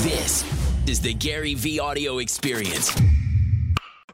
This 0.00 0.44
is 0.86 1.00
the 1.00 1.14
GaryVee 1.14 1.80
audio 1.80 2.18
experience. 2.18 2.94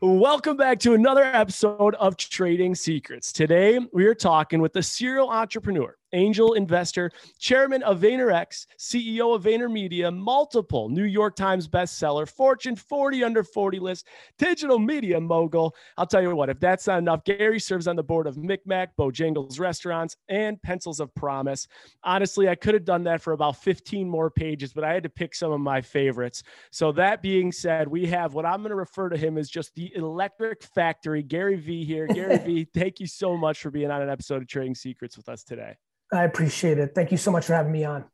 Welcome 0.00 0.56
back 0.56 0.78
to 0.80 0.94
another 0.94 1.24
episode 1.24 1.96
of 1.96 2.16
Trading 2.16 2.76
Secrets. 2.76 3.32
Today, 3.32 3.80
we 3.92 4.06
are 4.06 4.14
talking 4.14 4.60
with 4.60 4.76
a 4.76 4.82
serial 4.82 5.28
entrepreneur 5.28 5.96
angel 6.12 6.54
investor, 6.54 7.10
chairman 7.38 7.82
of 7.82 8.00
VaynerX, 8.00 8.66
CEO 8.78 9.34
of 9.34 9.44
VaynerMedia, 9.44 10.14
multiple 10.16 10.88
New 10.88 11.04
York 11.04 11.36
Times 11.36 11.68
bestseller, 11.68 12.28
Fortune 12.28 12.76
40 12.76 13.24
under 13.24 13.44
40 13.44 13.78
list, 13.78 14.06
digital 14.38 14.78
media 14.78 15.20
mogul. 15.20 15.74
I'll 15.96 16.06
tell 16.06 16.22
you 16.22 16.34
what, 16.34 16.50
if 16.50 16.60
that's 16.60 16.86
not 16.86 16.98
enough, 16.98 17.24
Gary 17.24 17.60
serves 17.60 17.86
on 17.86 17.96
the 17.96 18.02
board 18.02 18.26
of 18.26 18.36
MikMak, 18.36 18.88
Bojangles 18.98 19.58
Restaurants, 19.60 20.16
and 20.28 20.60
Pencils 20.62 21.00
of 21.00 21.14
Promise. 21.14 21.68
Honestly, 22.04 22.48
I 22.48 22.54
could 22.54 22.74
have 22.74 22.84
done 22.84 23.04
that 23.04 23.20
for 23.22 23.32
about 23.32 23.62
15 23.62 24.08
more 24.08 24.30
pages, 24.30 24.72
but 24.72 24.84
I 24.84 24.92
had 24.92 25.02
to 25.02 25.08
pick 25.08 25.34
some 25.34 25.52
of 25.52 25.60
my 25.60 25.80
favorites. 25.80 26.42
So 26.70 26.92
that 26.92 27.22
being 27.22 27.52
said, 27.52 27.88
we 27.88 28.06
have 28.06 28.34
what 28.34 28.46
I'm 28.46 28.60
going 28.60 28.70
to 28.70 28.76
refer 28.76 29.08
to 29.08 29.16
him 29.16 29.38
as 29.38 29.50
just 29.50 29.74
the 29.74 29.94
electric 29.94 30.62
factory, 30.62 31.22
Gary 31.22 31.56
Vee 31.56 31.84
here. 31.84 32.06
Gary 32.06 32.38
V, 32.44 32.64
thank 32.74 33.00
you 33.00 33.06
so 33.06 33.36
much 33.36 33.60
for 33.60 33.70
being 33.70 33.90
on 33.90 34.02
an 34.02 34.10
episode 34.10 34.42
of 34.42 34.48
Trading 34.48 34.74
Secrets 34.74 35.16
with 35.16 35.28
us 35.28 35.42
today. 35.42 35.76
I 36.12 36.24
appreciate 36.24 36.78
it. 36.78 36.94
Thank 36.94 37.10
you 37.10 37.16
so 37.16 37.30
much 37.30 37.46
for 37.46 37.54
having 37.54 37.72
me 37.72 37.84
on. 37.84 38.04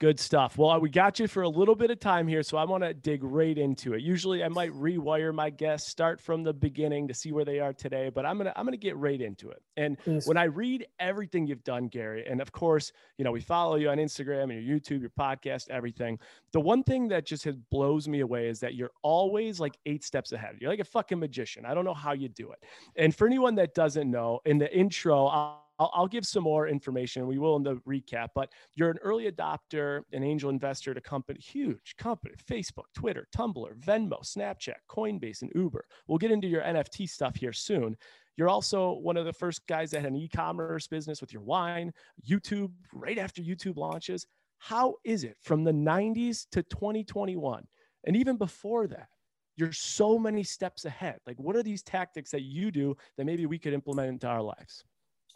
Good 0.00 0.20
stuff. 0.20 0.56
Well, 0.56 0.78
we 0.80 0.90
got 0.90 1.18
you 1.18 1.26
for 1.26 1.42
a 1.42 1.48
little 1.48 1.74
bit 1.74 1.90
of 1.90 1.98
time 1.98 2.28
here, 2.28 2.44
so 2.44 2.56
I 2.56 2.64
want 2.64 2.84
to 2.84 2.94
dig 2.94 3.24
right 3.24 3.56
into 3.58 3.94
it. 3.94 4.02
Usually, 4.02 4.44
I 4.44 4.48
might 4.48 4.70
rewire 4.70 5.34
my 5.34 5.50
guests, 5.50 5.90
start 5.90 6.20
from 6.20 6.44
the 6.44 6.52
beginning 6.52 7.08
to 7.08 7.14
see 7.14 7.32
where 7.32 7.44
they 7.44 7.58
are 7.58 7.72
today, 7.72 8.08
but 8.14 8.24
I'm 8.24 8.36
gonna 8.38 8.52
I'm 8.54 8.64
gonna 8.64 8.76
get 8.76 8.96
right 8.96 9.20
into 9.20 9.50
it. 9.50 9.60
And 9.76 9.98
Please. 9.98 10.24
when 10.24 10.36
I 10.36 10.44
read 10.44 10.86
everything 11.00 11.48
you've 11.48 11.64
done, 11.64 11.88
Gary, 11.88 12.24
and 12.28 12.40
of 12.40 12.52
course, 12.52 12.92
you 13.16 13.24
know 13.24 13.32
we 13.32 13.40
follow 13.40 13.74
you 13.74 13.88
on 13.88 13.96
Instagram 13.96 14.52
and 14.54 14.64
your 14.64 14.78
YouTube, 14.78 15.00
your 15.00 15.10
podcast, 15.18 15.68
everything. 15.68 16.20
The 16.52 16.60
one 16.60 16.84
thing 16.84 17.08
that 17.08 17.26
just 17.26 17.42
has 17.44 17.56
blows 17.56 18.06
me 18.06 18.20
away 18.20 18.46
is 18.46 18.60
that 18.60 18.74
you're 18.74 18.92
always 19.02 19.58
like 19.58 19.78
eight 19.86 20.04
steps 20.04 20.30
ahead. 20.30 20.58
You're 20.60 20.70
like 20.70 20.78
a 20.78 20.84
fucking 20.84 21.18
magician. 21.18 21.66
I 21.66 21.74
don't 21.74 21.84
know 21.84 21.94
how 21.94 22.12
you 22.12 22.28
do 22.28 22.52
it. 22.52 22.62
And 22.94 23.12
for 23.12 23.26
anyone 23.26 23.56
that 23.56 23.74
doesn't 23.74 24.08
know, 24.08 24.38
in 24.44 24.58
the 24.58 24.72
intro, 24.72 25.26
I'll 25.26 25.67
I'll, 25.78 25.90
I'll, 25.94 26.08
give 26.08 26.26
some 26.26 26.42
more 26.42 26.68
information. 26.68 27.26
We 27.26 27.38
will 27.38 27.56
in 27.56 27.62
the 27.62 27.76
recap, 27.88 28.28
but 28.34 28.50
you're 28.74 28.90
an 28.90 28.98
early 29.02 29.30
adopter, 29.30 30.02
an 30.12 30.24
angel 30.24 30.50
investor 30.50 30.94
to 30.94 31.00
company, 31.00 31.38
huge 31.40 31.94
company, 31.98 32.34
Facebook, 32.50 32.86
Twitter, 32.94 33.26
Tumblr, 33.36 33.78
Venmo, 33.78 34.22
Snapchat, 34.24 34.74
Coinbase, 34.90 35.42
and 35.42 35.52
Uber. 35.54 35.84
We'll 36.06 36.18
get 36.18 36.30
into 36.30 36.48
your 36.48 36.62
NFT 36.62 37.08
stuff 37.08 37.36
here 37.36 37.52
soon. 37.52 37.96
You're 38.36 38.48
also 38.48 38.92
one 38.92 39.16
of 39.16 39.24
the 39.24 39.32
first 39.32 39.66
guys 39.66 39.90
that 39.90 40.00
had 40.00 40.12
an 40.12 40.16
e-commerce 40.16 40.86
business 40.86 41.20
with 41.20 41.32
your 41.32 41.42
wine, 41.42 41.92
YouTube, 42.28 42.72
right 42.92 43.18
after 43.18 43.42
YouTube 43.42 43.76
launches. 43.76 44.26
How 44.58 44.94
is 45.04 45.24
it 45.24 45.36
from 45.42 45.64
the 45.64 45.72
90s 45.72 46.46
to 46.52 46.62
2021? 46.62 47.64
And 48.06 48.16
even 48.16 48.36
before 48.36 48.86
that, 48.88 49.08
you're 49.56 49.72
so 49.72 50.18
many 50.18 50.44
steps 50.44 50.84
ahead. 50.84 51.18
Like, 51.26 51.38
what 51.38 51.56
are 51.56 51.64
these 51.64 51.82
tactics 51.82 52.30
that 52.30 52.42
you 52.42 52.70
do 52.70 52.96
that 53.16 53.26
maybe 53.26 53.46
we 53.46 53.58
could 53.58 53.72
implement 53.72 54.08
into 54.08 54.28
our 54.28 54.42
lives? 54.42 54.84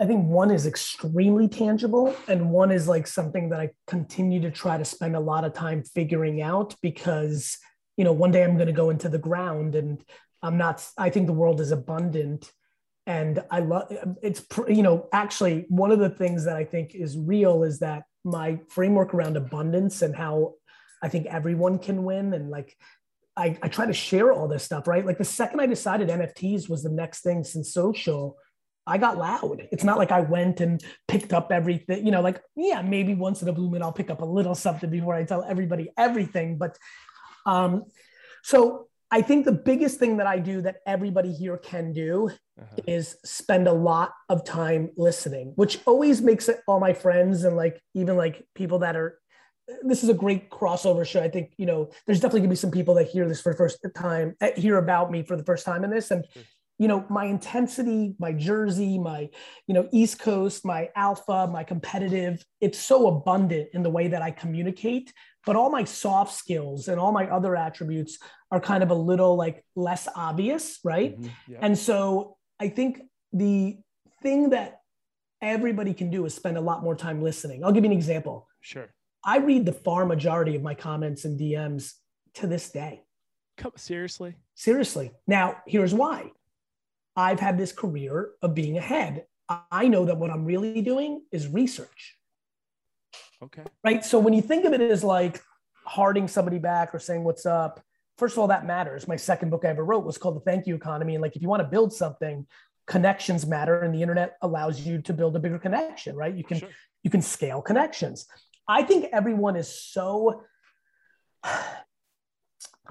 I 0.00 0.06
think 0.06 0.26
one 0.26 0.50
is 0.50 0.66
extremely 0.66 1.48
tangible, 1.48 2.14
and 2.26 2.50
one 2.50 2.72
is 2.72 2.88
like 2.88 3.06
something 3.06 3.50
that 3.50 3.60
I 3.60 3.70
continue 3.86 4.40
to 4.40 4.50
try 4.50 4.78
to 4.78 4.84
spend 4.84 5.14
a 5.14 5.20
lot 5.20 5.44
of 5.44 5.52
time 5.52 5.82
figuring 5.84 6.42
out 6.42 6.74
because, 6.82 7.58
you 7.96 8.04
know, 8.04 8.12
one 8.12 8.32
day 8.32 8.42
I'm 8.42 8.56
going 8.56 8.66
to 8.66 8.72
go 8.72 8.90
into 8.90 9.08
the 9.08 9.18
ground 9.18 9.74
and 9.74 10.02
I'm 10.42 10.56
not, 10.56 10.84
I 10.98 11.10
think 11.10 11.26
the 11.26 11.32
world 11.32 11.60
is 11.60 11.70
abundant. 11.70 12.50
And 13.06 13.42
I 13.50 13.60
love 13.60 13.92
it's, 14.22 14.44
you 14.68 14.82
know, 14.82 15.08
actually, 15.12 15.66
one 15.68 15.92
of 15.92 15.98
the 15.98 16.10
things 16.10 16.44
that 16.44 16.56
I 16.56 16.64
think 16.64 16.94
is 16.94 17.18
real 17.18 17.62
is 17.62 17.80
that 17.80 18.04
my 18.24 18.60
framework 18.68 19.12
around 19.12 19.36
abundance 19.36 20.02
and 20.02 20.14
how 20.14 20.54
I 21.02 21.08
think 21.08 21.26
everyone 21.26 21.78
can 21.78 22.04
win 22.04 22.32
and 22.32 22.48
like 22.50 22.76
I, 23.36 23.58
I, 23.62 23.68
try 23.68 23.86
to 23.86 23.94
share 23.94 24.30
all 24.30 24.46
this 24.46 24.62
stuff, 24.62 24.86
right? 24.86 25.06
Like 25.06 25.18
the 25.18 25.24
second 25.24 25.60
I 25.60 25.66
decided 25.66 26.08
NFTs 26.08 26.68
was 26.68 26.82
the 26.82 26.90
next 26.90 27.22
thing 27.22 27.44
since 27.44 27.72
social, 27.72 28.36
I 28.86 28.98
got 28.98 29.16
loud. 29.16 29.68
It's 29.70 29.84
not 29.84 29.98
like 29.98 30.10
I 30.10 30.20
went 30.20 30.60
and 30.60 30.82
picked 31.06 31.32
up 31.32 31.52
everything, 31.52 32.04
you 32.04 32.10
know, 32.10 32.20
like, 32.20 32.42
yeah, 32.56 32.82
maybe 32.82 33.14
once 33.14 33.42
in 33.42 33.48
a 33.48 33.52
blue 33.52 33.70
moon, 33.70 33.82
I'll 33.82 33.92
pick 33.92 34.10
up 34.10 34.22
a 34.22 34.24
little 34.24 34.54
something 34.54 34.90
before 34.90 35.14
I 35.14 35.24
tell 35.24 35.44
everybody 35.44 35.90
everything. 35.96 36.58
But 36.58 36.76
um, 37.46 37.84
so 38.42 38.88
I 39.10 39.22
think 39.22 39.44
the 39.44 39.52
biggest 39.52 39.98
thing 39.98 40.16
that 40.16 40.26
I 40.26 40.38
do 40.38 40.62
that 40.62 40.76
everybody 40.86 41.32
here 41.32 41.58
can 41.58 41.92
do 41.92 42.30
uh-huh. 42.60 42.82
is 42.88 43.16
spend 43.24 43.68
a 43.68 43.72
lot 43.72 44.14
of 44.28 44.44
time 44.44 44.90
listening, 44.96 45.52
which 45.56 45.78
always 45.86 46.20
makes 46.20 46.48
it 46.48 46.60
all 46.66 46.80
my 46.80 46.92
friends 46.92 47.44
and 47.44 47.56
like 47.56 47.80
even 47.94 48.16
like 48.16 48.44
people 48.54 48.80
that 48.80 48.96
are 48.96 49.18
this 49.82 50.02
is 50.02 50.08
a 50.08 50.14
great 50.14 50.50
crossover 50.50 51.06
show. 51.06 51.22
I 51.22 51.28
think, 51.28 51.52
you 51.56 51.66
know, 51.66 51.90
there's 52.06 52.20
definitely 52.20 52.40
gonna 52.40 52.50
be 52.50 52.56
some 52.56 52.70
people 52.70 52.94
that 52.94 53.08
hear 53.08 53.28
this 53.28 53.40
for 53.40 53.52
the 53.52 53.56
first 53.56 53.78
time, 53.94 54.34
hear 54.56 54.78
about 54.78 55.10
me 55.10 55.22
for 55.22 55.36
the 55.36 55.44
first 55.44 55.64
time 55.64 55.84
in 55.84 55.90
this. 55.90 56.10
And 56.10 56.24
you 56.82 56.88
know 56.88 57.06
my 57.08 57.26
intensity 57.26 58.16
my 58.18 58.32
jersey 58.32 58.98
my 58.98 59.28
you 59.68 59.74
know 59.74 59.88
east 59.92 60.18
coast 60.18 60.64
my 60.64 60.88
alpha 60.96 61.46
my 61.46 61.62
competitive 61.62 62.44
it's 62.60 62.76
so 62.76 63.06
abundant 63.06 63.68
in 63.72 63.84
the 63.84 63.90
way 63.90 64.08
that 64.08 64.20
i 64.20 64.30
communicate. 64.30 65.12
But 65.44 65.56
all 65.56 65.70
my 65.70 65.82
soft 65.82 66.34
skills 66.34 66.86
and 66.86 67.00
all 67.00 67.10
my 67.10 67.26
other 67.28 67.56
attributes 67.56 68.18
are 68.52 68.60
kind 68.60 68.84
of 68.84 68.90
a 68.90 68.94
little 68.94 69.34
like 69.36 69.64
less 69.74 70.08
obvious 70.14 70.80
right? 70.82 71.12
Mm-hmm. 71.12 71.52
yeah. 71.52 71.58
and 71.62 71.78
so 71.78 72.36
i 72.58 72.68
think 72.68 73.00
the 73.32 73.78
thing 74.22 74.50
that 74.50 74.80
everybody 75.40 75.94
can 75.94 76.10
do 76.10 76.24
is 76.24 76.34
spend 76.34 76.56
a 76.56 76.60
lot 76.60 76.82
more 76.82 76.94
time 76.94 77.22
listening. 77.22 77.64
I'll 77.64 77.72
give 77.72 77.84
you 77.84 77.90
an 77.90 77.96
example. 77.96 78.48
Sure. 78.60 78.88
I 79.24 79.38
read 79.38 79.66
the 79.66 79.72
far 79.72 80.04
majority 80.04 80.54
of 80.56 80.62
my 80.62 80.74
comments 80.74 81.24
and 81.24 81.38
dms 81.38 81.92
to 82.34 82.46
this 82.46 82.70
day. 82.70 83.02
Come, 83.56 83.72
seriously? 83.76 84.34
Seriously. 84.54 85.12
Now 85.26 85.56
here's 85.66 85.94
why 85.94 86.30
I've 87.16 87.40
had 87.40 87.58
this 87.58 87.72
career 87.72 88.30
of 88.40 88.54
being 88.54 88.78
ahead. 88.78 89.26
I 89.70 89.88
know 89.88 90.04
that 90.06 90.16
what 90.16 90.30
I'm 90.30 90.44
really 90.44 90.80
doing 90.82 91.22
is 91.30 91.46
research. 91.48 92.16
Okay. 93.42 93.62
Right. 93.84 94.04
So 94.04 94.18
when 94.18 94.32
you 94.32 94.42
think 94.42 94.64
of 94.64 94.72
it 94.72 94.80
as 94.80 95.02
like 95.02 95.42
harding 95.84 96.28
somebody 96.28 96.58
back 96.58 96.94
or 96.94 96.98
saying 96.98 97.24
what's 97.24 97.44
up, 97.44 97.82
first 98.16 98.34
of 98.34 98.38
all, 98.38 98.46
that 98.48 98.66
matters. 98.66 99.08
My 99.08 99.16
second 99.16 99.50
book 99.50 99.64
I 99.64 99.68
ever 99.68 99.84
wrote 99.84 100.04
was 100.04 100.16
called 100.16 100.36
The 100.36 100.40
Thank 100.40 100.66
You 100.66 100.74
Economy. 100.74 101.14
And 101.14 101.22
like, 101.22 101.36
if 101.36 101.42
you 101.42 101.48
want 101.48 101.60
to 101.60 101.68
build 101.68 101.92
something, 101.92 102.46
connections 102.86 103.46
matter, 103.46 103.80
and 103.80 103.94
the 103.94 104.00
internet 104.00 104.36
allows 104.42 104.80
you 104.80 105.02
to 105.02 105.12
build 105.12 105.36
a 105.36 105.40
bigger 105.40 105.58
connection. 105.58 106.16
Right. 106.16 106.34
You 106.34 106.44
can 106.44 106.58
sure. 106.58 106.68
you 107.02 107.10
can 107.10 107.22
scale 107.22 107.60
connections. 107.60 108.26
I 108.68 108.82
think 108.82 109.06
everyone 109.12 109.56
is 109.56 109.68
so. 109.68 110.44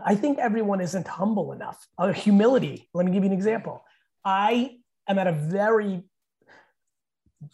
I 0.03 0.16
think 0.16 0.40
everyone 0.40 0.82
isn't 0.82 1.08
humble 1.08 1.52
enough. 1.52 1.86
Uh, 1.98 2.12
humility. 2.12 2.90
Let 2.94 3.06
me 3.06 3.12
give 3.12 3.24
you 3.24 3.30
an 3.30 3.36
example. 3.36 3.84
I 4.24 4.78
am 5.08 5.20
at 5.20 5.28
a 5.28 5.32
very 5.32 6.04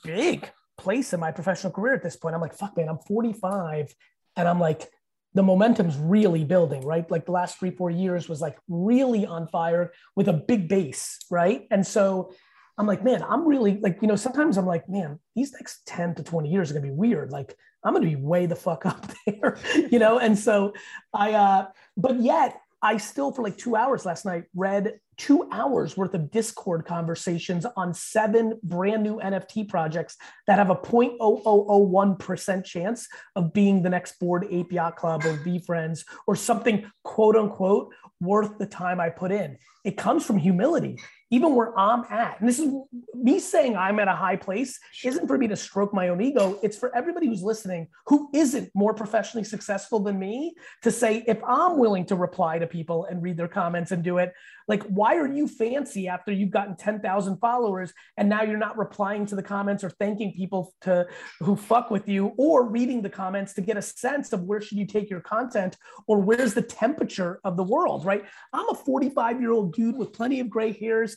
big 0.03 0.49
place 0.77 1.13
in 1.13 1.19
my 1.19 1.31
professional 1.31 1.73
career 1.73 1.93
at 1.93 2.03
this 2.03 2.15
point. 2.15 2.35
I'm 2.35 2.41
like, 2.41 2.53
fuck, 2.53 2.77
man, 2.77 2.89
I'm 2.89 2.99
45 2.99 3.93
and 4.35 4.47
I'm 4.47 4.59
like, 4.59 4.89
the 5.33 5.43
momentum's 5.43 5.97
really 5.97 6.43
building, 6.43 6.81
right? 6.85 7.09
Like 7.11 7.25
the 7.25 7.31
last 7.31 7.59
three, 7.59 7.71
four 7.71 7.89
years 7.89 8.27
was 8.27 8.41
like 8.41 8.57
really 8.67 9.25
on 9.25 9.47
fire 9.47 9.91
with 10.15 10.27
a 10.27 10.33
big 10.33 10.67
base, 10.67 11.19
right? 11.29 11.67
And 11.69 11.85
so 11.85 12.31
I'm 12.77 12.87
like, 12.87 13.03
man, 13.03 13.23
I'm 13.23 13.47
really 13.47 13.79
like, 13.79 13.99
you 14.01 14.07
know, 14.07 14.15
sometimes 14.15 14.57
I'm 14.57 14.65
like, 14.65 14.87
man, 14.87 15.19
these 15.35 15.51
next 15.53 15.85
10 15.87 16.15
to 16.15 16.23
20 16.23 16.49
years 16.49 16.71
are 16.71 16.75
gonna 16.75 16.85
be 16.85 16.91
weird. 16.91 17.31
Like, 17.31 17.55
I'm 17.83 17.93
gonna 17.93 18.05
be 18.05 18.15
way 18.15 18.45
the 18.45 18.55
fuck 18.55 18.85
up 18.85 19.11
there, 19.27 19.57
you 19.91 19.99
know? 19.99 20.19
And 20.19 20.37
so 20.37 20.73
I, 21.13 21.33
uh, 21.33 21.67
but 21.95 22.19
yet 22.19 22.59
I 22.81 22.97
still, 22.97 23.31
for 23.31 23.41
like 23.41 23.57
two 23.57 23.75
hours 23.75 24.05
last 24.05 24.25
night, 24.25 24.45
read 24.55 24.99
two 25.17 25.47
hours 25.51 25.97
worth 25.97 26.13
of 26.13 26.31
Discord 26.31 26.85
conversations 26.85 27.65
on 27.75 27.93
seven 27.93 28.59
brand 28.63 29.03
new 29.03 29.17
NFT 29.17 29.67
projects 29.67 30.15
that 30.45 30.57
have 30.59 30.69
a 30.69 30.75
0.0001% 30.75 32.63
chance 32.63 33.07
of 33.35 33.51
being 33.53 33.81
the 33.81 33.89
next 33.89 34.19
Bored 34.19 34.47
Ape 34.49 34.71
Yacht 34.71 34.95
Club 34.95 35.25
or 35.25 35.33
VeeFriends 35.37 36.05
or 36.27 36.35
something 36.35 36.89
quote 37.03 37.35
unquote 37.35 37.93
worth 38.21 38.57
the 38.57 38.65
time 38.65 38.99
I 38.99 39.09
put 39.09 39.31
in. 39.31 39.57
It 39.83 39.97
comes 39.97 40.25
from 40.25 40.37
humility 40.37 40.99
even 41.29 41.55
where 41.55 41.77
I'm 41.77 42.03
at. 42.09 42.39
And 42.39 42.47
this 42.47 42.59
is 42.59 42.73
me 43.13 43.39
saying 43.39 43.75
I'm 43.75 43.99
at 43.99 44.07
a 44.07 44.15
high 44.15 44.37
place 44.37 44.79
isn't 45.03 45.27
for 45.27 45.37
me 45.37 45.47
to 45.47 45.55
stroke 45.55 45.93
my 45.93 46.07
own 46.07 46.21
ego. 46.21 46.59
It's 46.63 46.77
for 46.77 46.95
everybody 46.95 47.27
who's 47.27 47.43
listening 47.43 47.87
who 48.05 48.29
isn't 48.33 48.71
more 48.73 48.93
professionally 48.93 49.43
successful 49.43 49.99
than 49.99 50.19
me 50.19 50.55
to 50.83 50.91
say, 50.91 51.23
if 51.27 51.43
I'm 51.43 51.77
willing 51.77 52.05
to 52.05 52.15
reply 52.15 52.59
to 52.59 52.67
people 52.67 53.05
and 53.05 53.21
read 53.21 53.37
their 53.37 53.47
comments 53.47 53.91
and 53.91 54.03
do 54.03 54.19
it, 54.19 54.33
like, 54.67 54.83
why 54.83 55.15
are 55.15 55.31
you 55.31 55.47
fancy 55.47 56.07
after 56.07 56.31
you've 56.31 56.51
gotten 56.51 56.75
10,000 56.75 57.37
followers 57.37 57.93
and 58.17 58.27
now 58.27 58.43
you're 58.43 58.57
not 58.57 58.77
replying 58.77 59.25
to 59.27 59.35
the 59.35 59.43
comments 59.43 59.83
or 59.83 59.89
thanking 59.91 60.33
people 60.33 60.73
to 60.81 61.07
who 61.39 61.55
fuck 61.55 61.89
with 61.89 62.07
you 62.07 62.33
or 62.37 62.67
reading 62.67 63.01
the 63.01 63.09
comments 63.09 63.53
to 63.53 63.61
get 63.61 63.77
a 63.77 63.81
sense 63.81 64.33
of 64.33 64.43
where 64.43 64.59
should 64.59 64.77
you 64.77 64.85
take 64.85 65.09
your 65.09 65.21
content 65.21 65.77
or 66.05 66.19
where's 66.19 66.53
the 66.53 66.61
temperature 66.61 67.39
of 67.45 67.55
the 67.55 67.63
world, 67.63 68.05
right? 68.05 68.25
I'm 68.51 68.67
a 68.69 68.75
45 68.75 69.39
year 69.41 69.51
old 69.51 69.73
dude 69.73 69.97
with 69.97 70.13
plenty 70.13 70.39
of 70.39 70.49
gray 70.49 70.73
hairs 70.73 71.16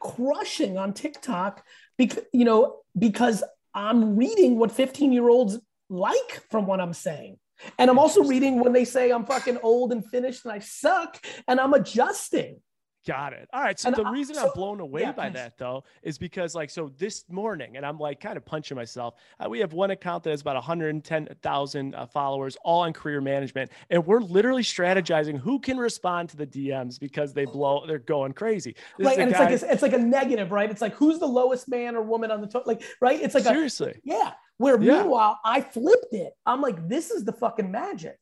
crushing 0.00 0.78
on 0.78 0.92
TikTok 0.92 1.64
because, 1.98 2.24
you 2.32 2.44
know, 2.44 2.78
because 2.98 3.42
I'm 3.74 4.16
reading 4.16 4.58
what 4.58 4.72
15 4.72 5.12
year 5.12 5.28
olds 5.28 5.58
like 5.88 6.42
from 6.50 6.66
what 6.66 6.80
I'm 6.80 6.92
saying. 6.92 7.38
And 7.78 7.90
I'm 7.90 7.98
also 7.98 8.22
reading 8.22 8.60
when 8.60 8.72
they 8.72 8.84
say 8.84 9.10
I'm 9.10 9.24
fucking 9.24 9.58
old 9.62 9.92
and 9.92 10.04
finished 10.04 10.44
and 10.44 10.52
I 10.52 10.58
suck 10.58 11.24
and 11.48 11.58
I'm 11.58 11.72
adjusting. 11.72 12.60
Got 13.06 13.34
it. 13.34 13.48
All 13.52 13.62
right. 13.62 13.78
So 13.78 13.88
And 13.88 13.96
the 13.96 14.02
I- 14.02 14.10
reason 14.10 14.34
so- 14.34 14.46
I'm 14.46 14.50
blown 14.54 14.80
away 14.80 15.02
yeah, 15.02 15.12
by 15.12 15.28
please. 15.30 15.34
that 15.34 15.56
though 15.58 15.84
is 16.02 16.18
because 16.18 16.54
like 16.56 16.70
so 16.70 16.90
this 16.98 17.24
morning, 17.30 17.76
and 17.76 17.86
I'm 17.86 17.98
like 17.98 18.20
kind 18.20 18.36
of 18.36 18.44
punching 18.44 18.74
myself. 18.76 19.14
Uh, 19.38 19.48
we 19.48 19.60
have 19.60 19.72
one 19.72 19.92
account 19.92 20.24
that 20.24 20.30
has 20.30 20.40
about 20.40 20.56
110,000 20.56 21.94
uh, 21.94 22.06
followers, 22.06 22.56
all 22.64 22.84
in 22.84 22.92
career 22.92 23.20
management, 23.20 23.70
and 23.90 24.04
we're 24.06 24.20
literally 24.20 24.62
strategizing 24.62 25.38
who 25.38 25.58
can 25.60 25.76
respond 25.78 26.28
to 26.30 26.36
the 26.36 26.46
DMs 26.46 26.98
because 26.98 27.32
they 27.32 27.44
blow. 27.44 27.84
They're 27.86 27.98
going 27.98 28.32
crazy. 28.32 28.74
This 28.98 29.06
right. 29.06 29.18
And 29.18 29.30
it's 29.30 29.38
guy- 29.38 29.50
like, 29.50 29.62
a, 29.62 29.72
it's 29.72 29.82
like 29.82 29.92
a 29.92 29.98
negative, 29.98 30.50
right? 30.52 30.70
It's 30.70 30.82
like, 30.82 30.94
who's 30.94 31.18
the 31.18 31.26
lowest 31.28 31.68
man 31.68 31.94
or 31.96 32.02
woman 32.02 32.30
on 32.30 32.40
the? 32.40 32.62
Like, 32.66 32.82
right. 33.00 33.20
It's 33.20 33.34
like 33.34 33.44
a, 33.44 33.48
seriously, 33.48 34.00
yeah. 34.04 34.32
Where 34.58 34.80
Yeah. 34.80 35.02
meanwhile, 35.02 35.38
I 35.44 35.60
flipped 35.60 36.12
it. 36.12 36.32
I'm 36.46 36.60
like, 36.60 36.88
this 36.88 37.10
is 37.10 37.24
the 37.24 37.32
fucking 37.32 37.70
magic. 37.70 38.18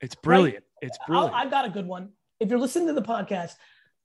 it's 0.00 0.14
brilliant. 0.14 0.64
It's 0.82 0.98
I'll, 1.02 1.06
brilliant. 1.06 1.34
I've 1.34 1.50
got 1.50 1.64
a 1.66 1.70
good 1.70 1.86
one. 1.86 2.10
If 2.40 2.50
you're 2.50 2.58
listening 2.58 2.88
to 2.88 2.94
the 2.94 3.02
podcast, 3.02 3.52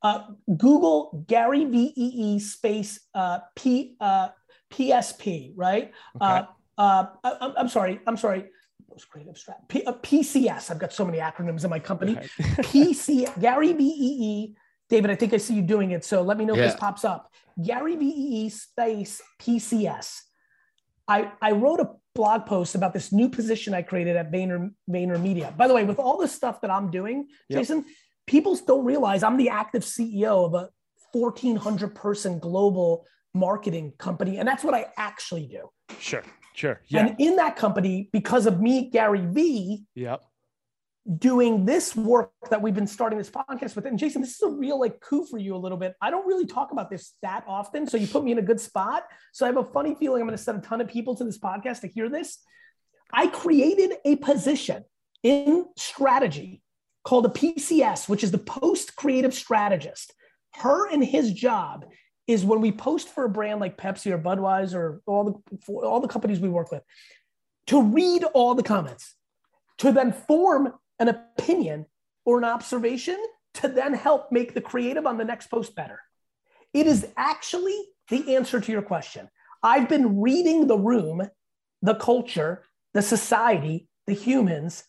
uh, 0.01 0.23
Google 0.57 1.25
Gary 1.27 1.65
V 1.65 1.93
E 1.95 2.35
E 2.35 2.39
space 2.39 2.99
uh, 3.13 3.39
P 3.55 3.95
uh, 3.99 4.29
PSP, 4.71 5.53
right? 5.55 5.91
Uh, 6.19 6.43
uh, 6.77 7.05
I, 7.23 7.29
I'm- 7.41 7.53
I'm 7.57 7.67
sorry. 7.69 7.99
I'm 8.07 8.17
sorry. 8.17 8.45
Most 8.89 9.09
creative 9.09 9.35
strat. 9.35 9.67
P, 9.67 9.83
uh, 9.83 9.93
PCS. 9.93 10.71
I've 10.71 10.79
got 10.79 10.93
so 10.93 11.05
many 11.05 11.17
acronyms 11.19 11.63
in 11.63 11.69
my 11.69 11.79
company. 11.79 12.15
Right. 12.15 12.29
PC 12.39 13.39
Gary 13.39 13.73
V 13.73 13.83
E 13.83 14.17
E. 14.21 14.55
David, 14.89 15.11
I 15.11 15.15
think 15.15 15.33
I 15.33 15.37
see 15.37 15.53
you 15.53 15.61
doing 15.61 15.91
it. 15.91 16.03
So 16.03 16.21
let 16.23 16.37
me 16.37 16.45
know 16.45 16.53
if 16.55 16.59
this 16.59 16.75
pops 16.75 17.05
up. 17.05 17.31
Gary 17.63 17.95
V 17.95 18.05
E 18.05 18.45
E 18.45 18.49
space 18.49 19.21
PCS. 19.41 20.21
I, 21.07 21.31
I 21.41 21.51
wrote 21.51 21.79
a 21.79 21.89
blog 22.15 22.45
post 22.45 22.75
about 22.75 22.93
this 22.93 23.11
new 23.11 23.29
position 23.29 23.73
I 23.73 23.81
created 23.81 24.15
at 24.15 24.31
Vayner, 24.31 24.71
Vayner 24.89 25.19
Media. 25.21 25.53
By 25.57 25.67
the 25.67 25.73
way, 25.73 25.83
with 25.83 25.97
all 25.99 26.17
the 26.19 26.27
stuff 26.27 26.61
that 26.61 26.69
I'm 26.71 26.89
doing, 26.91 27.27
Yep. 27.49 27.59
Jason, 27.59 27.85
people 28.29 28.55
don't 28.67 28.85
realize 28.85 29.23
I'm 29.23 29.37
the 29.37 29.49
active 29.49 29.81
CEO 29.81 30.45
of 30.45 30.53
a 30.53 30.69
1,400 31.13 31.95
person 31.95 32.37
global 32.37 33.07
marketing 33.33 33.91
company. 33.97 34.37
And 34.37 34.47
that's 34.47 34.63
what 34.63 34.75
I 34.75 34.85
actually 34.97 35.47
do. 35.47 35.67
Sure. 35.99 36.23
Sure. 36.53 36.79
Yeah. 36.87 37.07
And 37.07 37.15
in 37.19 37.37
that 37.37 37.55
company, 37.55 38.09
because 38.13 38.45
of 38.45 38.61
me, 38.61 38.91
Gary 38.91 39.25
Vee, 39.25 39.83
yep. 39.95 40.21
doing 41.17 41.65
this 41.65 41.95
work 41.95 42.31
that 42.51 42.61
we've 42.61 42.75
been 42.75 42.85
starting 42.85 43.17
this 43.17 43.31
podcast 43.31 43.75
with. 43.75 43.85
And 43.85 43.97
Jason, 43.97 44.21
this 44.21 44.35
is 44.35 44.41
a 44.43 44.49
real 44.49 44.79
like 44.79 44.99
coup 44.99 45.25
for 45.25 45.39
you 45.39 45.55
a 45.55 45.57
little 45.57 45.77
bit. 45.77 45.95
I 45.99 46.11
don't 46.11 46.27
really 46.27 46.45
talk 46.45 46.71
about 46.71 46.91
this 46.91 47.13
that 47.23 47.43
often. 47.47 47.87
So 47.87 47.97
you 47.97 48.05
put 48.05 48.23
me 48.23 48.31
in 48.31 48.37
a 48.37 48.43
good 48.43 48.59
spot. 48.59 49.05
So 49.31 49.45
I 49.45 49.47
have 49.47 49.57
a 49.57 49.63
funny 49.63 49.95
feeling 49.95 50.21
I'm 50.21 50.27
going 50.27 50.37
to 50.37 50.43
send 50.43 50.59
a 50.59 50.61
ton 50.61 50.81
of 50.81 50.87
people 50.87 51.15
to 51.15 51.23
this 51.23 51.39
podcast 51.39 51.81
to 51.81 51.87
hear 51.87 52.09
this. 52.09 52.37
I 53.11 53.25
created 53.25 53.93
a 54.05 54.17
position 54.17 54.83
in 55.23 55.65
strategy 55.77 56.61
called 57.03 57.25
a 57.25 57.29
PCS, 57.29 58.09
which 58.09 58.23
is 58.23 58.31
the 58.31 58.37
post 58.37 58.95
creative 58.95 59.33
strategist. 59.33 60.13
Her 60.55 60.89
and 60.89 61.03
his 61.03 61.33
job 61.33 61.85
is 62.27 62.45
when 62.45 62.61
we 62.61 62.71
post 62.71 63.09
for 63.09 63.25
a 63.25 63.29
brand 63.29 63.59
like 63.59 63.77
Pepsi 63.77 64.11
or 64.11 64.19
Budweiser 64.19 64.73
or 64.75 65.01
all 65.05 65.23
the 65.23 65.73
all 65.73 65.99
the 65.99 66.07
companies 66.07 66.39
we 66.39 66.49
work 66.49 66.71
with 66.71 66.83
to 67.67 67.81
read 67.81 68.23
all 68.33 68.55
the 68.55 68.63
comments, 68.63 69.15
to 69.77 69.91
then 69.91 70.11
form 70.11 70.73
an 70.99 71.07
opinion 71.07 71.85
or 72.25 72.37
an 72.37 72.43
observation 72.43 73.17
to 73.55 73.67
then 73.67 73.93
help 73.93 74.31
make 74.31 74.53
the 74.53 74.61
creative 74.61 75.05
on 75.05 75.17
the 75.17 75.25
next 75.25 75.47
post 75.47 75.75
better. 75.75 76.01
It 76.73 76.87
is 76.87 77.07
actually 77.17 77.79
the 78.09 78.35
answer 78.35 78.59
to 78.59 78.71
your 78.71 78.81
question. 78.81 79.29
I've 79.63 79.89
been 79.89 80.21
reading 80.21 80.67
the 80.67 80.77
room, 80.77 81.27
the 81.81 81.95
culture, 81.95 82.63
the 82.93 83.01
society, 83.01 83.87
the 84.07 84.13
humans. 84.13 84.83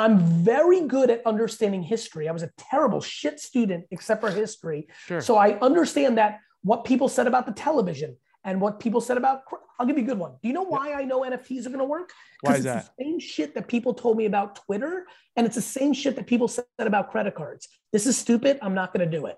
I'm 0.00 0.18
very 0.18 0.80
good 0.86 1.10
at 1.10 1.26
understanding 1.26 1.82
history. 1.82 2.26
I 2.28 2.32
was 2.32 2.42
a 2.42 2.50
terrible 2.56 3.02
shit 3.02 3.38
student, 3.38 3.84
except 3.90 4.22
for 4.22 4.30
history. 4.30 4.88
Sure. 5.06 5.20
So 5.20 5.36
I 5.36 5.58
understand 5.60 6.16
that 6.16 6.40
what 6.62 6.84
people 6.84 7.08
said 7.08 7.26
about 7.26 7.44
the 7.44 7.52
television 7.52 8.16
and 8.44 8.60
what 8.60 8.80
people 8.80 9.02
said 9.02 9.18
about. 9.18 9.42
I'll 9.78 9.86
give 9.86 9.98
you 9.98 10.04
a 10.04 10.06
good 10.06 10.18
one. 10.18 10.32
Do 10.42 10.48
you 10.48 10.54
know 10.54 10.62
why 10.62 10.92
I 10.92 11.04
know 11.04 11.20
NFTs 11.20 11.66
are 11.66 11.70
going 11.70 11.78
to 11.78 11.84
work? 11.84 12.12
Why 12.40 12.52
is 12.52 12.58
it's 12.58 12.64
that? 12.64 12.90
the 12.96 13.04
same 13.04 13.18
shit 13.18 13.54
that 13.54 13.68
people 13.68 13.92
told 13.92 14.16
me 14.16 14.24
about 14.24 14.56
Twitter, 14.56 15.06
and 15.36 15.46
it's 15.46 15.56
the 15.56 15.62
same 15.62 15.92
shit 15.92 16.16
that 16.16 16.26
people 16.26 16.48
said 16.48 16.64
about 16.78 17.10
credit 17.10 17.34
cards. 17.34 17.68
This 17.92 18.06
is 18.06 18.16
stupid. 18.16 18.58
I'm 18.62 18.74
not 18.74 18.94
going 18.94 19.08
to 19.08 19.18
do 19.18 19.26
it. 19.26 19.36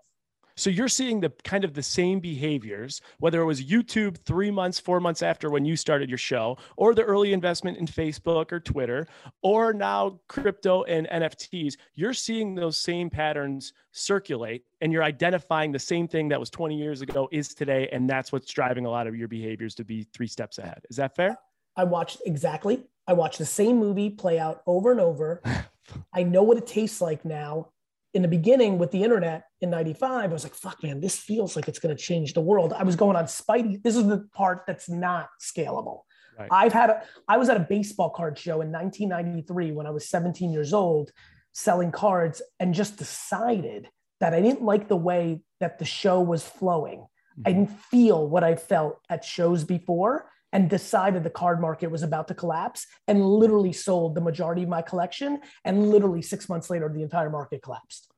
So 0.56 0.70
you're 0.70 0.88
seeing 0.88 1.20
the 1.20 1.31
kind 1.44 1.64
of 1.64 1.75
the 1.75 1.82
same 1.82 2.20
behaviors, 2.20 3.00
whether 3.19 3.40
it 3.40 3.44
was 3.44 3.62
YouTube 3.62 4.19
three 4.19 4.50
months, 4.50 4.78
four 4.78 5.00
months 5.00 5.22
after 5.22 5.50
when 5.50 5.64
you 5.64 5.76
started 5.76 6.08
your 6.08 6.19
show, 6.19 6.58
or 6.76 6.94
the 6.94 7.02
early 7.02 7.32
investment 7.32 7.78
in 7.78 7.87
Facebook 7.87 8.52
or 8.52 8.60
Twitter, 8.60 9.06
or 9.43 9.72
now 9.72 10.20
crypto 10.28 10.82
and 10.84 11.08
NFTs. 11.08 11.75
You're 11.94 12.14
seeing 12.14 12.54
those 12.54 12.78
same 12.78 13.10
patterns 13.10 13.72
circulate, 13.93 14.64
and 14.81 14.93
you're 14.93 15.04
identifying 15.04 15.72
the 15.72 15.78
same 15.78 16.08
thing 16.08 16.28
that 16.28 16.40
was 16.40 16.50
20 16.50 16.76
years 16.76 17.02
ago 17.02 17.28
is 17.32 17.54
today, 17.54 17.88
and 17.93 18.08
that's 18.08 18.32
what's 18.32 18.52
driving 18.52 18.87
a 18.87 18.90
lot 18.90 19.06
of 19.06 19.16
your 19.16 19.28
behaviors 19.28 19.75
to 19.76 19.84
be 19.84 20.06
three 20.12 20.26
steps 20.26 20.58
ahead. 20.58 20.82
Is 20.90 20.96
that 20.96 21.14
fair? 21.16 21.37
I 21.76 21.84
watched 21.84 22.20
exactly. 22.26 22.84
I 23.06 23.14
watched 23.14 23.38
the 23.38 23.46
same 23.46 23.78
movie 23.78 24.10
play 24.10 24.38
out 24.38 24.62
over 24.66 24.93
and 24.93 25.00
over. 25.00 25.43
I 26.12 26.22
know 26.22 26.43
what 26.43 26.58
it 26.58 26.66
tastes 26.66 27.00
like 27.00 27.25
now. 27.25 27.69
In 28.14 28.23
the 28.23 28.29
beginning 28.29 28.79
with 28.79 28.91
the 28.91 29.03
internet 29.03 29.44
in 29.61 29.70
95, 29.70 30.31
I 30.31 30.32
was 30.32 30.44
like, 30.44 30.55
fuck, 30.55 30.82
man, 30.82 31.00
this 31.00 31.17
feels 31.17 31.56
like 31.56 31.67
it's 31.67 31.79
going 31.79 31.97
to 31.97 32.03
change 32.03 32.35
the 32.35 32.41
world. 32.41 32.73
I 32.73 32.82
was 32.82 32.97
going 32.97 33.17
on 33.17 33.25
Spidey. 33.25 33.82
This 33.82 33.97
is 33.97 34.06
the 34.06 34.29
part 34.35 34.64
that's 34.67 34.88
not 34.88 35.29
scalable. 35.41 36.03
Right. 36.38 36.49
I've 36.50 36.73
had 36.73 36.91
a, 36.91 37.03
I 37.29 37.37
was 37.38 37.49
at 37.49 37.56
a 37.56 37.61
baseball 37.61 38.11
card 38.11 38.38
show 38.38 38.61
in 38.61 38.70
1993 38.70 39.73
when 39.73 39.87
I 39.87 39.91
was 39.91 40.09
17 40.09 40.53
years 40.53 40.73
old 40.73 41.11
selling 41.53 41.93
cards 41.93 42.43
and 42.59 42.75
just 42.75 42.97
decided 42.97 43.88
that 44.20 44.35
I 44.35 44.41
didn't 44.41 44.62
like 44.62 44.88
the 44.88 44.97
way 44.97 45.43
that 45.61 45.79
the 45.79 45.85
show 45.85 46.20
was 46.20 46.43
flowing. 46.43 47.06
I 47.44 47.50
mm-hmm. 47.50 47.64
didn't 47.64 47.81
feel 47.81 48.29
what 48.29 48.44
I 48.44 48.56
felt 48.56 48.99
at 49.09 49.25
shows 49.25 49.64
before 49.64 50.31
and 50.52 50.69
decided 50.69 51.25
the 51.25 51.31
card 51.31 51.60
market 51.60 51.90
was 51.90 52.02
about 52.02 52.28
to 52.28 52.34
collapse 52.34 52.87
and 53.08 53.25
literally 53.25 53.72
sold 53.72 54.14
the 54.14 54.20
majority 54.20 54.62
of 54.62 54.69
my 54.69 54.82
collection. 54.82 55.40
And 55.64 55.90
literally 55.90 56.22
six 56.22 56.49
months 56.49 56.70
later, 56.70 56.90
the 56.93 57.02
entire 57.02 57.31
market 57.31 57.62
collapsed. 57.62 58.12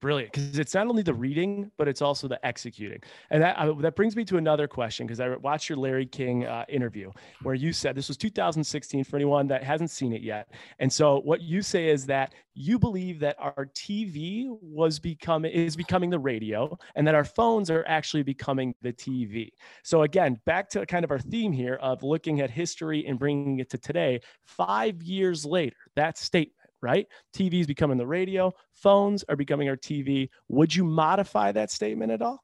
Brilliant 0.00 0.32
because 0.32 0.60
it's 0.60 0.74
not 0.74 0.86
only 0.86 1.02
the 1.02 1.12
reading, 1.12 1.72
but 1.76 1.88
it's 1.88 2.02
also 2.02 2.28
the 2.28 2.44
executing. 2.46 3.00
And 3.30 3.42
that 3.42 3.56
uh, 3.58 3.72
that 3.80 3.96
brings 3.96 4.14
me 4.14 4.24
to 4.26 4.36
another 4.36 4.68
question 4.68 5.06
because 5.06 5.18
I 5.18 5.28
watched 5.36 5.68
your 5.68 5.76
Larry 5.76 6.06
King 6.06 6.44
uh, 6.44 6.64
interview 6.68 7.10
where 7.42 7.56
you 7.56 7.72
said 7.72 7.96
this 7.96 8.06
was 8.06 8.16
2016 8.16 9.02
for 9.02 9.16
anyone 9.16 9.48
that 9.48 9.64
hasn't 9.64 9.90
seen 9.90 10.12
it 10.12 10.22
yet. 10.22 10.52
And 10.78 10.92
so 10.92 11.20
what 11.24 11.42
you 11.42 11.62
say 11.62 11.88
is 11.88 12.06
that 12.06 12.32
you 12.54 12.78
believe 12.78 13.18
that 13.20 13.34
our 13.40 13.66
TV 13.74 14.46
was 14.62 15.00
becoming 15.00 15.50
is 15.50 15.74
becoming 15.74 16.10
the 16.10 16.18
radio, 16.18 16.78
and 16.94 17.04
that 17.04 17.16
our 17.16 17.24
phones 17.24 17.68
are 17.68 17.84
actually 17.88 18.22
becoming 18.22 18.74
the 18.82 18.92
TV. 18.92 19.50
So 19.82 20.02
again, 20.02 20.40
back 20.44 20.68
to 20.70 20.86
kind 20.86 21.04
of 21.04 21.10
our 21.10 21.18
theme 21.18 21.50
here 21.50 21.74
of 21.82 22.04
looking 22.04 22.40
at 22.40 22.50
history 22.50 23.04
and 23.06 23.18
bringing 23.18 23.58
it 23.58 23.68
to 23.70 23.78
today. 23.78 24.20
Five 24.46 25.02
years 25.02 25.44
later, 25.44 25.76
that 25.96 26.18
statement 26.18 26.57
right? 26.80 27.06
TV 27.34 27.60
is 27.60 27.66
becoming 27.66 27.98
the 27.98 28.06
radio, 28.06 28.52
phones 28.72 29.24
are 29.28 29.36
becoming 29.36 29.68
our 29.68 29.76
TV. 29.76 30.28
Would 30.48 30.74
you 30.74 30.84
modify 30.84 31.52
that 31.52 31.70
statement 31.70 32.12
at 32.12 32.22
all? 32.22 32.42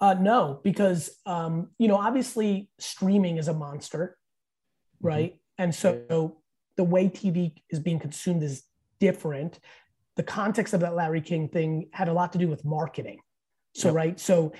Uh, 0.00 0.14
no, 0.14 0.60
because 0.64 1.10
um, 1.26 1.70
you 1.78 1.86
know, 1.88 1.96
obviously, 1.96 2.68
streaming 2.78 3.36
is 3.36 3.48
a 3.48 3.54
monster, 3.54 4.18
right? 5.00 5.36
And 5.58 5.72
so 5.74 6.38
the 6.76 6.84
way 6.84 7.08
TV 7.08 7.54
is 7.70 7.78
being 7.78 8.00
consumed 8.00 8.42
is 8.42 8.64
different. 8.98 9.60
The 10.16 10.22
context 10.22 10.74
of 10.74 10.80
that 10.80 10.94
Larry 10.94 11.20
King 11.20 11.48
thing 11.48 11.88
had 11.92 12.08
a 12.08 12.12
lot 12.12 12.32
to 12.32 12.38
do 12.38 12.48
with 12.48 12.64
marketing. 12.64 13.20
So, 13.74 13.88
Yep. 13.88 13.94
right. 13.94 14.20
So 14.20 14.52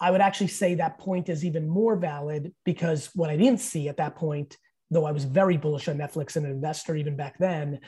I 0.00 0.10
would 0.10 0.20
actually 0.20 0.48
say 0.48 0.74
that 0.74 0.98
point 0.98 1.28
is 1.28 1.44
even 1.44 1.68
more 1.68 1.96
valid 1.96 2.52
because 2.64 3.10
what 3.14 3.30
I 3.30 3.36
didn't 3.36 3.60
see 3.60 3.88
at 3.88 3.96
that 3.96 4.16
point, 4.16 4.58
though 4.94 5.04
I 5.04 5.12
was 5.12 5.24
very 5.24 5.56
bullish 5.58 5.88
on 5.88 5.96
Netflix 5.98 6.36
and 6.36 6.46
an 6.46 6.52
investor 6.52 6.96
even 6.96 7.16
back 7.16 7.36
then, 7.38 7.80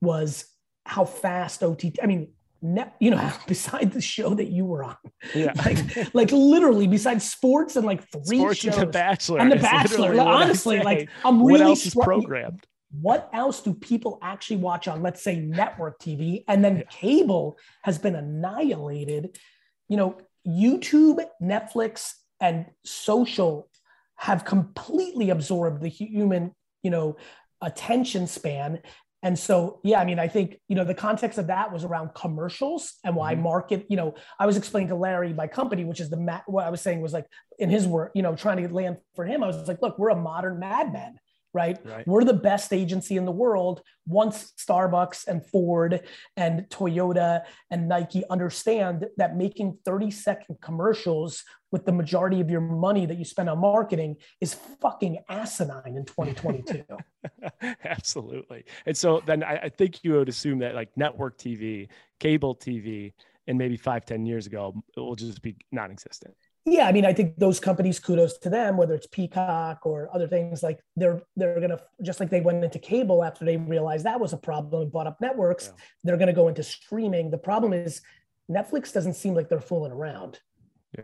was 0.00 0.44
how 0.84 1.04
fast 1.04 1.62
OTT, 1.62 1.98
I 2.02 2.06
mean, 2.06 2.32
net, 2.62 2.96
you 3.00 3.10
know, 3.10 3.32
beside 3.46 3.92
the 3.92 4.00
show 4.00 4.34
that 4.34 4.46
you 4.48 4.64
were 4.64 4.82
on, 4.84 4.96
Yeah. 5.34 5.52
like, 5.64 6.14
like 6.14 6.32
literally 6.32 6.86
besides 6.88 7.30
sports 7.30 7.76
and 7.76 7.86
like 7.86 8.02
three 8.10 8.38
Sports 8.38 8.58
shows 8.60 8.74
and 8.78 8.82
The 8.88 8.92
Bachelor. 8.92 9.38
and 9.40 9.52
The 9.52 9.56
Bachelor, 9.56 10.20
honestly, 10.20 10.80
like 10.80 11.08
I'm 11.24 11.40
what 11.40 11.52
really 11.60 11.64
else 11.70 11.86
is 11.86 11.94
programmed? 11.94 12.66
what 13.02 13.28
else 13.32 13.60
do 13.62 13.74
people 13.74 14.16
actually 14.22 14.56
watch 14.58 14.86
on 14.86 15.02
let's 15.02 15.20
say 15.22 15.40
network 15.40 15.98
tv 15.98 16.44
and 16.48 16.64
then 16.64 16.76
Yeah. 16.78 16.82
cable 16.88 17.58
has 17.82 17.98
been 17.98 18.14
annihilated 18.14 19.36
you 19.88 19.96
know 19.96 20.16
youtube 20.46 21.18
netflix 21.42 22.12
and 22.40 22.64
social 22.84 23.68
have 24.16 24.44
completely 24.44 25.30
absorbed 25.30 25.82
the 25.82 25.88
human 25.88 26.52
you 26.82 26.90
know 26.90 27.16
attention 27.62 28.26
span 28.26 28.80
and 29.22 29.38
so 29.38 29.80
yeah 29.82 29.98
i 30.00 30.04
mean 30.04 30.18
i 30.18 30.28
think 30.28 30.58
you 30.68 30.76
know 30.76 30.84
the 30.84 30.94
context 30.94 31.38
of 31.38 31.46
that 31.46 31.72
was 31.72 31.84
around 31.84 32.10
commercials 32.14 32.94
and 33.04 33.16
why 33.16 33.34
Mhm. 33.34 33.40
market 33.42 33.86
you 33.88 33.96
know 33.96 34.14
i 34.38 34.46
was 34.46 34.56
explaining 34.56 34.88
to 34.88 34.94
larry 34.94 35.32
my 35.32 35.46
company 35.46 35.84
which 35.84 36.00
is 36.00 36.10
the 36.10 36.16
ma- 36.18 36.42
what 36.46 36.64
i 36.66 36.70
was 36.70 36.80
saying 36.80 37.00
was 37.00 37.12
like 37.12 37.26
in 37.58 37.70
his 37.70 37.86
work 37.86 38.12
you 38.14 38.22
know 38.22 38.34
trying 38.36 38.58
to 38.66 38.72
land 38.72 38.98
for 39.14 39.24
him 39.24 39.42
i 39.42 39.46
was 39.46 39.66
like 39.68 39.80
look 39.82 39.98
we're 39.98 40.10
a 40.10 40.16
modern 40.16 40.58
madman 40.58 41.16
right? 41.56 41.78
right? 41.84 42.06
We're 42.06 42.22
the 42.22 42.34
best 42.34 42.72
agency 42.72 43.16
in 43.16 43.24
the 43.24 43.32
world. 43.32 43.80
Once 44.06 44.52
Starbucks 44.58 45.26
and 45.26 45.44
Ford 45.44 46.02
and 46.36 46.66
Toyota 46.68 47.42
and 47.70 47.88
Nike 47.88 48.22
understand 48.28 49.06
that 49.16 49.36
making 49.36 49.78
30 49.84 50.10
second 50.10 50.60
commercials 50.60 51.42
with 51.72 51.86
the 51.86 51.92
majority 51.92 52.40
of 52.40 52.50
your 52.50 52.60
money 52.60 53.06
that 53.06 53.16
you 53.16 53.24
spend 53.24 53.48
on 53.48 53.58
marketing 53.58 54.16
is 54.40 54.54
fucking 54.80 55.18
asinine 55.28 55.96
in 55.96 56.04
2022. 56.04 56.84
Absolutely. 57.84 58.64
And 58.84 58.96
so 58.96 59.22
then 59.24 59.42
I, 59.42 59.56
I 59.64 59.68
think 59.70 60.04
you 60.04 60.12
would 60.12 60.28
assume 60.28 60.58
that 60.58 60.74
like 60.74 60.90
network 60.94 61.38
TV, 61.38 61.88
cable 62.20 62.54
TV, 62.54 63.14
and 63.48 63.56
maybe 63.56 63.76
five, 63.76 64.04
10 64.04 64.26
years 64.26 64.46
ago, 64.46 64.74
it 64.96 65.00
will 65.00 65.14
just 65.16 65.40
be 65.40 65.56
non 65.72 65.90
existent 65.90 66.34
yeah, 66.66 66.86
I 66.86 66.92
mean, 66.92 67.06
I 67.06 67.12
think 67.12 67.38
those 67.38 67.60
companies, 67.60 67.98
kudos 67.98 68.38
to 68.38 68.50
them, 68.50 68.76
whether 68.76 68.94
it's 68.94 69.06
Peacock 69.06 69.86
or 69.86 70.10
other 70.12 70.26
things 70.26 70.62
like 70.62 70.80
they're 70.96 71.22
they're 71.36 71.60
gonna 71.60 71.80
just 72.02 72.20
like 72.20 72.28
they 72.28 72.40
went 72.40 72.64
into 72.64 72.78
cable 72.78 73.22
after 73.22 73.44
they 73.44 73.56
realized 73.56 74.04
that 74.04 74.20
was 74.20 74.32
a 74.32 74.36
problem 74.36 74.82
and 74.82 74.92
bought 74.92 75.06
up 75.06 75.20
networks, 75.20 75.66
yeah. 75.66 75.84
they're 76.04 76.16
gonna 76.16 76.32
go 76.32 76.48
into 76.48 76.62
streaming. 76.62 77.30
The 77.30 77.38
problem 77.38 77.72
is 77.72 78.02
Netflix 78.50 78.92
doesn't 78.92 79.14
seem 79.14 79.34
like 79.34 79.48
they're 79.48 79.60
fooling 79.60 79.92
around. 79.92 80.40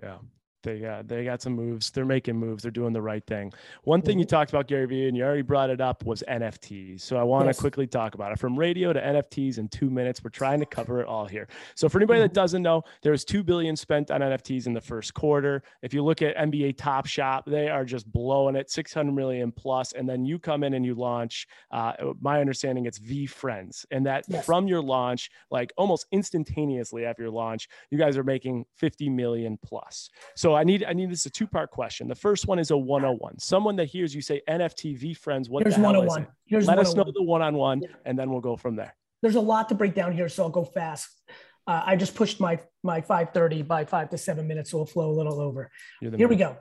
Yeah 0.02 0.19
they 0.62 0.78
got 0.78 1.09
they 1.09 1.25
got 1.25 1.42
some 1.42 1.54
moves. 1.54 1.90
They're 1.90 2.04
making 2.04 2.37
moves. 2.37 2.62
They're 2.62 2.71
doing 2.71 2.92
the 2.92 3.02
right 3.02 3.25
thing. 3.26 3.52
One 3.85 4.02
thing 4.02 4.19
you 4.19 4.25
mm-hmm. 4.25 4.31
talked 4.31 4.50
about, 4.50 4.69
Gary 4.69 4.87
Vee, 4.87 5.09
and 5.09 5.16
you 5.16 5.25
already 5.25 5.42
brought 5.42 5.71
it 5.71 5.81
up, 5.81 6.04
was 6.04 6.23
NFTs. 6.28 7.00
So 7.00 7.16
I 7.16 7.23
want 7.23 7.45
to 7.45 7.49
yes. 7.49 7.61
quickly 7.61 7.87
talk 7.87 8.14
about 8.14 8.33
it. 8.33 8.38
From 8.38 8.59
radio 8.59 8.92
to 8.92 9.00
NFTs 9.00 9.59
in 9.59 9.69
two 9.69 9.90
minutes, 9.90 10.23
we're 10.23 10.31
trying 10.31 10.61
to 10.61 10.66
cover 10.66 11.00
it 11.00 11.07
all 11.07 11.26
here. 11.26 11.49
So 11.75 11.88
for 11.88 11.99
anybody 11.99 12.21
that 12.21 12.28
mm-hmm. 12.28 12.35
doesn't 12.35 12.62
know, 12.62 12.83
there 13.02 13.12
was 13.12 13.25
two 13.25 13.42
billion 13.42 13.76
spent 13.76 14.11
on 14.11 14.21
NFTs 14.21 14.66
in 14.66 14.73
the 14.73 14.81
first 14.81 15.14
quarter. 15.14 15.62
If 15.83 15.92
you 15.92 16.04
look 16.04 16.23
at 16.23 16.37
NBA 16.37 16.76
Top 16.76 17.07
Shot, 17.07 17.45
they 17.47 17.69
are 17.69 17.85
just 17.85 18.11
blowing 18.11 18.57
it, 18.57 18.71
600 18.71 19.12
million 19.12 19.52
plus. 19.52 19.92
And 19.92 20.09
then 20.09 20.25
you 20.25 20.38
come 20.38 20.64
in 20.64 20.75
and 20.75 20.85
you 20.85 20.95
launch. 20.95 21.47
Uh, 21.71 21.92
my 22.21 22.40
understanding, 22.40 22.87
it's 22.87 22.99
VeeFriends, 22.99 23.85
and 23.90 24.07
that 24.07 24.25
yes. 24.28 24.45
from 24.45 24.66
your 24.66 24.83
launch, 24.83 25.31
like 25.50 25.73
almost 25.76 26.07
instantaneously 26.12 27.04
after 27.04 27.23
your 27.23 27.33
launch, 27.33 27.69
you 27.90 27.99
guys 27.99 28.16
are 28.16 28.25
making 28.25 28.64
50 28.76 29.09
million 29.11 29.59
plus. 29.62 30.11
So 30.35 30.51
I 30.54 30.64
need 30.64 30.85
I 30.85 30.92
need 30.92 31.11
this 31.11 31.21
is 31.21 31.26
a 31.26 31.30
two 31.30 31.47
part 31.47 31.71
question. 31.71 32.09
The 32.09 32.14
first 32.14 32.47
one 32.47 32.59
is 32.59 32.71
a 32.71 32.76
101. 32.76 33.38
Someone 33.38 33.76
that 33.76 33.87
hears 33.87 34.14
you 34.14 34.23
say 34.23 34.40
NFT 34.49 35.16
friends, 35.16 35.49
what 35.49 35.62
Here's 35.62 35.75
the 35.75 35.80
hell 35.80 35.92
101. 35.92 36.23
is 36.23 36.26
it? 36.26 36.35
Here's 36.47 36.66
Let 36.66 36.78
us 36.78 36.94
know 36.94 37.04
the 37.04 37.23
one 37.23 37.42
on 37.42 37.54
one, 37.54 37.82
and 38.04 38.18
then 38.18 38.30
we'll 38.30 38.40
go 38.40 38.56
from 38.56 38.76
there. 38.76 38.94
There's 39.23 39.37
a 39.37 39.40
lot 39.40 39.68
to 39.68 39.75
break 39.75 39.94
down 39.94 40.12
here, 40.12 40.28
so 40.28 40.44
I'll 40.44 40.50
go 40.50 40.64
fast. 40.64 41.09
Uh, 41.66 41.82
I 41.85 41.97
just 41.97 42.14
pushed 42.14 42.40
my 42.40 42.59
my 42.82 43.00
5:30 43.00 43.66
by 43.66 43.85
five 43.85 44.11
to 44.11 44.18
seven 44.18 44.47
minutes, 44.49 44.71
so 44.71 44.78
we'll 44.78 44.87
flow 44.87 45.11
a 45.11 45.16
little 45.16 45.40
over. 45.40 45.71
Here 46.00 46.11
man. 46.11 46.28
we 46.28 46.37
go. 46.37 46.56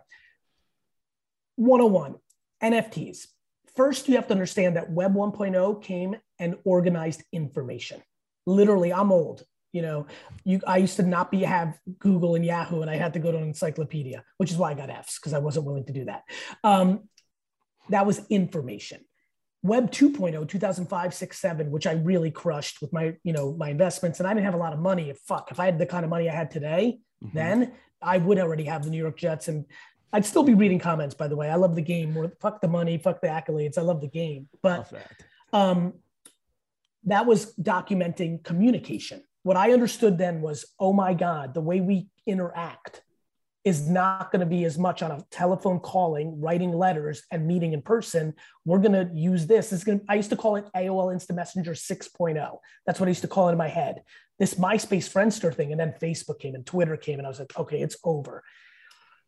101 1.56 2.16
NFTs. 2.64 3.28
First, 3.76 4.10
you 4.10 4.16
have 4.16 4.28
to 4.28 4.34
understand 4.34 4.76
that 4.76 4.92
Web 4.92 5.14
1.0 5.14 5.82
came 5.82 6.18
and 6.40 6.58
organized 6.66 7.24
information. 7.32 8.02
Literally, 8.46 8.92
I'm 8.92 9.12
old 9.12 9.44
you 9.72 9.82
know 9.82 10.06
you 10.44 10.60
i 10.68 10.78
used 10.78 10.96
to 10.98 11.04
not 11.04 11.32
be 11.32 11.44
have 11.44 11.80
google 12.00 12.36
and 12.36 12.46
yahoo 12.46 12.82
and 12.82 12.90
i 12.90 12.96
had 12.96 13.14
to 13.14 13.20
go 13.20 13.32
to 13.32 13.38
an 13.38 13.44
encyclopedia 13.44 14.24
which 14.38 14.52
is 14.52 14.58
why 14.58 14.72
i 14.72 14.74
got 14.74 14.90
f's 14.90 15.18
because 15.18 15.34
i 15.34 15.40
wasn't 15.40 15.66
willing 15.66 15.86
to 15.86 15.94
do 15.94 16.06
that. 16.06 16.24
Um, 16.64 17.08
that 17.90 18.06
was 18.06 18.22
information. 18.30 19.02
Web 19.64 19.92
2.0 19.92 20.48
2005 20.48 21.14
6 21.14 21.40
7 21.40 21.72
which 21.72 21.86
i 21.86 21.92
really 21.92 22.32
crushed 22.32 22.82
with 22.82 22.92
my 22.92 23.16
you 23.24 23.32
know 23.32 23.54
my 23.54 23.70
investments 23.70 24.20
and 24.20 24.28
i 24.28 24.34
didn't 24.34 24.46
have 24.46 24.56
a 24.56 24.58
lot 24.58 24.74
of 24.74 24.80
money. 24.80 25.10
If 25.12 25.20
fuck 25.20 25.52
if 25.52 25.60
i 25.60 25.66
had 25.66 25.78
the 25.78 25.86
kind 25.86 26.04
of 26.04 26.10
money 26.10 26.28
i 26.28 26.34
had 26.34 26.50
today 26.50 27.00
mm-hmm. 27.24 27.38
then 27.38 27.74
i 28.02 28.18
would 28.18 28.40
already 28.40 28.64
have 28.64 28.84
the 28.84 28.90
new 28.90 28.98
york 28.98 29.18
jets 29.18 29.48
and 29.50 29.66
i'd 30.14 30.26
still 30.26 30.42
be 30.42 30.56
reading 30.56 30.80
comments 30.80 31.14
by 31.14 31.28
the 31.28 31.36
way. 31.36 31.50
I 31.50 31.56
love 31.56 31.76
the 31.76 31.82
game 31.82 32.14
more 32.14 32.32
fuck 32.42 32.60
the 32.60 32.68
money 32.68 32.98
fuck 32.98 33.22
the 33.22 33.28
accolades 33.28 33.78
i 33.78 33.82
love 33.82 34.02
the 34.02 34.08
game. 34.08 34.50
But 34.64 34.92
um 35.54 35.94
that 37.04 37.28
was 37.28 37.54
documenting 37.56 38.44
communication 38.44 39.24
what 39.44 39.58
I 39.58 39.72
understood 39.74 40.18
then 40.18 40.42
was, 40.42 40.66
oh 40.80 40.94
my 40.94 41.14
God, 41.14 41.54
the 41.54 41.62
way 41.62 41.82
we 41.82 42.08
interact 42.26 43.02
is 43.64 43.88
not 43.88 44.32
going 44.32 44.40
to 44.40 44.46
be 44.46 44.66
as 44.66 44.78
much 44.78 45.04
on 45.04 45.12
a 45.12 45.24
telephone 45.30 45.80
calling, 45.80 46.42
writing 46.42 46.74
letters, 46.74 47.24
and 47.32 47.46
meeting 47.46 47.74
in 47.74 47.82
person. 47.82 48.34
We're 48.66 48.80
going 48.80 48.94
to 48.94 49.14
use 49.14 49.46
this. 49.46 49.72
It's 49.72 49.84
going 49.84 50.00
to, 50.00 50.06
I 50.10 50.16
used 50.16 50.32
to 50.32 50.36
call 50.36 50.56
it 50.56 50.66
AOL 50.76 51.14
Instant 51.14 51.38
Messenger 51.38 51.74
6.0. 51.74 52.58
That's 52.86 53.00
what 53.00 53.06
I 53.06 53.12
used 53.12 53.22
to 53.22 53.28
call 53.28 53.50
it 53.50 53.52
in 53.52 53.60
my 53.60 53.68
head. 53.68 54.02
This 54.40 54.56
MySpace 54.56 55.12
Friendster 55.12 55.54
thing, 55.54 55.72
and 55.72 55.80
then 55.80 55.94
Facebook 56.02 56.40
came 56.40 56.56
and 56.56 56.66
Twitter 56.66 56.98
came, 56.98 57.20
and 57.20 57.28
I 57.28 57.30
was 57.30 57.40
like, 57.40 57.58
okay, 57.58 57.82
it's 57.82 57.98
over. 58.04 58.44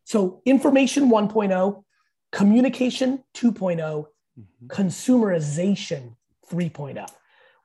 So 0.04 0.42
information 0.44 1.10
1.0, 1.10 1.84
communication 2.32 3.22
2.0, 3.34 3.76
mm-hmm. 3.78 4.66
consumerization 4.66 6.16
3.0. 6.50 7.06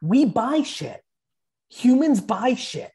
We 0.01 0.25
buy 0.25 0.61
shit 0.61 1.03
humans 1.69 2.21
buy 2.21 2.55
shit. 2.55 2.91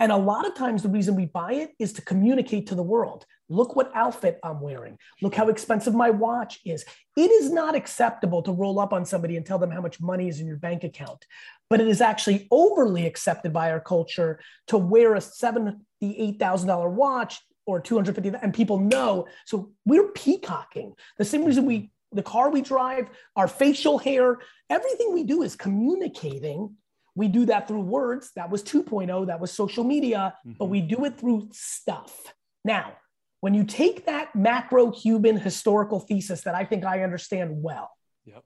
And 0.00 0.12
a 0.12 0.16
lot 0.16 0.46
of 0.46 0.54
times, 0.54 0.82
the 0.82 0.88
reason 0.88 1.16
we 1.16 1.26
buy 1.26 1.54
it 1.54 1.72
is 1.80 1.92
to 1.94 2.02
communicate 2.02 2.68
to 2.68 2.76
the 2.76 2.82
world. 2.82 3.26
Look 3.48 3.74
what 3.74 3.90
outfit 3.94 4.38
I'm 4.44 4.60
wearing. 4.60 4.96
Look 5.22 5.34
how 5.34 5.48
expensive 5.48 5.94
my 5.94 6.10
watch 6.10 6.60
is. 6.64 6.84
It 7.16 7.30
is 7.30 7.50
not 7.50 7.74
acceptable 7.74 8.42
to 8.42 8.52
roll 8.52 8.78
up 8.78 8.92
on 8.92 9.04
somebody 9.04 9.36
and 9.36 9.44
tell 9.44 9.58
them 9.58 9.72
how 9.72 9.80
much 9.80 10.00
money 10.00 10.28
is 10.28 10.38
in 10.38 10.46
your 10.46 10.56
bank 10.56 10.84
account, 10.84 11.24
but 11.68 11.80
it 11.80 11.88
is 11.88 12.00
actually 12.00 12.46
overly 12.52 13.06
accepted 13.06 13.52
by 13.52 13.72
our 13.72 13.80
culture 13.80 14.38
to 14.68 14.78
wear 14.78 15.14
a 15.14 15.18
$78,000 15.18 16.90
watch 16.92 17.40
or 17.66 17.80
250 17.80 18.38
and 18.40 18.54
people 18.54 18.78
know. 18.78 19.26
So 19.46 19.72
we're 19.84 20.08
peacocking. 20.08 20.94
The 21.16 21.24
same 21.24 21.44
reason 21.44 21.66
we, 21.66 21.90
the 22.12 22.22
car 22.22 22.50
we 22.50 22.62
drive, 22.62 23.08
our 23.34 23.48
facial 23.48 23.98
hair, 23.98 24.38
everything 24.70 25.12
we 25.12 25.24
do 25.24 25.42
is 25.42 25.56
communicating 25.56 26.76
we 27.18 27.26
do 27.26 27.46
that 27.46 27.66
through 27.66 27.80
words. 27.80 28.30
That 28.36 28.48
was 28.48 28.62
2.0, 28.62 29.26
that 29.26 29.40
was 29.40 29.50
social 29.50 29.82
media, 29.82 30.34
mm-hmm. 30.46 30.52
but 30.56 30.66
we 30.66 30.80
do 30.80 31.04
it 31.04 31.18
through 31.18 31.48
stuff. 31.50 32.32
Now, 32.64 32.92
when 33.40 33.54
you 33.54 33.64
take 33.64 34.06
that 34.06 34.36
macro 34.36 34.92
human 34.92 35.36
historical 35.36 35.98
thesis 35.98 36.42
that 36.42 36.54
I 36.54 36.64
think 36.64 36.84
I 36.84 37.02
understand 37.02 37.60
well, 37.60 37.90
yep. 38.24 38.44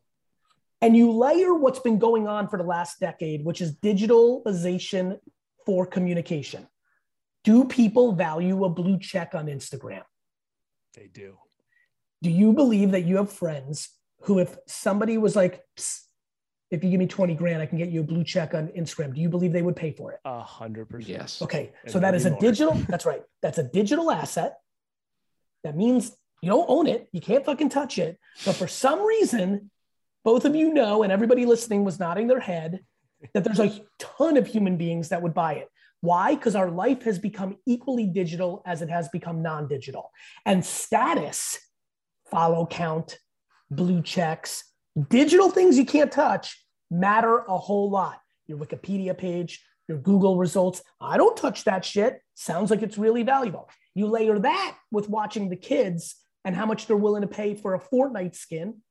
and 0.80 0.96
you 0.96 1.12
layer 1.12 1.52
what's 1.52 1.80
been 1.80 1.98
going 1.98 2.26
on 2.26 2.48
for 2.48 2.56
the 2.58 2.64
last 2.64 2.98
decade, 2.98 3.44
which 3.44 3.60
is 3.60 3.76
digitalization 3.76 5.18
for 5.66 5.84
communication, 5.84 6.66
do 7.44 7.66
people 7.66 8.12
value 8.12 8.64
a 8.64 8.70
blue 8.70 8.98
check 8.98 9.34
on 9.34 9.48
Instagram? 9.48 10.04
They 10.94 11.10
do. 11.12 11.36
Do 12.22 12.30
you 12.30 12.54
believe 12.54 12.92
that 12.92 13.02
you 13.02 13.18
have 13.18 13.30
friends 13.30 13.90
who, 14.22 14.38
if 14.38 14.56
somebody 14.66 15.18
was 15.18 15.36
like, 15.36 15.60
if 16.72 16.82
you 16.82 16.88
give 16.88 16.98
me 16.98 17.06
20 17.06 17.34
grand, 17.34 17.60
I 17.60 17.66
can 17.66 17.76
get 17.76 17.90
you 17.90 18.00
a 18.00 18.02
blue 18.02 18.24
check 18.24 18.54
on 18.54 18.68
Instagram. 18.68 19.14
Do 19.14 19.20
you 19.20 19.28
believe 19.28 19.52
they 19.52 19.60
would 19.60 19.76
pay 19.76 19.92
for 19.92 20.10
it? 20.12 20.20
A 20.24 20.40
hundred 20.40 20.88
percent. 20.88 21.10
Yes. 21.10 21.42
Okay. 21.42 21.70
And 21.82 21.92
so 21.92 22.00
that 22.00 22.14
is 22.14 22.24
a 22.24 22.30
more. 22.30 22.40
digital, 22.40 22.72
that's 22.88 23.04
right. 23.04 23.22
That's 23.42 23.58
a 23.58 23.62
digital 23.62 24.10
asset. 24.10 24.54
That 25.64 25.76
means 25.76 26.16
you 26.40 26.48
don't 26.48 26.64
own 26.68 26.86
it. 26.86 27.08
You 27.12 27.20
can't 27.20 27.44
fucking 27.44 27.68
touch 27.68 27.98
it. 27.98 28.18
But 28.46 28.56
for 28.56 28.66
some 28.66 29.04
reason, 29.04 29.70
both 30.24 30.46
of 30.46 30.56
you 30.56 30.72
know, 30.72 31.02
and 31.02 31.12
everybody 31.12 31.44
listening 31.44 31.84
was 31.84 32.00
nodding 32.00 32.26
their 32.26 32.40
head, 32.40 32.80
that 33.34 33.44
there's 33.44 33.60
a 33.60 33.84
ton 33.98 34.38
of 34.38 34.46
human 34.46 34.78
beings 34.78 35.10
that 35.10 35.20
would 35.20 35.34
buy 35.34 35.54
it. 35.54 35.68
Why? 36.00 36.34
Because 36.34 36.56
our 36.56 36.70
life 36.70 37.02
has 37.02 37.18
become 37.18 37.58
equally 37.66 38.06
digital 38.06 38.62
as 38.64 38.80
it 38.80 38.88
has 38.88 39.10
become 39.10 39.42
non 39.42 39.68
digital. 39.68 40.10
And 40.46 40.64
status, 40.64 41.58
follow 42.30 42.66
count, 42.66 43.18
blue 43.70 44.00
checks, 44.00 44.64
digital 45.10 45.50
things 45.50 45.76
you 45.76 45.84
can't 45.84 46.10
touch 46.10 46.61
matter 46.92 47.38
a 47.38 47.58
whole 47.58 47.90
lot. 47.90 48.20
Your 48.46 48.58
Wikipedia 48.58 49.16
page, 49.16 49.64
your 49.88 49.98
Google 49.98 50.36
results. 50.36 50.82
I 51.00 51.16
don't 51.16 51.36
touch 51.36 51.64
that 51.64 51.84
shit. 51.84 52.20
Sounds 52.34 52.70
like 52.70 52.82
it's 52.82 52.98
really 52.98 53.22
valuable. 53.22 53.68
You 53.94 54.06
layer 54.06 54.38
that 54.38 54.76
with 54.90 55.08
watching 55.08 55.48
the 55.48 55.56
kids 55.56 56.16
and 56.44 56.54
how 56.54 56.66
much 56.66 56.86
they're 56.86 56.96
willing 56.96 57.22
to 57.22 57.28
pay 57.28 57.54
for 57.54 57.74
a 57.74 57.80
Fortnite 57.80 58.34
skin. 58.34 58.82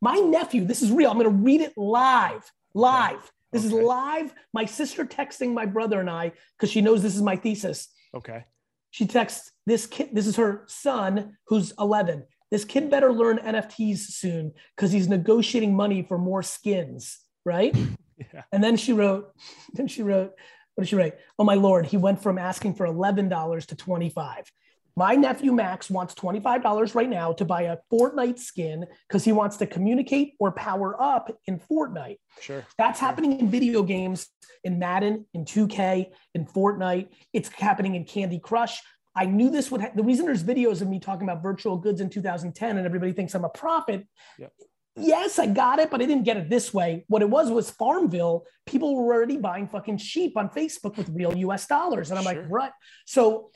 My 0.00 0.16
nephew, 0.16 0.64
this 0.64 0.82
is 0.82 0.90
real. 0.90 1.10
I'm 1.10 1.18
going 1.18 1.30
to 1.30 1.44
read 1.44 1.60
it 1.60 1.76
live. 1.76 2.50
Live. 2.74 3.30
This 3.52 3.66
okay. 3.66 3.74
is 3.76 3.82
live. 3.82 4.32
My 4.52 4.64
sister 4.64 5.04
texting 5.04 5.52
my 5.52 5.66
brother 5.66 6.00
and 6.00 6.08
I 6.08 6.32
because 6.56 6.70
she 6.70 6.80
knows 6.80 7.02
this 7.02 7.16
is 7.16 7.22
my 7.22 7.36
thesis. 7.36 7.88
Okay. 8.14 8.44
She 8.90 9.06
texts 9.06 9.52
this 9.66 9.86
kid. 9.86 10.10
This 10.12 10.26
is 10.26 10.36
her 10.36 10.64
son 10.66 11.36
who's 11.46 11.72
11. 11.78 12.24
This 12.50 12.64
kid 12.64 12.90
better 12.90 13.12
learn 13.12 13.38
NFTs 13.38 13.98
soon 13.98 14.52
because 14.74 14.90
he's 14.90 15.08
negotiating 15.08 15.76
money 15.76 16.02
for 16.02 16.18
more 16.18 16.42
skins 16.42 17.20
right? 17.44 17.76
Yeah. 18.34 18.42
And 18.52 18.62
then 18.62 18.76
she 18.76 18.92
wrote, 18.92 19.32
then 19.72 19.88
she 19.88 20.02
wrote, 20.02 20.34
what 20.74 20.84
did 20.84 20.88
she 20.90 20.96
write? 20.96 21.14
Oh 21.38 21.44
my 21.44 21.54
lord, 21.54 21.86
he 21.86 21.96
went 21.96 22.22
from 22.22 22.36
asking 22.38 22.74
for 22.74 22.86
$11 22.86 23.66
to 23.66 23.76
25. 23.76 24.52
My 24.96 25.14
nephew 25.14 25.52
Max 25.52 25.88
wants 25.88 26.14
$25 26.14 26.94
right 26.94 27.08
now 27.08 27.32
to 27.32 27.44
buy 27.44 27.62
a 27.62 27.78
Fortnite 27.90 28.38
skin 28.38 28.84
because 29.08 29.24
he 29.24 29.32
wants 29.32 29.56
to 29.58 29.66
communicate 29.66 30.34
or 30.38 30.52
power 30.52 31.00
up 31.00 31.34
in 31.46 31.58
Fortnite. 31.58 32.18
Sure. 32.40 32.64
That's 32.76 32.98
sure. 32.98 33.08
happening 33.08 33.40
in 33.40 33.48
video 33.48 33.82
games, 33.82 34.26
in 34.64 34.78
Madden, 34.78 35.26
in 35.32 35.44
2K, 35.44 36.06
in 36.34 36.44
Fortnite. 36.44 37.08
It's 37.32 37.48
happening 37.50 37.94
in 37.94 38.04
Candy 38.04 38.38
Crush. 38.38 38.82
I 39.14 39.26
knew 39.26 39.50
this 39.50 39.70
would. 39.70 39.80
Ha- 39.80 39.90
the 39.94 40.04
reason 40.04 40.26
there's 40.26 40.44
videos 40.44 40.82
of 40.82 40.88
me 40.88 41.00
talking 41.00 41.28
about 41.28 41.42
virtual 41.42 41.76
goods 41.76 42.00
in 42.00 42.10
2010 42.10 42.76
and 42.76 42.86
everybody 42.86 43.12
thinks 43.12 43.34
I'm 43.34 43.44
a 43.44 43.48
prophet 43.48 44.06
yep 44.38 44.52
yes, 44.96 45.38
I 45.38 45.46
got 45.46 45.78
it, 45.78 45.90
but 45.90 46.00
I 46.00 46.06
didn't 46.06 46.24
get 46.24 46.36
it 46.36 46.50
this 46.50 46.72
way. 46.72 47.04
What 47.08 47.22
it 47.22 47.30
was 47.30 47.50
was 47.50 47.70
Farmville. 47.70 48.44
People 48.66 48.96
were 48.96 49.14
already 49.14 49.36
buying 49.36 49.68
fucking 49.68 49.98
sheep 49.98 50.36
on 50.36 50.48
Facebook 50.48 50.96
with 50.96 51.08
real 51.10 51.36
US 51.36 51.66
dollars. 51.66 52.10
And 52.10 52.18
I'm 52.18 52.24
sure. 52.24 52.42
like, 52.42 52.50
right. 52.50 52.72
So 53.06 53.50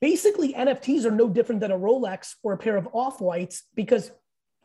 basically, 0.00 0.54
NFTs 0.54 1.04
are 1.04 1.10
no 1.10 1.28
different 1.28 1.60
than 1.60 1.70
a 1.70 1.78
Rolex 1.78 2.34
or 2.42 2.52
a 2.52 2.58
pair 2.58 2.76
of 2.76 2.88
off 2.92 3.20
whites 3.20 3.64
because 3.74 4.10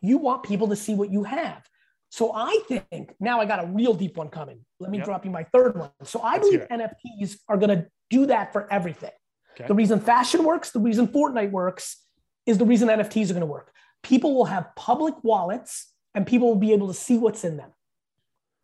you 0.02 0.18
want 0.18 0.44
people 0.44 0.70
to 0.70 0.76
see 0.76 0.96
what 0.96 1.12
you 1.12 1.24
have. 1.24 1.68
So 2.12 2.32
I 2.34 2.60
think 2.68 3.14
now 3.20 3.40
I 3.40 3.46
got 3.46 3.64
a 3.64 3.68
real 3.68 3.94
deep 3.94 4.18
one 4.18 4.30
coming. 4.30 4.66
Let 4.80 4.90
me 4.90 4.98
yep. 4.98 5.06
drop 5.06 5.26
you 5.26 5.32
my 5.32 5.44
third 5.44 5.78
one. 5.78 5.92
So 6.04 6.22
I 6.22 6.34
Let's 6.34 6.50
believe 6.50 6.68
NFTs 6.70 7.38
are 7.48 7.58
going 7.58 7.70
to 7.70 7.88
do 8.10 8.26
that 8.28 8.52
for 8.52 8.72
everything. 8.72 9.12
Okay. 9.54 9.68
The 9.68 9.76
reason 9.76 10.00
fashion 10.00 10.44
works, 10.44 10.72
the 10.72 10.80
reason 10.80 11.08
Fortnite 11.08 11.52
works, 11.52 12.04
is 12.46 12.58
the 12.58 12.66
reason 12.66 12.88
NFTs 12.88 13.26
are 13.30 13.34
going 13.34 13.42
to 13.42 13.46
work. 13.46 13.72
People 14.02 14.34
will 14.34 14.46
have 14.46 14.68
public 14.76 15.14
wallets 15.24 15.94
and 16.16 16.26
people 16.26 16.48
will 16.48 16.56
be 16.56 16.74
able 16.74 16.88
to 16.88 16.94
see 16.94 17.18
what's 17.18 17.44
in 17.44 17.58
them. 17.58 17.72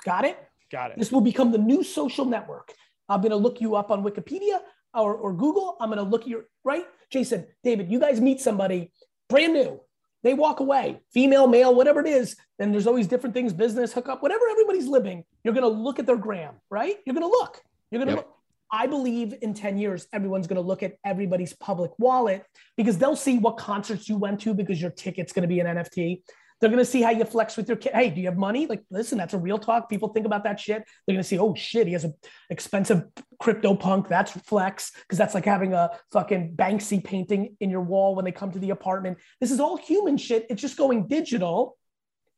Got 0.04 0.26
it? 0.26 0.38
Got 0.72 0.92
it. 0.92 0.98
This 0.98 1.12
will 1.12 1.22
become 1.22 1.52
the 1.52 1.58
new 1.58 1.84
social 1.84 2.26
network. 2.26 2.74
I'm 3.08 3.22
going 3.22 3.32
to 3.32 3.38
look 3.38 3.62
you 3.62 3.76
up 3.76 3.92
on 3.92 4.04
Wikipedia 4.04 4.60
or, 4.94 5.14
or 5.16 5.34
Google. 5.34 5.78
I'm 5.80 5.90
going 5.90 6.04
to 6.04 6.10
look 6.10 6.24
at 6.24 6.28
your, 6.28 6.46
right? 6.64 6.86
Jason, 7.12 7.46
David, 7.64 7.92
you 7.92 8.00
guys 8.00 8.20
meet 8.20 8.42
somebody 8.42 8.92
brand 9.30 9.54
new. 9.54 9.80
They 10.24 10.34
walk 10.34 10.60
away, 10.60 11.02
female, 11.14 11.46
male, 11.46 11.76
whatever 11.76 12.00
it 12.00 12.08
is. 12.08 12.36
Then 12.58 12.72
there's 12.72 12.88
always 12.88 13.06
different 13.06 13.36
things, 13.36 13.54
business, 13.54 13.94
hookup, 13.94 14.24
whatever 14.24 14.42
everybody's 14.50 14.88
living. 14.88 15.24
You're 15.44 15.54
going 15.54 15.72
to 15.72 15.80
look 15.80 16.00
at 16.00 16.08
their 16.08 16.18
gram, 16.18 16.56
right? 16.72 16.96
You're 17.06 17.14
going 17.14 17.30
to 17.30 17.32
look. 17.32 17.62
You're 17.92 18.00
going 18.00 18.10
to 18.10 18.16
yep. 18.16 18.26
look. 18.26 18.36
I 18.72 18.88
believe 18.88 19.36
in 19.44 19.54
10 19.54 19.78
years, 19.78 20.08
everyone's 20.12 20.48
going 20.48 20.62
to 20.62 20.68
look 20.68 20.82
at 20.82 20.98
everybody's 21.06 21.54
public 21.54 21.92
wallet 22.00 22.44
because 22.76 22.98
they'll 22.98 23.16
see 23.16 23.38
what 23.38 23.58
concerts 23.58 24.10
you 24.10 24.18
went 24.18 24.42
to 24.42 24.56
because 24.56 24.82
your 24.82 24.90
ticket's 24.90 25.32
going 25.32 25.44
to 25.44 25.48
be 25.48 25.60
an 25.60 25.68
NFT. 25.68 26.24
They're 26.60 26.70
going 26.70 26.84
to 26.84 26.90
see 26.90 27.02
how 27.02 27.10
you 27.12 27.26
flex 27.26 27.58
with 27.58 27.68
your 27.68 27.78
kid. 27.78 27.94
Hey, 27.94 28.10
do 28.10 28.22
you 28.22 28.28
have 28.28 28.38
money? 28.38 28.66
Like, 28.66 28.84
listen, 28.90 29.18
that's 29.18 29.34
a 29.34 29.38
real 29.38 29.58
talk. 29.58 29.90
People 29.90 30.10
think 30.10 30.26
about 30.26 30.46
that 30.46 30.60
shit. 30.60 30.84
They're 31.06 31.14
going 31.14 31.24
to 31.24 31.28
see, 31.28 31.38
oh 31.38 31.54
shit, 31.54 31.86
he 31.86 31.94
has 31.94 32.06
an 32.06 32.14
expensive 32.50 33.04
CryptoPunk. 33.42 34.08
That's 34.08 34.32
flex 34.32 34.92
because 35.02 35.18
that's 35.18 35.36
like 35.36 35.46
having 35.46 35.74
a 35.74 35.92
fucking 36.14 36.56
Banksy 36.56 37.04
painting 37.04 37.58
in 37.60 37.70
your 37.70 37.82
wall 37.82 38.16
when 38.16 38.24
they 38.24 38.32
come 38.32 38.52
to 38.52 38.60
the 38.60 38.70
apartment. 38.70 39.18
This 39.42 39.52
is 39.52 39.60
all 39.60 39.76
human 39.76 40.18
shit. 40.18 40.46
It's 40.50 40.62
just 40.62 40.78
going 40.78 41.08
digital, 41.08 41.78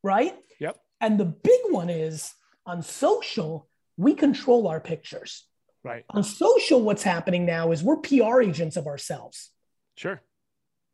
right? 0.03 0.35
Yep. 0.59 0.77
And 0.99 1.19
the 1.19 1.25
big 1.25 1.59
one 1.69 1.89
is 1.89 2.33
on 2.65 2.81
social, 2.81 3.67
we 3.97 4.15
control 4.15 4.67
our 4.67 4.79
pictures. 4.79 5.45
Right. 5.83 6.03
On 6.09 6.23
social, 6.23 6.81
what's 6.81 7.03
happening 7.03 7.45
now 7.45 7.71
is 7.71 7.83
we're 7.83 7.97
PR 7.97 8.41
agents 8.41 8.77
of 8.77 8.87
ourselves. 8.87 9.51
Sure. 9.95 10.21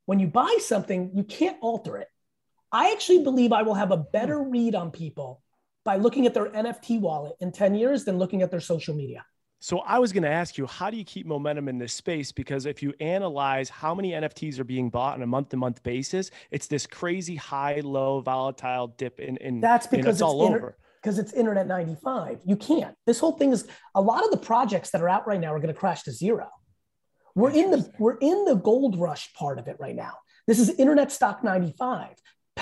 When 0.06 0.20
you 0.20 0.28
buy 0.28 0.58
something, 0.60 1.12
you 1.16 1.24
can't 1.24 1.58
alter 1.62 1.98
it. 1.98 2.08
I 2.74 2.92
actually 2.92 3.20
believe 3.20 3.52
I 3.54 3.62
will 3.62 3.76
have 3.76 3.92
a 3.92 3.98
hmm. 3.98 4.04
better 4.12 4.42
read 4.42 4.76
on 4.76 4.92
people 4.92 5.42
by 5.86 5.98
looking 5.98 6.26
at 6.26 6.34
their 6.34 6.48
NFT 6.48 7.00
wallet 7.00 7.34
in 7.40 7.52
10 7.52 7.76
years 7.76 8.04
than 8.04 8.18
looking 8.18 8.42
at 8.42 8.50
their 8.50 8.60
social 8.60 8.96
media. 8.96 9.24
So 9.60 9.80
I 9.80 10.00
was 10.00 10.12
going 10.12 10.24
to 10.24 10.30
ask 10.30 10.58
you, 10.58 10.66
how 10.66 10.90
do 10.90 10.98
you 10.98 11.06
keep 11.06 11.26
momentum 11.26 11.70
in 11.70 11.78
this 11.78 11.94
space? 11.94 12.34
Because 12.34 12.66
if 12.66 12.84
you 12.84 12.94
analyze 13.00 13.70
how 13.70 13.96
many 13.96 14.12
NFTs 14.12 14.60
are 14.60 14.66
being 14.66 14.90
bought 14.90 15.16
on 15.16 15.22
a 15.22 15.28
month-to-month 15.28 15.84
basis, 15.84 16.32
it's 16.52 16.68
this 16.68 16.86
crazy 16.86 17.38
high, 17.38 17.80
low, 17.82 18.20
volatile 18.20 18.88
dip 18.88 19.22
in. 19.22 19.38
in 19.38 19.62
That's 19.62 19.88
because 19.88 20.06
it's, 20.06 20.16
it's, 20.16 20.22
all 20.22 20.46
inter- 20.46 20.58
over. 20.58 20.78
because 21.02 21.18
it's 21.18 21.32
internet 21.32 21.68
95 21.68 22.42
you 22.44 22.58
can't. 22.58 22.94
This 23.06 23.20
whole 23.20 23.34
thing 23.34 23.54
is 23.54 23.66
a 23.96 24.02
lot 24.02 24.26
of 24.26 24.32
the 24.32 24.38
projects 24.38 24.90
that 24.92 25.02
are 25.02 25.08
out 25.08 25.28
right 25.28 25.40
now 25.40 25.54
are 25.54 25.60
going 25.60 25.74
to 25.74 25.80
crash 25.80 26.04
to 26.04 26.12
zero. 26.12 26.50
We're 27.34 27.52
in 27.52 27.72
the 27.72 27.90
we're 28.00 28.18
in 28.18 28.44
the 28.46 28.56
gold 28.56 29.00
rush 29.00 29.34
part 29.34 29.60
of 29.60 29.68
it 29.68 29.78
right 29.80 29.96
now. 29.96 30.14
This 30.46 30.60
is 30.60 30.70
internet 30.72 31.12
stock 31.12 31.42
95 31.42 32.10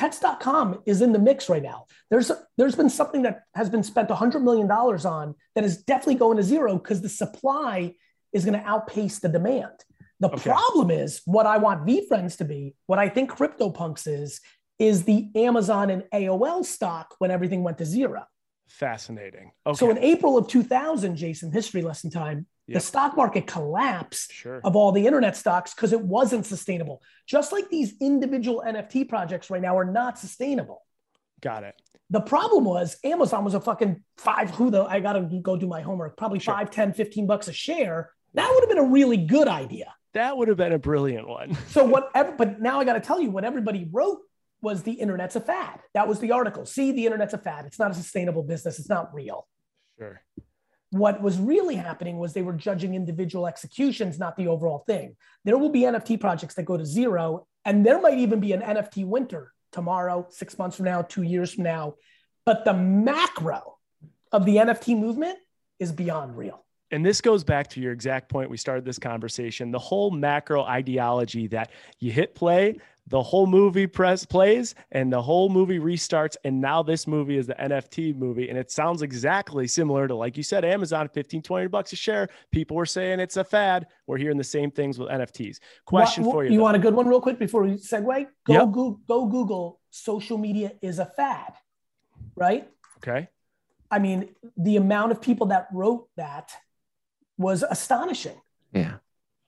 pets.com 0.02 0.82
is 0.86 1.02
in 1.02 1.12
the 1.14 1.20
mix 1.20 1.48
right 1.48 1.62
now 1.62 1.86
there's 2.10 2.32
there's 2.58 2.76
been 2.76 2.90
something 2.90 3.22
that 3.22 3.44
has 3.54 3.70
been 3.70 3.84
spent 3.84 4.10
100 4.10 4.40
million 4.40 4.68
dollars 4.68 5.06
on 5.06 5.36
that 5.56 5.64
is 5.64 5.84
definitely 5.84 6.16
going 6.16 6.38
to 6.38 6.44
zero 6.44 6.74
because 6.78 7.02
the 7.02 7.10
supply 7.10 7.94
is 8.34 8.44
going 8.44 8.60
to 8.60 8.66
outpace 8.68 9.20
the 9.20 9.30
demand 9.30 9.78
the 10.20 10.30
okay. 10.30 10.50
problem 10.50 10.90
is 10.90 11.22
what 11.26 11.46
i 11.46 11.58
want 11.58 11.86
VeeFriends 11.86 12.38
to 12.38 12.46
be 12.46 12.76
what 12.88 12.98
i 12.98 13.08
think 13.08 13.32
CryptoPunks 13.32 14.08
is 14.08 14.42
is 14.82 15.04
the 15.04 15.30
Amazon 15.36 15.92
and 15.92 16.04
AOL 16.12 16.66
stock 16.66 17.14
when 17.20 17.30
everything 17.30 17.62
went 17.62 17.78
to 17.78 17.86
zero. 17.86 18.26
Fascinating. 18.68 19.52
Okay. 19.68 19.78
So 19.78 19.92
in 19.92 20.00
April 20.00 20.40
of 20.40 20.48
2000, 20.48 21.16
Jason, 21.16 21.52
history 21.52 21.84
lesson 21.84 22.10
time, 22.10 22.48
yep. 22.72 22.82
the 22.82 22.86
stock 22.86 23.16
market 23.16 23.48
collapse 23.48 24.28
sure. 24.32 24.62
of 24.64 24.76
all 24.76 24.92
the 24.92 25.06
internet 25.06 25.38
stocks 25.38 25.74
because 25.74 25.94
it 25.94 26.02
wasn't 26.02 26.46
sustainable. 26.46 27.02
Just 27.28 27.52
like 27.52 27.70
these 27.70 27.94
individual 28.02 28.64
NFT 28.66 29.08
projects 29.08 29.50
right 29.50 29.62
now 29.62 29.78
are 29.78 29.86
not 29.86 30.18
sustainable. 30.18 30.84
Got 31.42 31.64
it. 31.64 31.76
The 32.10 32.22
problem 32.22 32.66
was 32.66 32.98
Amazon 33.04 33.46
was 33.46 33.54
a 33.54 33.62
fucking 33.62 34.04
five, 34.18 34.52
who 34.52 34.70
the, 34.70 34.84
I 34.84 35.00
got 35.00 35.14
to 35.14 35.22
go 35.42 35.56
do 35.56 35.68
my 35.68 35.82
homework, 35.82 36.18
probably 36.18 36.40
sure. 36.40 36.54
five, 36.54 36.70
10, 36.70 36.94
15 36.94 37.26
bucks 37.26 37.48
a 37.48 37.54
share. 37.54 38.12
That 38.34 38.50
would 38.54 38.62
have 38.62 38.70
been 38.70 38.86
a 38.86 38.92
really 38.92 39.18
good 39.18 39.48
idea. 39.48 39.94
That 40.14 40.36
would 40.36 40.50
have 40.50 40.58
been 40.58 40.74
a 40.74 40.80
brilliant 40.80 41.28
one. 41.28 41.58
so 41.70 41.86
whatever, 41.86 42.34
but 42.34 42.62
now 42.62 42.80
I 42.80 42.86
got 42.86 42.94
to 42.94 43.00
tell 43.00 43.22
you 43.22 43.32
what 43.32 43.46
everybody 43.46 43.88
wrote 43.90 44.20
was 44.62 44.84
the 44.84 44.92
internet's 44.92 45.36
a 45.36 45.42
fad. 45.42 45.80
That 45.94 46.08
was 46.08 46.20
the 46.20 46.32
article. 46.32 46.66
See, 46.66 46.92
the 46.92 47.06
internet's 47.06 47.34
a 47.34 47.38
fad. 47.38 47.66
It's 47.66 47.80
not 47.80 47.92
a 47.92 47.94
sustainable 47.94 48.44
business. 48.44 48.78
It's 48.78 48.90
not 48.90 49.14
real. 49.14 49.48
Sure. 49.98 50.22
What 50.92 51.22
was 51.22 51.40
really 51.40 51.76
happening 51.76 52.18
was 52.18 52.34
they 52.34 52.42
were 52.42 52.54
judging 52.54 52.96
individual 52.96 53.48
executions, 53.48 54.20
not 54.20 54.36
the 54.36 54.48
overall 54.48 54.84
thing. 54.86 55.16
There 55.46 55.58
will 55.58 55.70
be 55.70 55.82
NFT 55.82 56.20
projects 56.20 56.56
that 56.56 56.64
go 56.64 56.78
to 56.78 56.86
zero, 56.86 57.48
and 57.66 57.86
there 57.86 58.00
might 58.02 58.18
even 58.18 58.40
be 58.40 58.52
an 58.54 58.62
NFT 58.62 59.06
winter 59.06 59.54
tomorrow, 59.72 60.28
six 60.30 60.58
months 60.58 60.76
from 60.76 60.86
now, 60.86 61.02
two 61.02 61.24
years 61.24 61.54
from 61.54 61.64
now. 61.64 61.96
But 62.46 62.66
the 62.66 62.74
macro 62.74 63.78
of 64.32 64.46
the 64.46 64.58
NFT 64.58 65.00
movement 65.00 65.38
is 65.80 65.92
beyond 65.92 66.38
real 66.38 66.64
and 66.92 67.06
this 67.06 67.22
goes 67.22 67.44
back 67.44 67.70
to 67.70 67.80
your 67.80 67.92
exact 67.92 68.30
point 68.30 68.50
we 68.50 68.58
started 68.58 68.86
this 68.86 69.00
conversation 69.00 69.72
the 69.72 69.80
whole 69.80 70.12
macro 70.12 70.64
ideology 70.64 71.48
that 71.48 71.72
you 72.00 72.12
hit 72.12 72.36
play 72.36 72.78
the 73.12 73.22
whole 73.22 73.46
movie 73.46 73.86
press 73.86 74.26
plays 74.26 74.74
and 74.92 75.14
the 75.14 75.22
whole 75.22 75.50
movie 75.50 75.80
restarts 75.80 76.36
and 76.44 76.60
now 76.60 76.82
this 76.82 77.06
movie 77.06 77.38
is 77.38 77.46
the 77.46 77.54
nft 77.56 78.16
movie 78.16 78.50
and 78.50 78.58
it 78.58 78.72
sounds 78.72 79.04
exactly 79.04 79.68
similar 79.68 80.08
to 80.08 80.16
like 80.16 80.36
you 80.36 80.44
said 80.44 80.66
amazon 80.66 81.08
15 81.08 81.42
20 81.42 81.68
bucks 81.68 81.94
a 81.94 81.96
share 81.96 82.28
people 82.52 82.76
were 82.76 82.86
saying 82.86 83.20
it's 83.20 83.38
a 83.38 83.44
fad 83.44 83.86
we're 84.08 84.18
hearing 84.18 84.38
the 84.38 84.44
same 84.44 84.72
things 84.72 84.98
with 84.98 85.10
nfts 85.10 85.60
question 85.86 86.24
what, 86.24 86.34
for 86.34 86.44
you 86.44 86.52
you 86.52 86.58
though. 86.58 86.64
want 86.64 86.76
a 86.76 86.80
good 86.80 86.96
one 86.96 87.08
real 87.08 87.22
quick 87.22 87.38
before 87.38 87.64
we 87.64 87.74
segue 87.74 88.28
go, 88.46 88.54
yep. 88.54 88.72
go, 88.72 89.00
go 89.08 89.26
google 89.28 89.80
social 89.92 90.38
media 90.38 90.72
is 90.82 90.98
a 90.98 91.06
fad 91.06 91.54
right 92.36 92.68
okay 92.98 93.30
i 93.92 94.00
mean 94.00 94.30
the 94.58 94.78
amount 94.78 95.12
of 95.12 95.22
people 95.22 95.48
that 95.48 95.68
wrote 95.72 96.08
that 96.18 96.52
was 97.42 97.64
astonishing. 97.64 98.40
Yeah. 98.72 98.96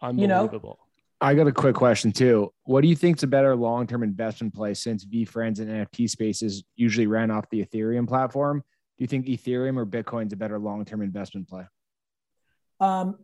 Unbelievable. 0.02 0.20
You 0.22 0.28
know? 0.28 0.83
I 1.24 1.36
got 1.36 1.48
a 1.48 1.54
quick 1.54 1.76
question 1.76 2.12
too. 2.12 2.52
What 2.66 2.82
do 2.82 2.90
you 2.90 2.98
think 2.98 3.16
is 3.16 3.24
a 3.24 3.28
better 3.28 3.56
long 3.56 3.88
term 3.88 4.04
investment 4.04 4.54
play 4.54 4.74
since 4.74 5.06
VeeFriends 5.06 5.60
and 5.60 5.70
NFT 5.70 6.10
spaces 6.10 6.66
usually 6.76 7.08
ran 7.08 7.32
off 7.32 7.50
the 7.50 7.66
Ethereum 7.66 8.06
platform? 8.06 8.62
Do 8.98 9.04
you 9.04 9.08
think 9.08 9.28
Ethereum 9.28 9.78
or 9.78 9.86
Bitcoin 9.86 10.28
is 10.28 10.34
a 10.34 10.36
better 10.36 10.60
long 10.60 10.84
term 10.84 11.02
investment 11.02 11.48
play? 11.48 11.64
Um, 12.82 13.20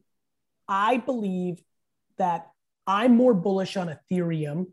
I 0.66 0.96
believe 0.96 1.62
that 2.18 2.48
I'm 2.88 3.18
more 3.18 3.34
bullish 3.34 3.76
on 3.76 3.94
Ethereum, 3.94 4.68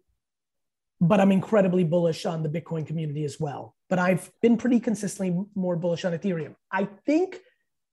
but 1.01 1.19
I'm 1.19 1.33
incredibly 1.33 1.83
bullish 1.83 2.27
on 2.27 2.45
the 2.45 2.49
Bitcoin 2.49 2.87
community 2.87 3.25
as 3.25 3.41
well. 3.41 3.75
But 3.91 3.99
I've 3.99 4.31
been 4.41 4.57
pretty 4.57 4.79
consistently 4.79 5.37
more 5.57 5.75
bullish 5.75 6.05
on 6.05 6.17
Ethereum. 6.17 6.55
I 6.71 6.85
think 7.05 7.41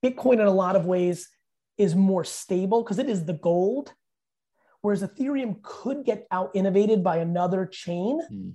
Bitcoin, 0.00 0.34
in 0.34 0.46
a 0.46 0.52
lot 0.52 0.76
of 0.76 0.86
ways, 0.86 1.28
is 1.76 1.96
more 1.96 2.22
stable 2.22 2.84
because 2.84 3.00
it 3.00 3.08
is 3.08 3.24
the 3.24 3.32
gold, 3.32 3.92
whereas 4.84 5.02
Ethereum 5.02 5.62
could 5.62 6.04
get 6.04 6.26
out 6.30 6.50
innovated 6.52 7.02
by 7.02 7.16
another 7.16 7.64
chain. 7.64 8.20
Mm. 8.30 8.52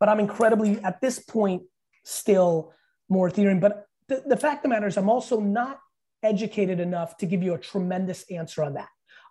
But 0.00 0.08
I'm 0.08 0.18
incredibly, 0.18 0.80
at 0.80 1.00
this 1.00 1.20
point, 1.20 1.62
still 2.02 2.74
more 3.08 3.30
Ethereum. 3.30 3.60
But 3.60 3.86
the, 4.08 4.20
the 4.26 4.36
fact 4.36 4.58
of 4.58 4.62
the 4.64 4.68
matter 4.70 4.88
is, 4.88 4.96
I'm 4.96 5.08
also 5.08 5.38
not 5.38 5.78
educated 6.24 6.80
enough 6.80 7.16
to 7.18 7.26
give 7.26 7.44
you 7.44 7.54
a 7.54 7.58
tremendous 7.58 8.24
answer 8.32 8.64
on 8.64 8.74
that. 8.74 8.88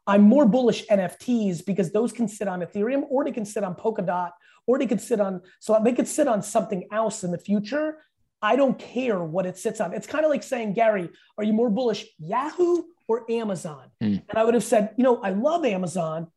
I'm 0.07 0.21
more 0.21 0.45
bullish 0.45 0.87
NFTs 0.87 1.65
because 1.65 1.91
those 1.91 2.13
can 2.13 2.29
sit 2.29 2.47
on 2.47 2.61
Ethereum 2.61 3.03
or 3.09 3.25
they 3.25 3.33
can 3.33 3.43
sit 3.43 3.65
on 3.65 3.75
Polkadot 3.75 4.31
or 4.65 4.79
they 4.79 4.87
could 4.87 5.01
sit 5.01 5.19
on, 5.19 5.41
so 5.59 5.77
they 5.83 5.91
could 5.91 6.07
sit 6.07 6.29
on 6.29 6.41
something 6.41 6.87
else 6.89 7.25
in 7.25 7.31
the 7.31 7.37
future. 7.37 7.97
I 8.41 8.55
don't 8.55 8.77
care 8.79 9.21
what 9.21 9.45
it 9.45 9.57
sits 9.57 9.81
on. 9.81 9.93
It's 9.93 10.07
kind 10.07 10.23
of 10.23 10.29
like 10.29 10.43
saying, 10.43 10.73
Gary, 10.73 11.09
are 11.37 11.43
you 11.43 11.53
more 11.53 11.69
bullish 11.69 12.05
Yahoo 12.19 12.83
or 13.07 13.29
Amazon? 13.29 13.91
Mm. 14.01 14.23
And 14.29 14.37
I 14.37 14.43
would 14.43 14.53
have 14.53 14.63
said, 14.63 14.93
you 14.97 15.03
know, 15.03 15.21
I 15.21 15.31
love 15.31 15.65
Amazon, 15.65 16.27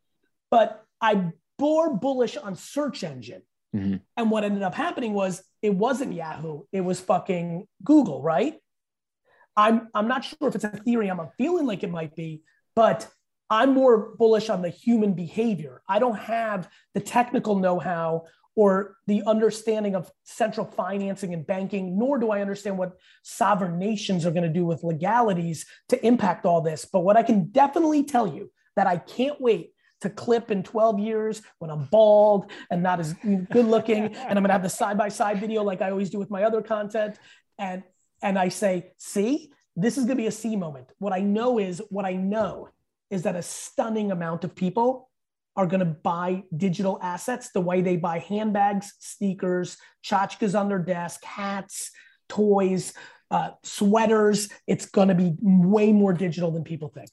but 0.51 0.85
I'm 1.01 1.33
more 1.61 1.95
bullish 1.95 2.37
on 2.37 2.57
search 2.57 3.05
engine. 3.05 3.43
Mm-hmm. 3.75 3.97
And 4.17 4.31
what 4.31 4.45
ended 4.45 4.63
up 4.63 4.75
happening 4.75 5.15
was 5.15 5.43
it 5.63 5.75
wasn't 5.75 6.13
Yahoo, 6.13 6.63
it 6.73 6.81
was 6.81 7.01
fucking 7.01 7.67
Google, 7.85 8.21
right? 8.21 8.57
I'm 9.57 9.89
I'm 9.95 10.09
not 10.09 10.25
sure 10.25 10.49
if 10.49 10.55
it's 10.55 10.65
Ethereum. 10.65 11.21
I'm 11.21 11.31
feeling 11.39 11.67
like 11.67 11.83
it 11.83 11.91
might 11.91 12.17
be, 12.17 12.43
but 12.75 13.09
I'm 13.49 13.75
more 13.75 14.15
bullish 14.17 14.49
on 14.49 14.63
the 14.63 14.71
human 14.71 15.13
behavior. 15.13 15.83
I 15.87 15.99
don't 15.99 16.19
have 16.19 16.69
the 16.95 17.01
technical 17.01 17.57
know-how 17.57 18.25
or 18.55 18.97
the 19.07 19.23
understanding 19.27 19.95
of 19.95 20.11
central 20.25 20.67
financing 20.67 21.33
and 21.33 21.47
banking, 21.47 21.99
nor 21.99 22.19
do 22.19 22.31
I 22.31 22.41
understand 22.41 22.77
what 22.77 22.99
sovereign 23.23 23.79
nations 23.79 24.27
are 24.27 24.31
going 24.31 24.43
to 24.43 24.49
do 24.49 24.67
with 24.67 24.85
legalities 24.85 25.65
to 25.89 26.07
impact 26.07 26.45
all 26.45 26.61
this. 26.61 26.85
But 26.85 27.01
what 27.01 27.17
I 27.17 27.23
can 27.23 27.51
definitely 27.51 28.05
tell 28.05 28.27
you 28.27 28.51
that 28.77 28.87
I 28.87 28.99
can't 28.99 29.41
wait 29.41 29.73
to 30.03 30.11
clip 30.11 30.51
in 30.51 30.63
12 30.63 30.99
years 30.99 31.43
when 31.59 31.71
I'm 31.71 31.85
bald 31.85 32.51
and 32.71 32.83
not 32.83 33.01
as 33.01 33.15
good 33.15 33.67
looking. 33.67 34.05
and 34.15 34.17
I'm 34.17 34.35
going 34.35 34.45
to 34.45 34.53
have 34.53 34.63
the 34.63 34.69
side 34.69 34.99
by 34.99 35.09
side 35.09 35.41
video 35.41 35.63
like 35.63 35.81
I 35.81 35.91
always 35.91 36.11
do 36.11 36.19
with 36.19 36.31
my 36.31 36.43
other 36.43 36.61
content. 36.61 37.19
And, 37.59 37.83
and 38.21 38.39
I 38.39 38.49
say, 38.49 38.93
see, 38.99 39.53
this 39.77 39.97
is 39.97 40.05
going 40.05 40.17
to 40.17 40.23
be 40.23 40.27
a 40.27 40.33
C 40.33 40.57
moment. 40.57 40.89
What 40.99 41.13
I 41.13 41.21
know 41.21 41.59
is 41.59 41.81
what 41.89 42.05
I 42.05 42.13
know 42.15 42.69
is 43.11 43.23
that 43.23 43.37
a 43.37 43.43
stunning 43.43 44.11
amount 44.11 44.45
of 44.45 44.55
people 44.55 45.09
are 45.57 45.67
going 45.67 45.81
to 45.81 45.87
buy 45.87 46.45
digital 46.57 46.99
assets 47.03 47.51
the 47.51 47.61
way 47.61 47.83
they 47.83 47.97
buy 47.97 48.19
handbags, 48.19 48.93
sneakers, 48.99 49.77
tchotchkes 50.05 50.59
on 50.59 50.69
their 50.69 50.79
desk, 50.79 51.23
hats, 51.25 51.91
toys, 52.29 52.95
uh, 53.31 53.51
sweaters. 53.63 54.49
It's 54.67 54.87
going 54.87 55.09
to 55.09 55.15
be 55.15 55.35
way 55.41 55.93
more 55.93 56.13
digital 56.13 56.51
than 56.51 56.65
people 56.65 56.89
think. 56.89 57.11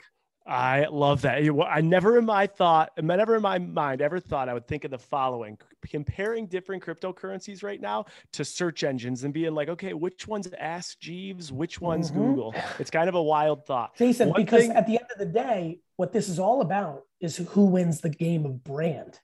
I 0.49 0.88
love 0.88 1.21
that. 1.21 1.43
I 1.69 1.81
never 1.81 2.17
in 2.17 2.25
my 2.25 2.47
thought, 2.47 2.91
never 2.99 3.35
in 3.35 3.41
my 3.43 3.59
mind 3.59 4.01
ever 4.01 4.19
thought 4.19 4.49
I 4.49 4.53
would 4.55 4.67
think 4.67 4.83
of 4.83 4.89
the 4.89 4.97
following 4.97 5.59
comparing 5.88 6.47
different 6.47 6.83
cryptocurrencies 6.83 7.62
right 7.62 7.79
now 7.79 8.05
to 8.33 8.43
search 8.43 8.83
engines 8.83 9.23
and 9.23 9.33
being 9.33 9.53
like, 9.53 9.69
okay, 9.69 9.93
which 9.93 10.27
one's 10.27 10.47
Ask 10.57 10.99
Jeeves, 10.99 11.51
which 11.51 11.79
one's 11.79 12.09
mm-hmm. 12.09 12.19
Google? 12.19 12.55
It's 12.79 12.89
kind 12.89 13.07
of 13.07 13.13
a 13.15 13.21
wild 13.21 13.65
thought. 13.65 13.95
Jason, 13.95 14.29
One 14.29 14.41
because 14.41 14.63
thing- 14.63 14.71
at 14.71 14.88
the 14.88 14.93
end 14.93 15.07
of 15.13 15.19
the 15.19 15.25
day, 15.25 15.79
what 15.97 16.13
this 16.13 16.27
is 16.29 16.39
all 16.39 16.62
about 16.62 17.03
is 17.21 17.38
who 17.38 17.65
wins 17.65 18.01
the 18.01 18.09
game 18.09 18.45
of 18.45 18.63
brand. 18.63 19.19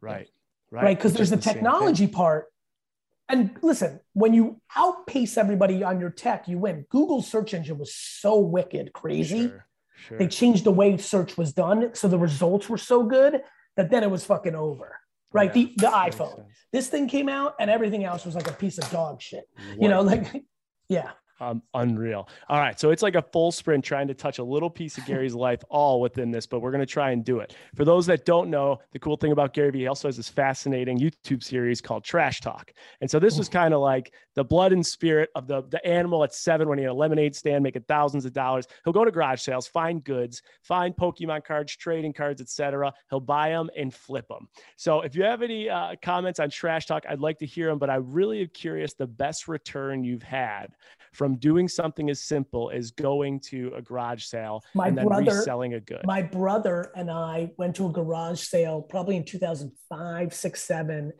Right. 0.00 0.30
Right. 0.70 0.84
Right. 0.84 0.96
Because 0.96 1.12
there's 1.12 1.30
the, 1.30 1.36
the 1.36 1.42
technology 1.42 2.06
part. 2.06 2.46
And 3.28 3.56
listen, 3.60 4.00
when 4.14 4.32
you 4.32 4.60
outpace 4.74 5.36
everybody 5.36 5.82
on 5.82 6.00
your 6.00 6.10
tech, 6.10 6.48
you 6.48 6.58
win. 6.58 6.86
Google's 6.88 7.30
search 7.30 7.52
engine 7.52 7.76
was 7.78 7.94
so 7.94 8.38
wicked, 8.38 8.94
crazy. 8.94 9.48
Sure 9.48 9.66
Sure. 10.06 10.18
They 10.18 10.26
changed 10.26 10.64
the 10.64 10.72
way 10.72 10.96
search 10.96 11.36
was 11.36 11.52
done, 11.52 11.90
so 11.94 12.08
the 12.08 12.18
results 12.18 12.68
were 12.68 12.78
so 12.78 13.04
good 13.04 13.42
that 13.76 13.90
then 13.90 14.02
it 14.02 14.10
was 14.10 14.24
fucking 14.24 14.54
over. 14.54 14.98
Right, 15.32 15.54
yeah, 15.54 15.64
the 15.64 15.74
the 15.76 15.86
iPhone. 15.86 16.44
This 16.72 16.88
thing 16.88 17.08
came 17.08 17.28
out, 17.28 17.54
and 17.58 17.70
everything 17.70 18.04
else 18.04 18.26
was 18.26 18.34
like 18.34 18.48
a 18.48 18.52
piece 18.52 18.78
of 18.78 18.90
dog 18.90 19.22
shit. 19.22 19.44
What? 19.54 19.82
You 19.82 19.88
know, 19.88 20.02
like 20.02 20.44
yeah 20.88 21.12
um, 21.42 21.62
unreal. 21.74 22.28
All 22.48 22.58
right. 22.58 22.78
So 22.78 22.90
it's 22.90 23.02
like 23.02 23.16
a 23.16 23.22
full 23.22 23.50
sprint 23.50 23.84
trying 23.84 24.06
to 24.08 24.14
touch 24.14 24.38
a 24.38 24.44
little 24.44 24.70
piece 24.70 24.96
of 24.96 25.04
Gary's 25.06 25.34
life 25.34 25.62
all 25.68 26.00
within 26.00 26.30
this, 26.30 26.46
but 26.46 26.60
we're 26.60 26.70
going 26.70 26.80
to 26.80 26.86
try 26.86 27.10
and 27.10 27.24
do 27.24 27.40
it. 27.40 27.56
For 27.74 27.84
those 27.84 28.06
that 28.06 28.24
don't 28.24 28.48
know, 28.48 28.78
the 28.92 28.98
cool 28.98 29.16
thing 29.16 29.32
about 29.32 29.52
Gary 29.52 29.70
Vee, 29.70 29.80
he 29.80 29.86
also 29.88 30.08
has 30.08 30.16
this 30.16 30.28
fascinating 30.28 30.98
YouTube 30.98 31.42
series 31.42 31.80
called 31.80 32.04
Trash 32.04 32.40
Talk. 32.40 32.72
And 33.00 33.10
so 33.10 33.18
this 33.18 33.36
was 33.36 33.48
kind 33.48 33.74
of 33.74 33.80
like 33.80 34.12
the 34.34 34.44
blood 34.44 34.72
and 34.72 34.86
spirit 34.86 35.30
of 35.34 35.46
the, 35.46 35.62
the 35.62 35.84
animal 35.86 36.24
at 36.24 36.34
seven 36.34 36.68
when 36.68 36.78
he 36.78 36.84
had 36.84 36.92
a 36.92 36.94
lemonade 36.94 37.34
stand 37.34 37.62
making 37.62 37.82
thousands 37.82 38.24
of 38.24 38.32
dollars. 38.32 38.66
He'll 38.84 38.92
go 38.92 39.04
to 39.04 39.10
garage 39.10 39.42
sales, 39.42 39.66
find 39.66 40.02
goods, 40.02 40.42
find 40.62 40.94
Pokemon 40.96 41.44
cards, 41.44 41.76
trading 41.76 42.12
cards, 42.12 42.40
etc. 42.40 42.92
He'll 43.10 43.20
buy 43.20 43.50
them 43.50 43.68
and 43.76 43.92
flip 43.92 44.28
them. 44.28 44.48
So 44.76 45.00
if 45.00 45.16
you 45.16 45.24
have 45.24 45.42
any 45.42 45.68
uh, 45.68 45.96
comments 46.02 46.40
on 46.40 46.50
Trash 46.50 46.86
Talk, 46.86 47.04
I'd 47.08 47.20
like 47.20 47.38
to 47.40 47.46
hear 47.46 47.68
them, 47.68 47.78
but 47.78 47.90
I 47.90 47.96
really 47.96 48.42
am 48.42 48.48
curious 48.48 48.94
the 48.94 49.06
best 49.06 49.48
return 49.48 50.04
you've 50.04 50.22
had 50.22 50.68
from 51.12 51.31
doing 51.36 51.68
something 51.68 52.10
as 52.10 52.22
simple 52.22 52.70
as 52.72 52.90
going 52.90 53.40
to 53.40 53.72
a 53.76 53.82
garage 53.82 54.24
sale 54.24 54.62
my 54.74 54.88
and 54.88 54.98
then 54.98 55.06
brother, 55.06 55.36
reselling 55.36 55.74
a 55.74 55.80
good. 55.80 56.02
My 56.04 56.22
brother 56.22 56.90
and 56.94 57.10
I 57.10 57.50
went 57.56 57.76
to 57.76 57.86
a 57.86 57.92
garage 57.92 58.40
sale 58.40 58.82
probably 58.82 59.16
in 59.16 59.24
2005, 59.24 60.34
six, 60.34 60.62
seven. 60.62 61.12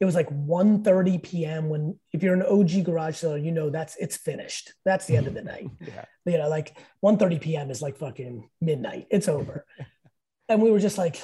It 0.00 0.04
was 0.04 0.14
like 0.14 0.28
1.30 0.28 1.22
p.m. 1.22 1.68
when 1.68 1.98
if 2.12 2.22
you're 2.22 2.34
an 2.34 2.42
OG 2.42 2.84
garage 2.84 3.16
seller, 3.16 3.38
you 3.38 3.52
know 3.52 3.70
that's 3.70 3.96
it's 3.96 4.16
finished. 4.16 4.72
That's 4.84 5.06
the 5.06 5.16
end 5.16 5.26
of 5.26 5.34
the 5.34 5.42
night. 5.42 5.68
yeah. 5.80 6.04
You 6.24 6.38
know, 6.38 6.48
like 6.48 6.76
1.30 7.04 7.40
p.m. 7.40 7.70
is 7.70 7.80
like 7.80 7.96
fucking 7.96 8.48
midnight. 8.60 9.06
It's 9.10 9.28
over. 9.28 9.64
and 10.48 10.60
we 10.60 10.70
were 10.70 10.80
just 10.80 10.98
like 10.98 11.20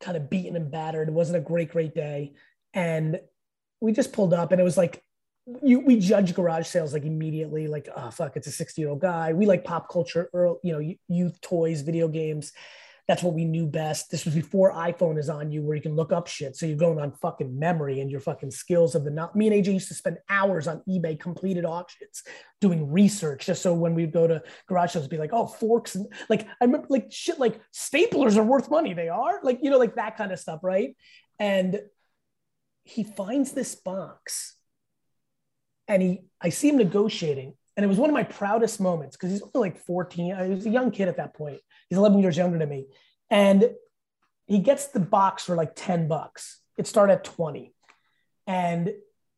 kind 0.00 0.16
of 0.16 0.30
beaten 0.30 0.56
and 0.56 0.70
battered. 0.70 1.08
It 1.08 1.14
wasn't 1.14 1.38
a 1.38 1.40
great, 1.40 1.70
great 1.70 1.94
day. 1.94 2.34
And 2.74 3.20
we 3.80 3.92
just 3.92 4.12
pulled 4.12 4.34
up 4.34 4.52
and 4.52 4.60
it 4.60 4.64
was 4.64 4.76
like 4.76 5.02
you, 5.62 5.80
we 5.80 5.98
judge 5.98 6.34
garage 6.34 6.66
sales 6.66 6.92
like 6.92 7.04
immediately, 7.04 7.68
like, 7.68 7.88
oh, 7.96 8.10
fuck, 8.10 8.36
it's 8.36 8.48
a 8.48 8.52
60 8.52 8.80
year 8.80 8.90
old 8.90 9.00
guy. 9.00 9.32
We 9.32 9.46
like 9.46 9.64
pop 9.64 9.88
culture, 9.88 10.28
or, 10.32 10.58
you 10.62 10.72
know, 10.72 10.94
youth 11.08 11.40
toys, 11.40 11.82
video 11.82 12.08
games. 12.08 12.52
That's 13.06 13.22
what 13.22 13.34
we 13.34 13.44
knew 13.44 13.68
best. 13.68 14.10
This 14.10 14.24
was 14.24 14.34
before 14.34 14.72
iPhone 14.72 15.16
is 15.16 15.28
on 15.28 15.52
you 15.52 15.62
where 15.62 15.76
you 15.76 15.82
can 15.82 15.94
look 15.94 16.12
up 16.12 16.26
shit. 16.26 16.56
So 16.56 16.66
you're 16.66 16.76
going 16.76 16.98
on 16.98 17.12
fucking 17.12 17.56
memory 17.56 18.00
and 18.00 18.10
your 18.10 18.18
fucking 18.18 18.50
skills 18.50 18.96
of 18.96 19.04
the 19.04 19.12
not. 19.12 19.36
Me 19.36 19.46
and 19.46 19.64
AJ 19.64 19.74
used 19.74 19.88
to 19.88 19.94
spend 19.94 20.18
hours 20.28 20.66
on 20.66 20.82
eBay 20.88 21.18
completed 21.18 21.64
auctions 21.64 22.24
doing 22.60 22.90
research 22.90 23.46
just 23.46 23.62
so 23.62 23.72
when 23.72 23.94
we'd 23.94 24.12
go 24.12 24.26
to 24.26 24.42
garage 24.66 24.94
sales, 24.94 25.06
be 25.06 25.18
like, 25.18 25.30
oh, 25.32 25.46
forks. 25.46 25.94
And 25.94 26.12
like, 26.28 26.48
I 26.60 26.64
remember 26.64 26.88
like 26.90 27.12
shit, 27.12 27.38
like 27.38 27.60
staplers 27.72 28.36
are 28.36 28.42
worth 28.42 28.68
money. 28.68 28.92
They 28.92 29.08
are 29.08 29.38
like, 29.44 29.60
you 29.62 29.70
know, 29.70 29.78
like 29.78 29.94
that 29.94 30.16
kind 30.16 30.32
of 30.32 30.40
stuff. 30.40 30.64
Right. 30.64 30.96
And 31.38 31.80
he 32.82 33.04
finds 33.04 33.52
this 33.52 33.76
box 33.76 34.55
and 35.88 36.02
he 36.02 36.20
I 36.40 36.50
see 36.50 36.68
him 36.68 36.76
negotiating, 36.76 37.54
and 37.76 37.84
it 37.84 37.88
was 37.88 37.98
one 37.98 38.10
of 38.10 38.14
my 38.14 38.24
proudest 38.24 38.80
moments 38.80 39.16
because 39.16 39.30
he's 39.30 39.42
only 39.42 39.70
like 39.70 39.78
14. 39.78 40.34
I 40.34 40.48
was 40.48 40.66
a 40.66 40.70
young 40.70 40.90
kid 40.90 41.08
at 41.08 41.16
that 41.16 41.34
point. 41.34 41.60
He's 41.88 41.98
11 41.98 42.20
years 42.20 42.36
younger 42.36 42.58
than 42.58 42.68
me, 42.68 42.86
and 43.30 43.70
he 44.46 44.58
gets 44.58 44.88
the 44.88 45.00
box 45.00 45.44
for 45.44 45.56
like 45.56 45.72
10 45.74 46.08
bucks. 46.08 46.60
It 46.76 46.86
started 46.86 47.14
at 47.14 47.24
20, 47.24 47.74
and 48.46 48.92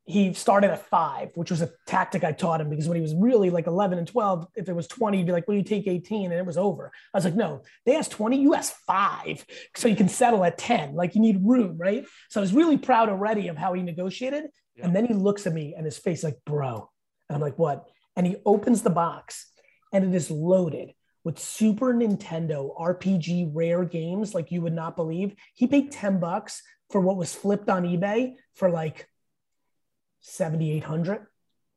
he 0.09 0.33
started 0.33 0.71
at 0.71 0.87
five, 0.87 1.33
which 1.35 1.51
was 1.51 1.61
a 1.61 1.71
tactic 1.87 2.25
I 2.25 2.33
taught 2.33 2.63
him 2.63 2.71
because 2.71 2.89
when 2.89 2.97
he 2.97 3.03
was 3.03 3.15
really 3.15 3.51
like 3.51 3.67
11 3.67 3.99
and 3.99 4.09
12, 4.09 4.47
if 4.57 4.67
it 4.67 4.73
was 4.73 4.87
20, 4.87 5.19
he'd 5.19 5.27
be 5.27 5.33
like, 5.33 5.47
well, 5.47 5.57
you 5.59 5.63
take 5.63 5.87
18 5.87 6.33
and 6.33 6.41
it 6.41 6.47
was 6.47 6.57
over. 6.57 6.91
I 7.13 7.19
was 7.19 7.27
like, 7.27 7.35
no, 7.35 7.61
they 7.85 7.95
asked 7.95 8.13
20, 8.13 8.41
you 8.41 8.55
asked 8.55 8.75
five. 8.87 9.45
So 9.77 9.87
you 9.87 9.97
can 9.97 10.09
settle 10.09 10.45
at 10.45 10.57
10. 10.57 10.95
Like 10.95 11.15
you 11.15 11.21
need 11.21 11.43
room, 11.45 11.77
right? 11.77 12.07
So 12.31 12.41
I 12.41 12.43
was 12.43 12.55
really 12.55 12.79
proud 12.79 13.11
already 13.11 13.49
of 13.49 13.59
how 13.59 13.75
he 13.75 13.83
negotiated. 13.83 14.47
Yeah. 14.79 14.87
And 14.87 14.95
then 14.97 15.05
he 15.05 15.15
looks 15.15 15.47
at 15.47 15.53
me 15.53 15.75
and 15.77 15.85
his 15.85 15.99
face 15.99 16.23
like, 16.23 16.39
bro. 16.47 16.89
And 17.29 17.35
I'm 17.35 17.43
like, 17.43 17.59
what? 17.59 17.89
And 18.17 18.27
he 18.27 18.37
opens 18.47 18.83
the 18.83 18.91
box 18.91 19.51
and 19.93 20.05
it 20.05 20.15
is 20.15 20.31
loaded 20.31 20.93
with 21.25 21.39
Super 21.39 21.93
Nintendo 21.93 22.75
RPG 22.79 23.51
rare 23.53 23.85
games 23.85 24.35
like 24.35 24.51
you 24.51 24.63
would 24.63 24.73
not 24.73 24.97
believe. 24.97 25.35
He 25.55 25.67
paid 25.67 25.91
10 25.91 26.21
bucks 26.21 26.63
for 26.91 27.01
what 27.01 27.17
was 27.17 27.35
flipped 27.35 27.69
on 27.69 27.83
eBay 27.83 28.35
for 28.55 28.71
like 28.71 29.09
7,800. 30.21 31.27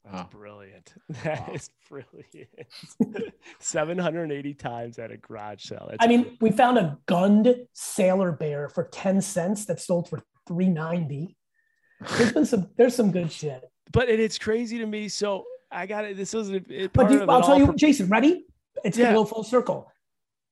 That's 0.05 0.21
oh. 0.21 0.37
brilliant. 0.37 0.93
That 1.23 1.47
wow. 1.47 1.53
is 1.53 1.69
brilliant. 1.89 3.33
780 3.59 4.53
times 4.55 4.99
at 4.99 5.11
a 5.11 5.17
garage 5.17 5.63
sale. 5.65 5.87
That's 5.89 6.03
I 6.03 6.07
mean, 6.07 6.37
we 6.39 6.51
found 6.51 6.77
a 6.77 6.97
Gund 7.05 7.53
sailor 7.73 8.31
bear 8.31 8.69
for 8.69 8.85
10 8.85 9.21
cents 9.21 9.65
that 9.65 9.79
sold 9.79 10.09
for 10.09 10.23
390. 10.47 11.35
There's 12.17 12.33
been 12.33 12.45
some 12.45 12.69
there's 12.77 12.95
some 12.95 13.11
good 13.11 13.31
shit. 13.31 13.63
But 13.91 14.09
it, 14.09 14.19
it's 14.19 14.37
crazy 14.37 14.77
to 14.79 14.85
me. 14.85 15.09
So 15.09 15.45
I 15.71 15.85
got 15.85 16.05
it. 16.05 16.17
This 16.17 16.33
was 16.33 16.49
it. 16.49 16.93
But 16.93 17.11
I'll 17.29 17.41
tell 17.41 17.57
you, 17.57 17.73
Jason, 17.75 18.09
ready? 18.09 18.45
It's 18.83 18.97
yeah. 18.97 19.05
gonna 19.05 19.17
go 19.17 19.25
full 19.25 19.43
circle 19.43 19.91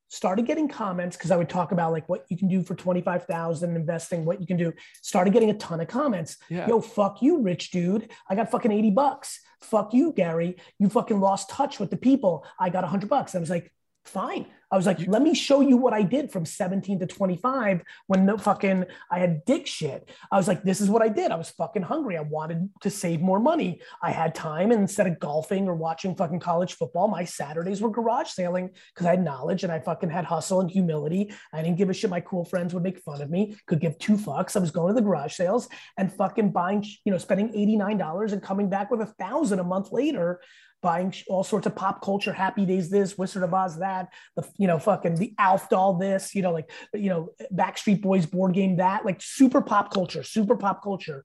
started 0.10 0.46
getting 0.46 0.68
comments 0.68 1.16
because 1.16 1.32
I 1.32 1.38
would 1.38 1.50
talk 1.50 1.72
about 1.72 1.92
like 1.92 2.10
what 2.10 2.26
you 2.30 2.38
can 2.38 2.48
do 2.48 2.64
for 2.64 2.76
25,000 2.76 3.76
investing, 3.76 4.26
what 4.26 4.42
you 4.42 4.48
can 4.48 4.58
do. 4.58 4.74
Started 5.02 5.34
getting 5.34 5.52
a 5.52 5.54
ton 5.54 5.80
of 5.80 5.88
comments. 5.88 6.38
Yeah. 6.50 6.68
Yo, 6.68 6.82
fuck 6.82 7.22
you, 7.22 7.42
rich 7.42 7.72
dude. 7.72 8.12
I 8.28 8.36
got 8.36 8.52
fucking 8.52 8.72
80 8.72 8.92
bucks. 8.92 9.40
Fuck 9.62 9.94
you, 9.94 10.12
Gary. 10.12 10.58
You 10.80 10.90
fucking 10.90 11.20
lost 11.20 11.50
touch 11.50 11.80
with 11.80 11.92
the 11.92 11.98
people. 11.98 12.46
I 12.60 12.70
got 12.70 12.84
100 12.84 13.10
bucks. 13.10 13.36
I 13.36 13.40
was 13.40 13.50
like, 13.50 13.72
fine. 14.04 14.48
I 14.72 14.78
was 14.78 14.86
like, 14.86 15.08
let 15.08 15.22
me 15.22 15.34
show 15.34 15.62
you 15.62 15.78
what 15.78 15.94
I 15.94 16.04
did 16.04 16.32
from 16.32 16.46
17 16.46 17.00
to 17.00 17.08
25 17.08 17.82
when 18.08 18.26
no 18.26 18.38
fucking 18.38 18.86
I 19.12 19.20
had 19.20 19.44
dick 19.46 19.66
shit. 19.66 20.10
I 20.32 20.38
was 20.38 20.48
like, 20.48 20.64
this 20.64 20.80
is 20.80 20.90
what 20.90 21.02
I 21.02 21.10
did. 21.10 21.32
I 21.32 21.36
was 21.36 21.50
fucking 21.50 21.82
hungry. 21.82 22.18
I 22.18 22.22
wanted 22.22 22.70
to 22.82 22.90
save 22.90 23.22
more 23.22 23.40
money. 23.40 23.82
I 24.04 24.12
had 24.12 24.36
time 24.36 24.72
and 24.72 24.82
instead 24.82 25.08
of 25.08 25.20
golfing 25.20 25.68
or 25.68 25.76
watching 25.76 26.16
fucking 26.16 26.40
college 26.40 26.74
football, 26.74 27.08
my 27.08 27.24
Saturdays 27.24 27.82
were 27.82 27.90
garage 27.90 28.30
sailing 28.30 28.70
because 28.94 29.08
I 29.08 29.12
had 29.12 29.24
knowledge 29.24 29.64
and 29.64 29.72
I 29.72 29.80
fucking 29.80 30.10
had 30.10 30.26
hustle 30.26 30.62
and 30.62 30.70
humility. 30.70 31.34
I 31.54 31.62
didn't 31.64 31.78
give 31.78 31.90
a 31.90 31.94
shit. 31.94 32.10
My 32.10 32.22
cool 32.22 32.46
friends 32.46 32.74
would 32.74 32.84
make 32.84 33.00
fun 33.00 33.22
of 33.22 33.30
me, 33.30 33.56
could 33.66 33.80
give 33.80 33.98
two 33.98 34.18
fucks. 34.18 34.56
I 34.56 34.60
was 34.60 34.72
going 34.72 34.94
to 34.94 35.02
the 35.02 35.06
garage 35.06 35.34
sales 35.34 35.68
and 35.98 36.14
fucking 36.14 36.52
buying, 36.52 36.86
you 37.06 37.12
know, 37.12 37.18
spending 37.18 37.50
$89 37.50 38.32
and 38.32 38.42
coming 38.42 38.70
back 38.70 38.92
with 38.92 39.02
a 39.02 39.08
thousand 39.08 39.60
a 39.60 39.64
month 39.64 39.92
later 39.92 40.42
buying 40.82 41.14
all 41.28 41.44
sorts 41.44 41.68
of 41.68 41.76
pop 41.76 42.02
culture, 42.02 42.34
Happy 42.34 42.66
Days 42.66 42.90
this, 42.90 43.18
Wizard 43.18 43.44
of 43.44 43.54
Oz 43.54 43.80
that, 43.80 44.10
the 44.36 44.48
you 44.58 44.68
know 44.68 44.80
fucking 44.80 45.16
the 45.16 45.34
Alf 45.38 45.70
doll 45.70 45.94
this, 45.98 46.36
you 46.36 46.42
know 46.42 46.52
like 46.52 46.70
you 46.94 47.10
know 47.10 47.30
Backstreet 47.54 48.02
Boys 48.02 48.26
board 48.26 48.54
game 48.54 48.78
that, 48.78 49.06
like 49.06 49.22
super 49.22 49.62
pop 49.62 49.94
culture, 49.94 50.24
super 50.24 50.56
pop 50.56 50.84
culture, 50.84 51.24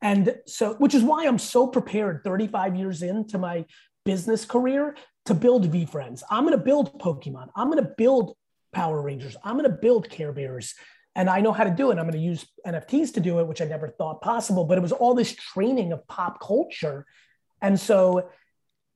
and 0.00 0.34
so 0.46 0.74
which 0.74 0.94
is 0.94 1.02
why 1.02 1.26
I'm 1.26 1.38
so 1.38 1.66
prepared 1.66 2.22
35 2.24 2.76
years 2.76 3.02
into 3.02 3.38
my 3.38 3.64
business 4.04 4.44
career 4.44 4.96
to 5.26 5.34
build 5.34 5.70
VeeFriends. 5.70 6.22
I'm 6.30 6.44
going 6.44 6.58
to 6.58 6.64
build 6.64 7.00
Pokemon. 7.00 7.48
I'm 7.54 7.70
going 7.70 7.82
to 7.82 7.90
build 7.96 8.36
Power 8.72 9.00
Rangers. 9.00 9.36
I'm 9.44 9.56
going 9.56 9.70
to 9.70 9.76
build 9.76 10.10
Care 10.10 10.32
Bears. 10.32 10.74
and 11.14 11.28
I 11.28 11.40
know 11.40 11.52
how 11.52 11.64
to 11.64 11.70
do 11.70 11.90
it. 11.90 11.98
I'm 11.98 12.04
going 12.04 12.12
to 12.12 12.18
use 12.18 12.46
NFTs 12.66 13.14
to 13.14 13.20
do 13.20 13.38
it, 13.38 13.46
which 13.46 13.60
I 13.60 13.66
never 13.66 13.88
thought 13.88 14.22
possible. 14.22 14.64
But 14.64 14.78
it 14.78 14.80
was 14.80 14.92
all 14.92 15.14
this 15.14 15.32
training 15.34 15.92
of 15.92 16.06
pop 16.08 16.40
culture. 16.40 17.06
And 17.60 17.78
so 17.78 18.28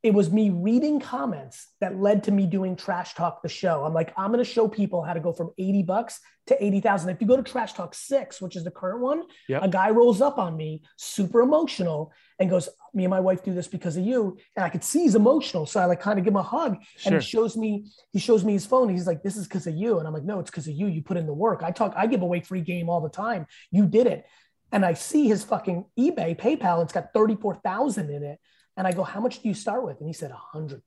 it 0.07 0.15
was 0.15 0.31
me 0.31 0.51
reading 0.51 1.01
comments 1.01 1.67
that 1.81 2.01
led 2.01 2.23
to 2.25 2.31
me 2.31 2.47
doing 2.47 2.77
Trash 2.77 3.15
Talk 3.15 3.43
the 3.43 3.49
show. 3.49 3.85
I'm 3.85 3.93
like, 3.93 4.15
I'm 4.17 4.31
going 4.31 4.43
to 4.43 4.49
show 4.49 4.69
people 4.69 5.03
how 5.03 5.13
to 5.13 5.19
go 5.19 5.33
from 5.33 5.51
80 5.59 5.83
bucks 5.83 6.21
to 6.47 6.65
80,000. 6.65 7.11
If 7.11 7.21
you 7.21 7.27
go 7.27 7.37
to 7.37 7.43
Trash 7.43 7.73
Talk 7.73 7.93
6, 7.93 8.41
which 8.41 8.55
is 8.55 8.63
the 8.63 8.71
current 8.71 9.01
one, 9.01 9.25
yep. 9.49 9.65
a 9.65 9.69
guy 9.69 9.91
rolls 9.91 10.21
up 10.21 10.39
on 10.39 10.57
me, 10.57 10.85
super 10.97 11.41
emotional, 11.41 12.13
and 12.39 12.49
goes, 12.49 12.69
Me 12.95 13.03
and 13.03 13.11
my 13.11 13.19
wife 13.19 13.43
do 13.43 13.53
this 13.53 13.67
because 13.67 13.97
of 13.97 14.05
you. 14.05 14.39
And 14.55 14.65
I 14.65 14.69
could 14.69 14.85
see 14.85 15.03
he's 15.03 15.17
emotional. 15.17 15.67
So 15.67 15.81
I 15.81 15.87
like 15.87 15.99
kind 15.99 16.21
of 16.21 16.25
give 16.25 16.35
him 16.35 16.39
a 16.39 16.43
hug 16.45 16.77
sure. 16.97 17.13
and 17.13 17.21
he 17.21 17.29
shows 17.29 17.57
me, 17.57 17.91
he 18.13 18.21
shows 18.21 18.45
me 18.45 18.53
his 18.53 18.65
phone. 18.65 18.89
He's 18.89 19.09
like, 19.09 19.25
This 19.25 19.37
is 19.37 19.49
because 19.49 19.67
of 19.67 19.75
you. 19.75 19.99
And 19.99 20.07
I'm 20.07 20.15
like, 20.15 20.25
No, 20.25 20.39
it's 20.39 20.51
because 20.51 20.69
of 20.69 20.75
you. 20.75 20.87
You 20.87 21.03
put 21.03 21.17
in 21.17 21.27
the 21.27 21.35
work. 21.35 21.65
I 21.65 21.73
talk, 21.73 21.95
I 21.97 22.07
give 22.07 22.23
away 22.23 22.43
free 22.43 22.61
game 22.61 22.89
all 22.89 23.01
the 23.01 23.09
time. 23.09 23.47
You 23.73 23.87
did 23.87 24.07
it. 24.07 24.25
And 24.71 24.85
I 24.85 24.95
see 24.95 25.27
his 25.27 25.43
fucking 25.43 25.85
eBay, 25.99 26.39
PayPal, 26.39 26.83
it's 26.85 26.93
got 26.93 27.13
34,000 27.13 28.09
in 28.11 28.23
it. 28.23 28.39
And 28.77 28.87
I 28.87 28.93
go, 28.93 29.03
How 29.03 29.21
much 29.21 29.43
do 29.43 29.49
you 29.49 29.55
start 29.55 29.85
with? 29.85 29.99
And 30.01 30.07
he 30.07 30.13
said, 30.13 30.31
a 30.31 30.57
$100 30.57 30.81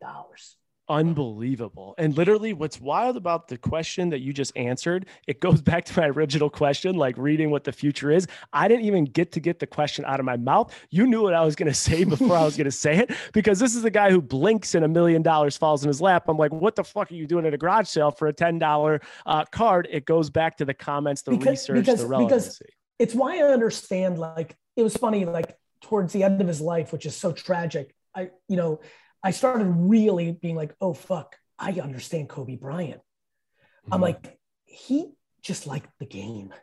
unbelievable. 0.89 1.93
And 1.97 2.17
literally, 2.17 2.51
what's 2.51 2.81
wild 2.81 3.15
about 3.15 3.47
the 3.47 3.57
question 3.57 4.09
that 4.09 4.19
you 4.19 4.33
just 4.33 4.51
answered, 4.57 5.05
it 5.27 5.39
goes 5.39 5.61
back 5.69 5.85
to 5.85 5.99
my 5.99 6.07
original 6.07 6.49
question, 6.49 6.95
like 6.95 7.15
reading 7.17 7.51
what 7.51 7.63
the 7.63 7.71
future 7.71 8.11
is. 8.11 8.27
I 8.51 8.67
didn't 8.67 8.85
even 8.85 9.05
get 9.05 9.31
to 9.33 9.39
get 9.39 9.59
the 9.59 9.67
question 9.67 10.03
out 10.05 10.19
of 10.19 10.25
my 10.25 10.35
mouth. 10.35 10.75
You 10.89 11.07
knew 11.07 11.21
what 11.21 11.33
I 11.33 11.45
was 11.45 11.55
going 11.55 11.67
to 11.67 11.73
say 11.73 12.03
before 12.03 12.35
I 12.35 12.43
was 12.43 12.57
going 12.57 12.65
to 12.65 12.71
say 12.71 12.97
it 12.97 13.11
because 13.33 13.59
this 13.59 13.75
is 13.75 13.83
the 13.83 13.91
guy 13.91 14.09
who 14.09 14.21
blinks 14.21 14.75
and 14.75 14.83
a 14.83 14.87
million 14.87 15.21
dollars 15.21 15.55
falls 15.55 15.83
in 15.83 15.87
his 15.87 16.01
lap. 16.01 16.27
I'm 16.27 16.37
like, 16.37 16.51
what 16.51 16.75
the 16.75 16.83
fuck 16.83 17.11
are 17.11 17.15
you 17.15 17.27
doing 17.27 17.45
at 17.45 17.53
a 17.53 17.57
garage 17.57 17.87
sale 17.87 18.11
for 18.11 18.27
a 18.27 18.33
$10 18.33 19.01
uh, 19.25 19.45
card? 19.45 19.87
It 19.91 20.05
goes 20.05 20.29
back 20.29 20.57
to 20.57 20.65
the 20.65 20.73
comments, 20.73 21.21
the 21.21 21.31
because, 21.31 21.69
research, 21.69 21.85
because, 21.85 22.01
the 22.01 22.07
relevancy. 22.07 22.35
Because 22.35 22.61
it's 22.97 23.15
why 23.15 23.37
I 23.37 23.43
understand, 23.43 24.17
like, 24.17 24.57
it 24.75 24.83
was 24.83 24.97
funny, 24.97 25.25
like, 25.25 25.55
towards 25.81 26.13
the 26.13 26.23
end 26.23 26.41
of 26.41 26.47
his 26.47 26.61
life, 26.61 26.91
which 26.91 27.05
is 27.05 27.15
so 27.15 27.31
tragic. 27.31 27.95
I, 28.15 28.29
you 28.47 28.57
know, 28.57 28.81
I 29.23 29.31
started 29.31 29.65
really 29.65 30.31
being 30.31 30.55
like, 30.55 30.75
oh, 30.81 30.93
fuck, 30.93 31.35
I 31.57 31.71
understand 31.71 32.29
Kobe 32.29 32.55
Bryant. 32.55 33.01
Mm-hmm. 33.01 33.93
I'm 33.93 34.01
like, 34.01 34.37
he 34.65 35.11
just 35.41 35.67
liked 35.67 35.89
the 35.99 36.05
game. 36.05 36.53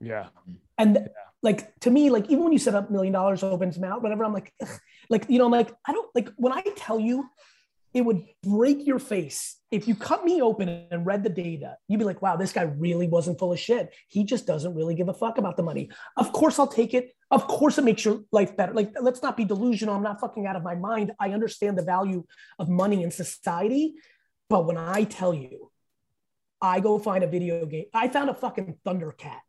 Yeah. 0.00 0.28
And 0.78 0.96
yeah. 0.96 1.06
like 1.42 1.78
to 1.80 1.90
me, 1.90 2.10
like 2.10 2.26
even 2.30 2.44
when 2.44 2.52
you 2.52 2.58
set 2.58 2.74
up 2.74 2.90
million 2.90 3.12
dollars 3.12 3.42
opens 3.42 3.78
mouth, 3.78 4.02
whatever, 4.02 4.24
I'm 4.24 4.32
like, 4.32 4.52
ugh. 4.62 4.68
like, 5.08 5.26
you 5.28 5.38
know, 5.38 5.46
I'm 5.46 5.52
like, 5.52 5.72
I 5.86 5.92
don't 5.92 6.08
like 6.14 6.30
when 6.36 6.52
I 6.52 6.62
tell 6.76 7.00
you 7.00 7.28
it 7.96 8.04
would 8.04 8.24
break 8.42 8.86
your 8.86 8.98
face 8.98 9.56
if 9.70 9.88
you 9.88 9.94
cut 9.94 10.22
me 10.22 10.42
open 10.42 10.68
and 10.90 11.06
read 11.06 11.24
the 11.24 11.30
data. 11.30 11.78
You'd 11.88 11.96
be 11.96 12.04
like, 12.04 12.20
wow, 12.20 12.36
this 12.36 12.52
guy 12.52 12.64
really 12.64 13.08
wasn't 13.08 13.38
full 13.38 13.54
of 13.54 13.58
shit. 13.58 13.88
He 14.08 14.24
just 14.24 14.46
doesn't 14.46 14.74
really 14.74 14.94
give 14.94 15.08
a 15.08 15.14
fuck 15.14 15.38
about 15.38 15.56
the 15.56 15.62
money. 15.62 15.88
Of 16.14 16.30
course, 16.30 16.58
I'll 16.58 16.66
take 16.66 16.92
it. 16.92 17.16
Of 17.30 17.48
course, 17.48 17.78
it 17.78 17.84
makes 17.84 18.04
your 18.04 18.20
life 18.32 18.54
better. 18.54 18.74
Like, 18.74 18.92
let's 19.00 19.22
not 19.22 19.34
be 19.34 19.46
delusional. 19.46 19.94
I'm 19.94 20.02
not 20.02 20.20
fucking 20.20 20.46
out 20.46 20.56
of 20.56 20.62
my 20.62 20.74
mind. 20.74 21.12
I 21.18 21.30
understand 21.30 21.78
the 21.78 21.84
value 21.84 22.24
of 22.58 22.68
money 22.68 23.02
in 23.02 23.10
society. 23.10 23.94
But 24.50 24.66
when 24.66 24.76
I 24.76 25.04
tell 25.04 25.32
you, 25.32 25.70
I 26.60 26.80
go 26.80 26.98
find 26.98 27.24
a 27.24 27.28
video 27.28 27.64
game, 27.64 27.86
I 27.94 28.08
found 28.08 28.28
a 28.28 28.34
fucking 28.34 28.76
Thundercat 28.84 29.40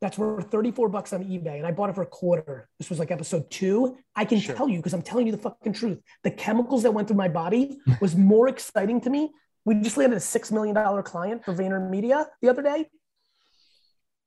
that's 0.00 0.18
worth 0.18 0.50
34 0.50 0.88
bucks 0.88 1.12
on 1.12 1.24
eBay 1.24 1.56
and 1.56 1.66
I 1.66 1.72
bought 1.72 1.90
it 1.90 1.94
for 1.94 2.02
a 2.02 2.06
quarter. 2.06 2.68
This 2.78 2.90
was 2.90 2.98
like 2.98 3.10
episode 3.10 3.50
two. 3.50 3.96
I 4.14 4.24
can 4.24 4.38
sure. 4.38 4.54
tell 4.54 4.68
you 4.68 4.78
because 4.78 4.92
I'm 4.92 5.02
telling 5.02 5.26
you 5.26 5.32
the 5.32 5.38
fucking 5.38 5.72
truth. 5.72 6.00
The 6.22 6.30
chemicals 6.30 6.82
that 6.82 6.92
went 6.92 7.08
through 7.08 7.16
my 7.16 7.28
body 7.28 7.78
was 8.00 8.14
more 8.14 8.48
exciting 8.48 9.00
to 9.02 9.10
me. 9.10 9.32
We 9.64 9.76
just 9.76 9.96
landed 9.96 10.16
a 10.16 10.20
$6 10.20 10.52
million 10.52 11.02
client 11.02 11.44
for 11.44 11.54
VaynerMedia 11.54 12.26
the 12.42 12.48
other 12.48 12.62
day. 12.62 12.88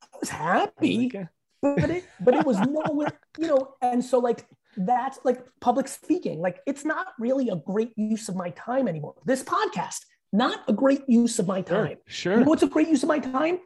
I 0.04 0.18
was 0.20 0.30
happy, 0.30 1.08
okay. 1.08 1.28
but, 1.62 1.90
it, 1.90 2.04
but 2.20 2.34
it 2.34 2.46
was 2.46 2.60
nowhere, 2.68 3.20
you 3.38 3.48
know, 3.48 3.76
and 3.82 4.04
so 4.04 4.20
like, 4.20 4.46
that's 4.76 5.20
like 5.24 5.46
public 5.62 5.88
speaking. 5.88 6.40
Like 6.40 6.60
it's 6.66 6.84
not 6.84 7.08
really 7.20 7.50
a 7.50 7.56
great 7.56 7.92
use 7.96 8.28
of 8.28 8.36
my 8.36 8.50
time 8.52 8.88
anymore. 8.88 9.16
This 9.26 9.44
podcast, 9.44 10.00
not 10.34 10.62
a 10.68 10.74
great 10.74 11.02
use 11.08 11.40
of 11.40 11.48
my 11.48 11.62
time. 11.62 11.98
Sure. 12.06 12.34
sure. 12.34 12.34
You 12.34 12.40
know 12.42 12.50
what's 12.50 12.64
a 12.64 12.68
great 12.68 12.88
use 12.88 13.04
of 13.04 13.10
my 13.10 13.20
time? 13.20 13.60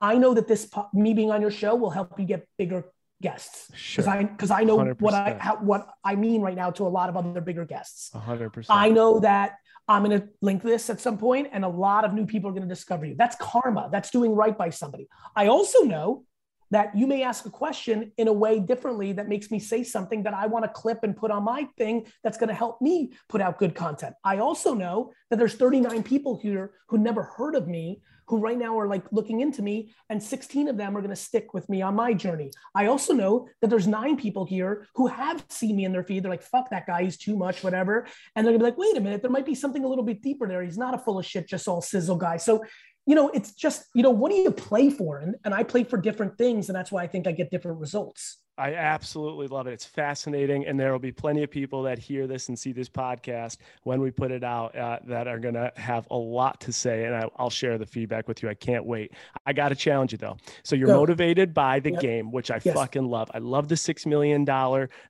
I 0.00 0.16
know 0.16 0.34
that 0.34 0.48
this 0.48 0.70
me 0.92 1.14
being 1.14 1.30
on 1.30 1.40
your 1.40 1.50
show 1.50 1.74
will 1.74 1.90
help 1.90 2.18
you 2.18 2.24
get 2.24 2.46
bigger 2.58 2.84
guests 3.22 3.66
because 3.68 3.80
sure. 3.80 4.08
I 4.08 4.24
because 4.24 4.50
I 4.50 4.62
know 4.62 4.78
100%. 4.78 5.00
what 5.00 5.14
I 5.14 5.36
how, 5.38 5.56
what 5.56 5.88
I 6.04 6.14
mean 6.16 6.40
right 6.40 6.56
now 6.56 6.70
to 6.70 6.86
a 6.86 6.88
lot 6.88 7.08
of 7.08 7.16
other 7.16 7.40
bigger 7.40 7.64
guests. 7.64 8.10
hundred 8.12 8.50
percent. 8.50 8.78
I 8.78 8.88
know 8.90 9.20
that 9.20 9.56
I'm 9.88 10.04
going 10.04 10.20
to 10.20 10.28
link 10.40 10.62
this 10.62 10.88
at 10.88 11.00
some 11.00 11.18
point, 11.18 11.48
and 11.52 11.64
a 11.64 11.68
lot 11.68 12.04
of 12.04 12.14
new 12.14 12.24
people 12.24 12.48
are 12.48 12.52
going 12.52 12.68
to 12.68 12.68
discover 12.68 13.04
you. 13.04 13.16
That's 13.16 13.36
karma. 13.40 13.88
That's 13.90 14.10
doing 14.10 14.34
right 14.34 14.56
by 14.56 14.70
somebody. 14.70 15.08
I 15.34 15.48
also 15.48 15.80
know 15.80 16.24
that 16.70 16.96
you 16.96 17.06
may 17.06 17.24
ask 17.24 17.44
a 17.46 17.50
question 17.50 18.12
in 18.16 18.28
a 18.28 18.32
way 18.32 18.60
differently 18.60 19.12
that 19.12 19.28
makes 19.28 19.50
me 19.50 19.58
say 19.58 19.82
something 19.82 20.22
that 20.22 20.34
I 20.34 20.46
want 20.46 20.64
to 20.64 20.70
clip 20.70 21.00
and 21.02 21.16
put 21.16 21.32
on 21.32 21.42
my 21.42 21.68
thing 21.76 22.06
that's 22.22 22.38
going 22.38 22.48
to 22.48 22.54
help 22.54 22.80
me 22.80 23.12
put 23.28 23.40
out 23.40 23.58
good 23.58 23.74
content. 23.74 24.14
I 24.24 24.38
also 24.38 24.74
know 24.74 25.12
that 25.30 25.38
there's 25.40 25.54
39 25.54 26.04
people 26.04 26.38
here 26.40 26.72
who 26.88 26.98
never 26.98 27.24
heard 27.24 27.56
of 27.56 27.66
me 27.66 28.02
who 28.30 28.38
right 28.38 28.56
now 28.56 28.78
are 28.78 28.86
like 28.86 29.02
looking 29.10 29.40
into 29.40 29.60
me 29.60 29.92
and 30.08 30.22
16 30.22 30.68
of 30.68 30.76
them 30.76 30.96
are 30.96 31.00
going 31.00 31.10
to 31.10 31.16
stick 31.16 31.52
with 31.52 31.68
me 31.68 31.82
on 31.82 31.96
my 31.96 32.14
journey. 32.14 32.52
I 32.74 32.86
also 32.86 33.12
know 33.12 33.48
that 33.60 33.68
there's 33.68 33.88
nine 33.88 34.16
people 34.16 34.44
here 34.44 34.86
who 34.94 35.08
have 35.08 35.44
seen 35.48 35.74
me 35.76 35.84
in 35.84 35.92
their 35.92 36.04
feed. 36.04 36.22
They're 36.22 36.30
like 36.30 36.42
fuck 36.42 36.70
that 36.70 36.86
guy 36.86 37.02
he's 37.02 37.18
too 37.18 37.36
much 37.36 37.64
whatever. 37.64 38.06
And 38.36 38.46
they're 38.46 38.52
to 38.52 38.58
be 38.58 38.64
like 38.64 38.78
wait 38.78 38.96
a 38.96 39.00
minute 39.00 39.20
there 39.20 39.30
might 39.30 39.46
be 39.46 39.56
something 39.56 39.84
a 39.84 39.88
little 39.88 40.04
bit 40.04 40.22
deeper 40.22 40.46
there. 40.46 40.62
He's 40.62 40.78
not 40.78 40.94
a 40.94 40.98
full 40.98 41.18
of 41.18 41.26
shit 41.26 41.48
just 41.48 41.66
all 41.66 41.82
sizzle 41.82 42.16
guy. 42.16 42.36
So 42.36 42.64
you 43.06 43.16
know 43.16 43.30
it's 43.30 43.52
just 43.52 43.86
you 43.94 44.04
know 44.04 44.10
what 44.10 44.30
do 44.30 44.36
you 44.36 44.52
play 44.52 44.90
for? 44.90 45.18
And, 45.18 45.34
and 45.44 45.52
i 45.52 45.64
play 45.64 45.82
for 45.84 45.96
different 45.96 46.38
things 46.38 46.68
and 46.68 46.76
that's 46.76 46.92
why 46.92 47.02
i 47.02 47.06
think 47.06 47.26
i 47.26 47.32
get 47.32 47.50
different 47.50 47.80
results 47.80 48.38
I 48.60 48.74
absolutely 48.74 49.46
love 49.46 49.66
it. 49.66 49.72
It's 49.72 49.86
fascinating. 49.86 50.66
And 50.66 50.78
there 50.78 50.92
will 50.92 50.98
be 50.98 51.12
plenty 51.12 51.42
of 51.42 51.50
people 51.50 51.82
that 51.84 51.98
hear 51.98 52.26
this 52.26 52.48
and 52.50 52.58
see 52.58 52.72
this 52.72 52.90
podcast 52.90 53.56
when 53.84 54.02
we 54.02 54.10
put 54.10 54.30
it 54.30 54.44
out 54.44 54.76
uh, 54.76 54.98
that 55.06 55.26
are 55.26 55.38
going 55.38 55.54
to 55.54 55.72
have 55.76 56.06
a 56.10 56.16
lot 56.16 56.60
to 56.60 56.72
say. 56.72 57.04
And 57.04 57.14
I, 57.14 57.26
will 57.42 57.48
share 57.48 57.78
the 57.78 57.86
feedback 57.86 58.28
with 58.28 58.42
you. 58.42 58.50
I 58.50 58.54
can't 58.54 58.84
wait. 58.84 59.12
I 59.46 59.54
got 59.54 59.70
to 59.70 59.74
challenge 59.74 60.12
you 60.12 60.18
though. 60.18 60.36
So 60.62 60.76
you're 60.76 60.88
Go. 60.88 60.96
motivated 60.96 61.54
by 61.54 61.80
the 61.80 61.92
yep. 61.92 62.00
game, 62.00 62.32
which 62.32 62.50
I 62.50 62.60
yes. 62.62 62.74
fucking 62.74 63.06
love. 63.06 63.30
I 63.32 63.38
love 63.38 63.68
the 63.68 63.76
$6 63.76 64.04
million 64.04 64.46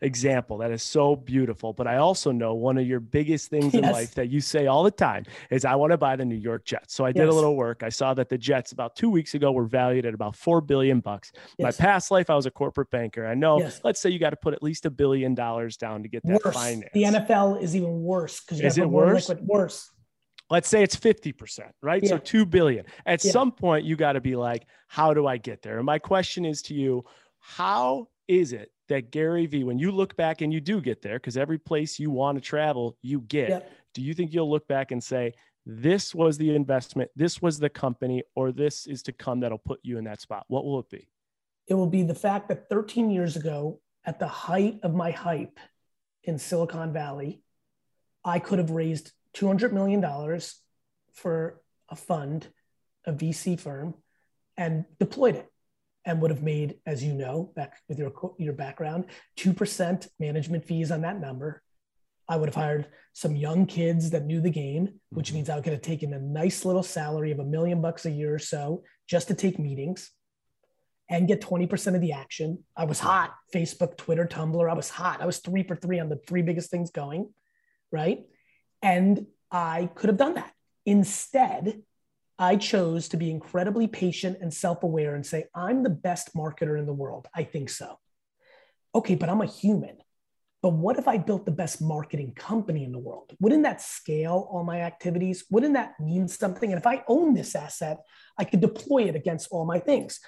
example. 0.00 0.58
That 0.58 0.70
is 0.70 0.84
so 0.84 1.16
beautiful. 1.16 1.72
But 1.72 1.88
I 1.88 1.96
also 1.96 2.30
know 2.30 2.54
one 2.54 2.78
of 2.78 2.86
your 2.86 3.00
biggest 3.00 3.50
things 3.50 3.74
yes. 3.74 3.82
in 3.82 3.90
life 3.90 4.14
that 4.14 4.28
you 4.28 4.40
say 4.40 4.68
all 4.68 4.84
the 4.84 4.92
time 4.92 5.24
is 5.50 5.64
I 5.64 5.74
want 5.74 5.90
to 5.90 5.98
buy 5.98 6.14
the 6.14 6.24
New 6.24 6.36
York 6.36 6.64
Jets. 6.64 6.94
So 6.94 7.04
I 7.04 7.10
did 7.10 7.24
yes. 7.24 7.32
a 7.32 7.34
little 7.34 7.56
work. 7.56 7.82
I 7.82 7.88
saw 7.88 8.14
that 8.14 8.28
the 8.28 8.38
Jets 8.38 8.70
about 8.70 8.94
two 8.94 9.10
weeks 9.10 9.34
ago 9.34 9.50
were 9.50 9.64
valued 9.64 10.06
at 10.06 10.14
about 10.14 10.36
4 10.36 10.60
billion 10.60 11.00
bucks. 11.00 11.32
My 11.58 11.72
past 11.72 12.12
life, 12.12 12.30
I 12.30 12.36
was 12.36 12.46
a 12.46 12.50
corporate 12.50 12.90
banker. 12.90 13.26
I 13.26 13.34
know, 13.40 13.58
yes. 13.58 13.80
let's 13.82 14.00
say 14.00 14.10
you 14.10 14.18
got 14.18 14.30
to 14.30 14.36
put 14.36 14.54
at 14.54 14.62
least 14.62 14.86
a 14.86 14.90
billion 14.90 15.34
dollars 15.34 15.76
down 15.76 16.02
to 16.02 16.08
get 16.08 16.22
that 16.24 16.44
worse. 16.44 16.54
finance. 16.54 16.90
The 16.94 17.02
NFL 17.04 17.62
is 17.62 17.74
even 17.74 18.02
worse 18.02 18.40
because 18.40 18.60
is 18.60 18.78
it 18.78 18.88
worse? 18.88 19.28
Liquid. 19.28 19.46
Worse. 19.48 19.90
Let's 20.50 20.68
say 20.68 20.82
it's 20.82 20.96
50%, 20.96 21.60
right? 21.80 22.02
Yeah. 22.02 22.08
So 22.10 22.18
2 22.18 22.44
billion. 22.44 22.84
At 23.06 23.24
yeah. 23.24 23.30
some 23.30 23.52
point, 23.52 23.84
you 23.84 23.94
got 23.96 24.12
to 24.12 24.20
be 24.20 24.34
like, 24.34 24.66
how 24.88 25.14
do 25.14 25.26
I 25.26 25.36
get 25.36 25.62
there? 25.62 25.76
And 25.76 25.86
my 25.86 25.98
question 25.98 26.44
is 26.44 26.60
to 26.62 26.74
you, 26.74 27.04
how 27.38 28.08
is 28.26 28.52
it 28.52 28.70
that 28.88 29.12
Gary 29.12 29.46
Vee, 29.46 29.64
when 29.64 29.78
you 29.78 29.92
look 29.92 30.16
back 30.16 30.40
and 30.40 30.52
you 30.52 30.60
do 30.60 30.80
get 30.80 31.02
there, 31.02 31.18
because 31.18 31.36
every 31.36 31.58
place 31.58 32.00
you 32.00 32.10
want 32.10 32.36
to 32.36 32.42
travel, 32.42 32.96
you 33.00 33.20
get, 33.20 33.48
yeah. 33.48 33.60
do 33.94 34.02
you 34.02 34.12
think 34.12 34.32
you'll 34.32 34.50
look 34.50 34.66
back 34.66 34.90
and 34.90 35.02
say, 35.02 35.32
this 35.64 36.14
was 36.14 36.36
the 36.36 36.54
investment, 36.54 37.10
this 37.14 37.40
was 37.40 37.58
the 37.58 37.68
company, 37.68 38.22
or 38.34 38.50
this 38.50 38.86
is 38.86 39.02
to 39.04 39.12
come 39.12 39.40
that'll 39.40 39.58
put 39.58 39.78
you 39.84 39.98
in 39.98 40.04
that 40.04 40.20
spot? 40.20 40.44
What 40.48 40.64
will 40.64 40.80
it 40.80 40.90
be? 40.90 41.06
It 41.70 41.74
will 41.74 41.86
be 41.86 42.02
the 42.02 42.16
fact 42.16 42.48
that 42.48 42.68
13 42.68 43.10
years 43.10 43.36
ago, 43.36 43.80
at 44.04 44.18
the 44.18 44.26
height 44.26 44.80
of 44.82 44.92
my 44.92 45.12
hype 45.12 45.60
in 46.24 46.36
Silicon 46.36 46.92
Valley, 46.92 47.42
I 48.24 48.40
could 48.40 48.58
have 48.58 48.70
raised 48.70 49.12
$200 49.36 49.72
million 49.72 50.04
for 51.14 51.60
a 51.88 51.94
fund, 51.94 52.48
a 53.06 53.12
VC 53.12 53.58
firm, 53.58 53.94
and 54.56 54.84
deployed 54.98 55.36
it 55.36 55.46
and 56.04 56.20
would 56.20 56.32
have 56.32 56.42
made, 56.42 56.78
as 56.86 57.04
you 57.04 57.12
know, 57.12 57.52
back 57.54 57.78
with 57.88 58.00
your, 58.00 58.12
your 58.38 58.52
background, 58.52 59.04
2% 59.38 60.08
management 60.18 60.64
fees 60.64 60.90
on 60.90 61.02
that 61.02 61.20
number. 61.20 61.62
I 62.28 62.36
would 62.36 62.48
have 62.48 62.56
hired 62.56 62.88
some 63.12 63.36
young 63.36 63.66
kids 63.66 64.10
that 64.10 64.24
knew 64.24 64.40
the 64.40 64.50
game, 64.50 65.00
which 65.10 65.28
mm-hmm. 65.28 65.36
means 65.36 65.50
I 65.50 65.60
could 65.60 65.72
have 65.72 65.82
taken 65.82 66.14
a 66.14 66.18
nice 66.18 66.64
little 66.64 66.82
salary 66.82 67.30
of 67.30 67.38
a 67.38 67.44
million 67.44 67.80
bucks 67.80 68.06
a 68.06 68.10
year 68.10 68.34
or 68.34 68.40
so 68.40 68.82
just 69.06 69.28
to 69.28 69.34
take 69.34 69.58
meetings 69.60 70.10
and 71.10 71.26
get 71.26 71.40
20% 71.40 71.94
of 71.96 72.00
the 72.00 72.12
action. 72.12 72.62
I 72.76 72.84
was 72.84 73.00
hot. 73.00 73.34
Facebook, 73.52 73.96
Twitter, 73.96 74.26
Tumblr. 74.26 74.70
I 74.70 74.74
was 74.74 74.88
hot. 74.88 75.20
I 75.20 75.26
was 75.26 75.38
three 75.38 75.64
for 75.64 75.74
three 75.74 75.98
on 75.98 76.08
the 76.08 76.20
three 76.26 76.42
biggest 76.42 76.70
things 76.70 76.90
going, 76.90 77.28
right? 77.90 78.24
And 78.80 79.26
I 79.50 79.90
could 79.96 80.08
have 80.08 80.16
done 80.16 80.34
that. 80.34 80.52
Instead, 80.86 81.82
I 82.38 82.56
chose 82.56 83.08
to 83.08 83.16
be 83.16 83.30
incredibly 83.30 83.88
patient 83.88 84.38
and 84.40 84.54
self 84.54 84.84
aware 84.84 85.16
and 85.16 85.26
say, 85.26 85.46
I'm 85.52 85.82
the 85.82 85.90
best 85.90 86.34
marketer 86.34 86.78
in 86.78 86.86
the 86.86 86.94
world. 86.94 87.26
I 87.34 87.42
think 87.42 87.70
so. 87.70 87.98
Okay, 88.94 89.16
but 89.16 89.28
I'm 89.28 89.42
a 89.42 89.46
human. 89.46 89.98
But 90.62 90.74
what 90.74 90.98
if 90.98 91.08
I 91.08 91.16
built 91.16 91.44
the 91.44 91.50
best 91.50 91.80
marketing 91.82 92.34
company 92.34 92.84
in 92.84 92.92
the 92.92 92.98
world? 92.98 93.34
Wouldn't 93.40 93.62
that 93.64 93.80
scale 93.80 94.46
all 94.50 94.62
my 94.62 94.82
activities? 94.82 95.44
Wouldn't 95.50 95.74
that 95.74 95.98
mean 95.98 96.28
something? 96.28 96.70
And 96.70 96.78
if 96.78 96.86
I 96.86 97.02
own 97.08 97.34
this 97.34 97.54
asset, 97.54 97.98
I 98.38 98.44
could 98.44 98.60
deploy 98.60 99.04
it 99.04 99.16
against 99.16 99.48
all 99.50 99.64
my 99.64 99.78
things. 99.78 100.20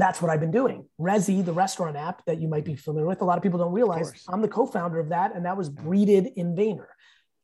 That's 0.00 0.22
what 0.22 0.30
I've 0.30 0.40
been 0.40 0.50
doing. 0.50 0.86
Resy, 0.98 1.44
the 1.44 1.52
restaurant 1.52 1.96
app 1.96 2.24
that 2.24 2.40
you 2.40 2.48
might 2.48 2.64
be 2.64 2.74
familiar 2.74 3.06
with, 3.06 3.20
a 3.20 3.24
lot 3.24 3.36
of 3.36 3.42
people 3.42 3.58
don't 3.58 3.72
realize 3.72 4.10
I'm 4.28 4.40
the 4.40 4.48
co-founder 4.48 4.98
of 4.98 5.10
that, 5.10 5.34
and 5.34 5.44
that 5.44 5.56
was 5.56 5.68
breeded 5.68 6.24
in 6.36 6.56
Vayner. 6.56 6.86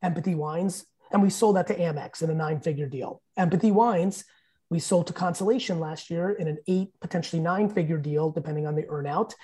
Empathy 0.03 0.35
Wines, 0.35 0.87
and 1.13 1.23
we 1.23 1.29
sold 1.29 1.57
that 1.57 1.67
to 1.67 1.77
Amex 1.77 2.23
in 2.23 2.31
a 2.31 2.35
nine-figure 2.35 2.87
deal. 2.87 3.21
Empathy 3.37 3.71
Wines, 3.71 4.25
we 4.71 4.79
sold 4.79 5.07
to 5.09 5.13
Constellation 5.13 5.81
last 5.81 6.11
year 6.11 6.31
in 6.31 6.49
an 6.49 6.59
eight, 6.67 6.89
potentially 7.01 7.43
nine-figure 7.43 7.99
deal, 7.99 8.31
depending 8.31 8.67
on 8.67 8.75
the 8.75 8.85
earnout 8.85 9.35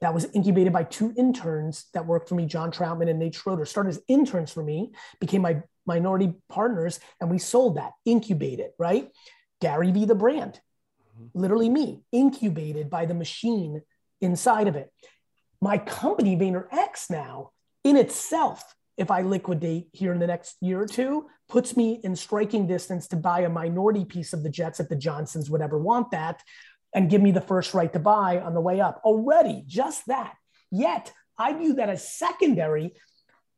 that 0.00 0.14
was 0.14 0.26
incubated 0.34 0.72
by 0.72 0.84
two 0.84 1.12
interns 1.16 1.86
that 1.94 2.06
worked 2.06 2.28
for 2.28 2.34
me, 2.34 2.46
John 2.46 2.70
Troutman 2.70 3.08
and 3.08 3.18
Nate 3.18 3.34
Schroeder, 3.34 3.64
started 3.64 3.90
as 3.90 4.00
interns 4.08 4.52
for 4.52 4.62
me, 4.62 4.92
became 5.20 5.42
my 5.42 5.62
minority 5.86 6.34
partners, 6.48 7.00
and 7.20 7.30
we 7.30 7.38
sold 7.38 7.78
that, 7.78 7.92
incubated, 8.04 8.70
right? 8.78 9.08
Gary 9.60 9.90
Vee, 9.90 10.04
the 10.04 10.14
brand, 10.14 10.52
mm-hmm. 10.52 10.67
Literally 11.34 11.68
me, 11.68 12.02
incubated 12.12 12.90
by 12.90 13.06
the 13.06 13.14
machine 13.14 13.82
inside 14.20 14.68
of 14.68 14.76
it. 14.76 14.92
My 15.60 15.78
company, 15.78 16.36
VaynerX, 16.36 17.10
now 17.10 17.50
in 17.84 17.96
itself, 17.96 18.74
if 18.96 19.10
I 19.10 19.22
liquidate 19.22 19.88
here 19.92 20.12
in 20.12 20.18
the 20.18 20.26
next 20.26 20.56
year 20.60 20.80
or 20.80 20.86
two, 20.86 21.26
puts 21.48 21.76
me 21.76 22.00
in 22.02 22.16
striking 22.16 22.66
distance 22.66 23.06
to 23.08 23.16
buy 23.16 23.40
a 23.40 23.48
minority 23.48 24.04
piece 24.04 24.32
of 24.32 24.42
the 24.42 24.50
Jets 24.50 24.80
if 24.80 24.88
the 24.88 24.96
Johnsons 24.96 25.48
would 25.48 25.62
ever 25.62 25.78
want 25.78 26.10
that 26.10 26.42
and 26.94 27.10
give 27.10 27.22
me 27.22 27.30
the 27.30 27.40
first 27.40 27.74
right 27.74 27.92
to 27.92 27.98
buy 27.98 28.40
on 28.40 28.54
the 28.54 28.60
way 28.60 28.80
up. 28.80 29.00
Already, 29.04 29.62
just 29.66 30.06
that. 30.06 30.34
Yet, 30.70 31.12
I 31.38 31.52
view 31.52 31.74
that 31.74 31.88
as 31.88 32.12
secondary. 32.12 32.94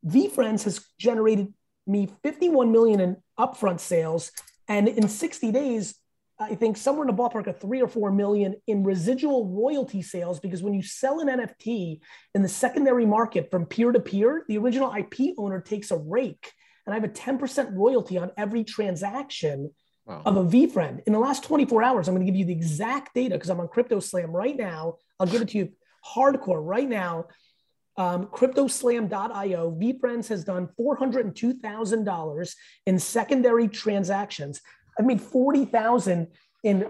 VeeFriends 0.06 0.64
has 0.64 0.84
generated 0.98 1.52
me 1.86 2.08
51 2.22 2.70
million 2.70 3.00
in 3.00 3.16
upfront 3.38 3.80
sales, 3.80 4.30
and 4.68 4.88
in 4.88 5.08
60 5.08 5.50
days, 5.52 5.94
I 6.40 6.54
think 6.54 6.78
somewhere 6.78 7.06
in 7.06 7.14
the 7.14 7.22
ballpark 7.22 7.46
of 7.48 7.60
three 7.60 7.82
or 7.82 7.88
four 7.88 8.10
million 8.10 8.54
in 8.66 8.82
residual 8.82 9.46
royalty 9.48 10.00
sales. 10.00 10.40
Because 10.40 10.62
when 10.62 10.72
you 10.72 10.82
sell 10.82 11.20
an 11.20 11.28
NFT 11.28 12.00
in 12.34 12.42
the 12.42 12.48
secondary 12.48 13.04
market 13.04 13.50
from 13.50 13.66
peer 13.66 13.92
to 13.92 14.00
peer, 14.00 14.44
the 14.48 14.56
original 14.56 14.92
IP 14.94 15.34
owner 15.36 15.60
takes 15.60 15.90
a 15.90 15.98
rake, 15.98 16.50
and 16.86 16.94
I 16.94 16.96
have 16.98 17.04
a 17.04 17.12
10% 17.12 17.76
royalty 17.76 18.16
on 18.16 18.30
every 18.38 18.64
transaction 18.64 19.70
wow. 20.06 20.22
of 20.24 20.38
a 20.38 20.44
VeeFriend. 20.44 21.00
In 21.06 21.12
the 21.12 21.18
last 21.18 21.44
24 21.44 21.82
hours, 21.82 22.08
I'm 22.08 22.14
going 22.14 22.26
to 22.26 22.32
give 22.32 22.38
you 22.38 22.46
the 22.46 22.52
exact 22.52 23.14
data 23.14 23.34
because 23.34 23.50
I'm 23.50 23.60
on 23.60 23.68
Crypto 23.68 24.00
Slam 24.00 24.32
right 24.32 24.56
now. 24.56 24.94
I'll 25.18 25.26
give 25.26 25.42
it 25.42 25.48
to 25.50 25.58
you 25.58 25.72
hardcore 26.06 26.60
right 26.64 26.88
now. 26.88 27.26
Um, 27.96 28.28
CryptoSlam.io, 28.28 29.72
VeeFriends 29.72 30.28
has 30.28 30.42
done 30.42 30.70
$402,000 30.80 32.54
in 32.86 32.98
secondary 32.98 33.68
transactions. 33.68 34.62
I 34.98 35.02
made 35.02 35.20
40,000 35.20 36.28
in 36.64 36.86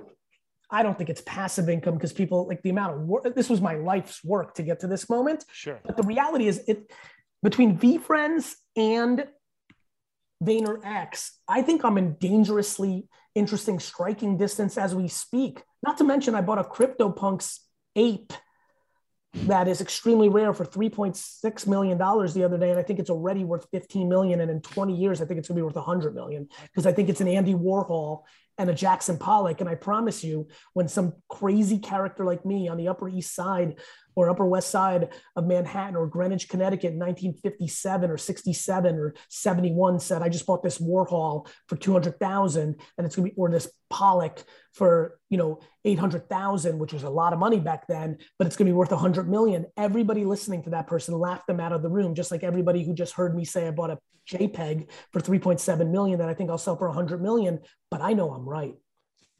I 0.72 0.82
don't 0.82 0.96
think 0.96 1.10
it's 1.10 1.22
passive 1.26 1.68
income 1.68 1.94
because 1.94 2.12
people 2.12 2.46
like 2.46 2.62
the 2.62 2.70
amount 2.70 2.94
of 2.94 3.00
work. 3.02 3.34
This 3.34 3.50
was 3.50 3.60
my 3.60 3.74
life's 3.74 4.22
work 4.22 4.54
to 4.54 4.62
get 4.62 4.80
to 4.80 4.86
this 4.86 5.10
moment. 5.10 5.44
Sure. 5.52 5.80
But 5.84 5.96
the 5.96 6.04
reality 6.04 6.46
is, 6.46 6.62
it 6.68 6.92
between 7.42 7.76
VeeFriends 7.76 8.54
and 8.76 9.26
VaynerX, 10.42 11.30
I 11.48 11.62
think 11.62 11.84
I'm 11.84 11.98
in 11.98 12.14
dangerously 12.20 13.08
interesting 13.34 13.80
striking 13.80 14.36
distance 14.36 14.78
as 14.78 14.94
we 14.94 15.08
speak. 15.08 15.62
Not 15.82 15.98
to 15.98 16.04
mention, 16.04 16.34
I 16.34 16.40
bought 16.40 16.58
a 16.58 16.64
CryptoPunks 16.64 17.58
ape 17.96 18.32
that 19.32 19.68
is 19.68 19.80
extremely 19.80 20.28
rare 20.28 20.52
for 20.52 20.64
3.6 20.64 21.66
million 21.66 21.96
dollars 21.96 22.34
the 22.34 22.42
other 22.42 22.58
day 22.58 22.70
and 22.70 22.78
i 22.78 22.82
think 22.82 22.98
it's 22.98 23.10
already 23.10 23.44
worth 23.44 23.66
15 23.70 24.08
million 24.08 24.40
and 24.40 24.50
in 24.50 24.60
20 24.60 24.94
years 24.94 25.22
i 25.22 25.24
think 25.24 25.38
it's 25.38 25.48
going 25.48 25.56
to 25.56 25.60
be 25.60 25.64
worth 25.64 25.76
100 25.76 26.14
million 26.14 26.48
because 26.64 26.84
i 26.84 26.92
think 26.92 27.08
it's 27.08 27.20
an 27.20 27.28
andy 27.28 27.54
warhol 27.54 28.22
and 28.60 28.68
a 28.68 28.74
Jackson 28.74 29.16
Pollock. 29.16 29.62
And 29.62 29.70
I 29.70 29.74
promise 29.74 30.22
you, 30.22 30.46
when 30.74 30.86
some 30.86 31.14
crazy 31.30 31.78
character 31.78 32.26
like 32.26 32.44
me 32.44 32.68
on 32.68 32.76
the 32.76 32.88
Upper 32.88 33.08
East 33.08 33.34
Side 33.34 33.78
or 34.14 34.30
Upper 34.30 34.46
West 34.46 34.70
Side 34.70 35.08
of 35.36 35.46
Manhattan 35.46 35.96
or 35.96 36.06
Greenwich, 36.06 36.48
Connecticut 36.48 36.92
in 36.92 36.98
1957 36.98 38.10
or 38.10 38.16
67 38.16 38.96
or 38.96 39.14
71 39.28 40.00
said, 40.00 40.22
I 40.22 40.28
just 40.28 40.46
bought 40.46 40.62
this 40.62 40.78
Warhol 40.78 41.48
for 41.66 41.76
200,000 41.76 42.62
and 42.98 43.06
it's 43.06 43.16
going 43.16 43.28
to 43.28 43.34
be, 43.34 43.40
or 43.40 43.50
this 43.50 43.70
Pollock 43.88 44.44
for, 44.72 45.18
you 45.28 45.36
know, 45.36 45.60
800,000, 45.84 46.78
which 46.78 46.92
was 46.92 47.02
a 47.02 47.10
lot 47.10 47.32
of 47.32 47.38
money 47.38 47.58
back 47.58 47.86
then, 47.88 48.18
but 48.38 48.46
it's 48.46 48.56
going 48.56 48.66
to 48.66 48.72
be 48.72 48.76
worth 48.76 48.92
100 48.92 49.28
million. 49.28 49.66
Everybody 49.76 50.24
listening 50.24 50.62
to 50.64 50.70
that 50.70 50.86
person 50.86 51.18
laughed 51.18 51.46
them 51.46 51.60
out 51.60 51.72
of 51.72 51.82
the 51.82 51.88
room, 51.88 52.14
just 52.14 52.30
like 52.30 52.44
everybody 52.44 52.84
who 52.84 52.94
just 52.94 53.14
heard 53.14 53.34
me 53.34 53.44
say 53.44 53.66
I 53.66 53.72
bought 53.72 53.90
a 53.90 53.98
JPEG 54.28 54.88
for 55.12 55.20
3.7 55.20 55.90
million 55.90 56.18
that 56.20 56.28
I 56.28 56.34
think 56.34 56.50
I'll 56.50 56.58
sell 56.58 56.76
for 56.76 56.88
100 56.88 57.20
million, 57.20 57.60
but 57.90 58.00
I 58.00 58.12
know 58.12 58.30
I'm 58.30 58.48
right. 58.48 58.74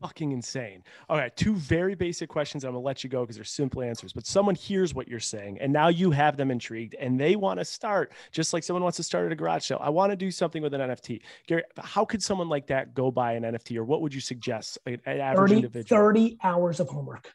Fucking 0.01 0.33
insane. 0.33 0.83
All 1.11 1.19
right, 1.19 1.37
two 1.37 1.55
very 1.57 1.95
basic 1.95 2.31
questions. 2.31 2.65
I'm 2.65 2.71
gonna 2.73 2.83
let 2.83 3.05
you 3.05 3.11
go 3.11 3.21
because 3.21 3.37
they're 3.37 3.45
simple 3.45 3.83
answers. 3.83 4.15
But 4.15 4.27
someone 4.27 4.55
hears 4.55 4.95
what 4.95 5.09
you're 5.09 5.21
saying, 5.21 5.59
and 5.61 5.71
now 5.73 5.89
you 5.89 6.11
have 6.11 6.39
them 6.39 6.51
intrigued, 6.51 6.95
and 6.95 7.21
they 7.21 7.37
want 7.37 7.61
to 7.61 7.67
start, 7.67 8.13
just 8.33 8.55
like 8.55 8.65
someone 8.65 8.83
wants 8.83 8.97
to 8.97 9.03
start 9.03 9.27
at 9.27 9.33
a 9.33 9.37
garage 9.37 9.65
sale. 9.65 9.79
I 9.79 9.91
want 9.91 10.11
to 10.11 10.17
do 10.17 10.31
something 10.31 10.63
with 10.63 10.73
an 10.73 10.81
NFT. 10.81 11.21
Gary, 11.47 11.65
how 11.79 12.07
could 12.07 12.23
someone 12.23 12.49
like 12.49 12.69
that 12.69 12.95
go 12.95 13.11
buy 13.11 13.35
an 13.35 13.43
NFT, 13.43 13.77
or 13.77 13.85
what 13.85 14.01
would 14.01 14.15
you 14.15 14.23
suggest? 14.23 14.79
An 14.87 15.01
average 15.05 15.51
30, 15.51 15.55
individual. 15.57 16.01
30 16.01 16.39
hours 16.43 16.81
of 16.81 16.89
homework. 16.89 17.31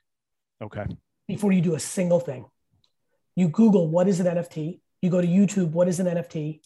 Okay. 0.60 0.86
Before 1.28 1.52
you 1.52 1.62
do 1.62 1.76
a 1.76 1.80
single 1.80 2.20
thing, 2.20 2.46
you 3.36 3.48
Google 3.50 3.90
what 3.90 4.08
is 4.08 4.20
an 4.20 4.26
NFT. 4.26 4.80
You 5.04 5.12
go 5.12 5.22
to 5.22 5.28
YouTube, 5.28 5.70
what 5.70 5.88
is 5.88 6.00
an 6.00 6.08
NFT? 6.08 6.62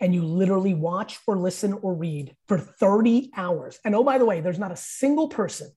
And 0.00 0.14
you 0.14 0.24
literally 0.24 0.74
watch 0.74 1.18
or 1.26 1.36
listen 1.36 1.72
or 1.82 1.94
read 1.94 2.36
for 2.46 2.58
30 2.58 3.30
hours. 3.36 3.78
And 3.84 3.94
oh, 3.94 4.04
by 4.04 4.18
the 4.18 4.24
way, 4.24 4.40
there's 4.40 4.58
not 4.58 4.72
a 4.72 4.76
single 4.76 5.28
person 5.28 5.70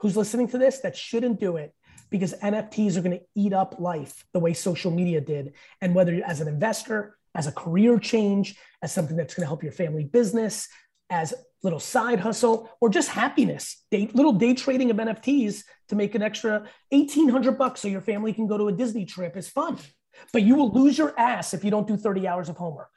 who's 0.00 0.16
listening 0.16 0.48
to 0.48 0.58
this 0.58 0.80
that 0.80 0.96
shouldn't 0.96 1.40
do 1.40 1.56
it 1.56 1.74
because 2.10 2.34
NFTs 2.34 2.96
are 2.96 3.02
going 3.02 3.18
to 3.18 3.24
eat 3.34 3.52
up 3.52 3.80
life 3.80 4.24
the 4.32 4.38
way 4.38 4.54
social 4.54 4.90
media 4.90 5.20
did. 5.20 5.54
And 5.80 5.94
whether 5.94 6.20
as 6.24 6.40
an 6.40 6.48
investor, 6.48 7.16
as 7.34 7.46
a 7.46 7.52
career 7.52 7.98
change, 7.98 8.56
as 8.82 8.92
something 8.92 9.16
that's 9.16 9.34
going 9.34 9.42
to 9.42 9.48
help 9.48 9.62
your 9.62 9.72
family 9.72 10.04
business, 10.04 10.68
as 11.10 11.34
little 11.62 11.80
side 11.80 12.20
hustle, 12.20 12.70
or 12.80 12.88
just 12.88 13.08
happiness, 13.08 13.84
day, 13.90 14.08
little 14.12 14.32
day 14.32 14.54
trading 14.54 14.90
of 14.90 14.96
NFTs 14.96 15.62
to 15.88 15.94
make 15.94 16.14
an 16.14 16.22
extra 16.22 16.64
1800 16.90 17.58
bucks 17.58 17.80
so 17.80 17.88
your 17.88 18.00
family 18.00 18.32
can 18.32 18.46
go 18.46 18.56
to 18.58 18.68
a 18.68 18.72
Disney 18.72 19.04
trip 19.04 19.36
is 19.36 19.48
fun. 19.48 19.78
But 20.32 20.42
you 20.42 20.54
will 20.54 20.72
lose 20.72 20.96
your 20.96 21.18
ass 21.18 21.54
if 21.54 21.64
you 21.64 21.70
don't 21.70 21.86
do 21.86 21.96
30 21.96 22.26
hours 22.26 22.48
of 22.48 22.56
homework. 22.56 22.90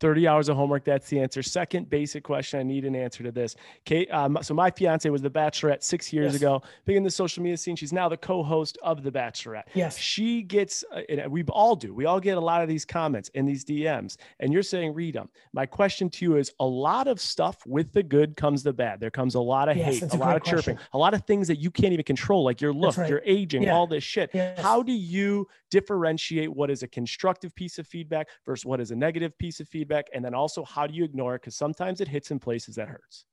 30 0.00 0.28
hours 0.28 0.48
of 0.48 0.56
homework. 0.56 0.84
That's 0.84 1.08
the 1.08 1.20
answer. 1.20 1.42
Second 1.42 1.88
basic 1.88 2.24
question. 2.24 2.60
I 2.60 2.62
need 2.62 2.84
an 2.84 2.94
answer 2.94 3.22
to 3.22 3.32
this. 3.32 3.56
Kate, 3.84 4.10
um, 4.12 4.38
so 4.42 4.54
my 4.54 4.70
fiance 4.70 5.08
was 5.08 5.22
the 5.22 5.30
Bachelorette 5.30 5.82
six 5.82 6.12
years 6.12 6.32
yes. 6.32 6.42
ago, 6.42 6.62
big 6.84 6.96
in 6.96 7.02
the 7.02 7.10
social 7.10 7.42
media 7.42 7.56
scene. 7.56 7.76
She's 7.76 7.92
now 7.92 8.08
the 8.08 8.16
co-host 8.16 8.78
of 8.82 9.02
the 9.02 9.10
Bachelorette. 9.10 9.64
Yes. 9.74 9.96
She 9.98 10.42
gets, 10.42 10.84
uh, 10.92 11.28
we 11.28 11.42
all 11.44 11.76
do. 11.76 11.94
We 11.94 12.04
all 12.04 12.20
get 12.20 12.36
a 12.36 12.40
lot 12.40 12.62
of 12.62 12.68
these 12.68 12.84
comments 12.84 13.30
and 13.34 13.48
these 13.48 13.64
DMs, 13.64 14.16
and 14.40 14.52
you're 14.52 14.62
saying 14.62 14.94
read 14.94 15.14
them. 15.14 15.28
My 15.52 15.66
question 15.66 16.10
to 16.10 16.24
you 16.24 16.36
is: 16.36 16.52
a 16.60 16.66
lot 16.66 17.08
of 17.08 17.20
stuff 17.20 17.64
with 17.66 17.92
the 17.92 18.02
good 18.02 18.36
comes 18.36 18.62
the 18.62 18.72
bad. 18.72 19.00
There 19.00 19.10
comes 19.10 19.34
a 19.34 19.40
lot 19.40 19.68
of 19.68 19.76
yes, 19.76 20.00
hate, 20.00 20.12
a, 20.12 20.16
a 20.16 20.18
lot 20.18 20.36
of 20.36 20.42
question. 20.42 20.74
chirping, 20.74 20.78
a 20.92 20.98
lot 20.98 21.14
of 21.14 21.24
things 21.24 21.48
that 21.48 21.58
you 21.58 21.70
can't 21.70 21.92
even 21.92 22.04
control, 22.04 22.44
like 22.44 22.60
your 22.60 22.72
look, 22.72 22.96
right. 22.96 23.08
your 23.08 23.22
aging, 23.24 23.62
yeah. 23.62 23.74
all 23.74 23.86
this 23.86 24.04
shit. 24.04 24.30
Yes. 24.34 24.60
How 24.60 24.82
do 24.82 24.92
you 24.92 25.46
differentiate 25.70 26.52
what 26.52 26.70
is 26.70 26.82
a 26.82 26.88
constructive 26.88 27.54
piece 27.54 27.78
of 27.78 27.86
feedback 27.86 28.28
versus 28.44 28.64
what 28.64 28.80
is 28.80 28.90
a 28.90 28.96
negative 28.96 29.36
piece 29.38 29.60
of 29.60 29.68
feedback? 29.68 29.85
And 30.14 30.24
then 30.24 30.34
also, 30.34 30.64
how 30.64 30.86
do 30.86 30.94
you 30.94 31.04
ignore 31.04 31.34
it? 31.34 31.42
Because 31.42 31.56
sometimes 31.56 32.00
it 32.00 32.08
hits 32.08 32.30
in 32.30 32.38
places 32.38 32.76
that 32.76 32.88
hurts. 32.88 33.24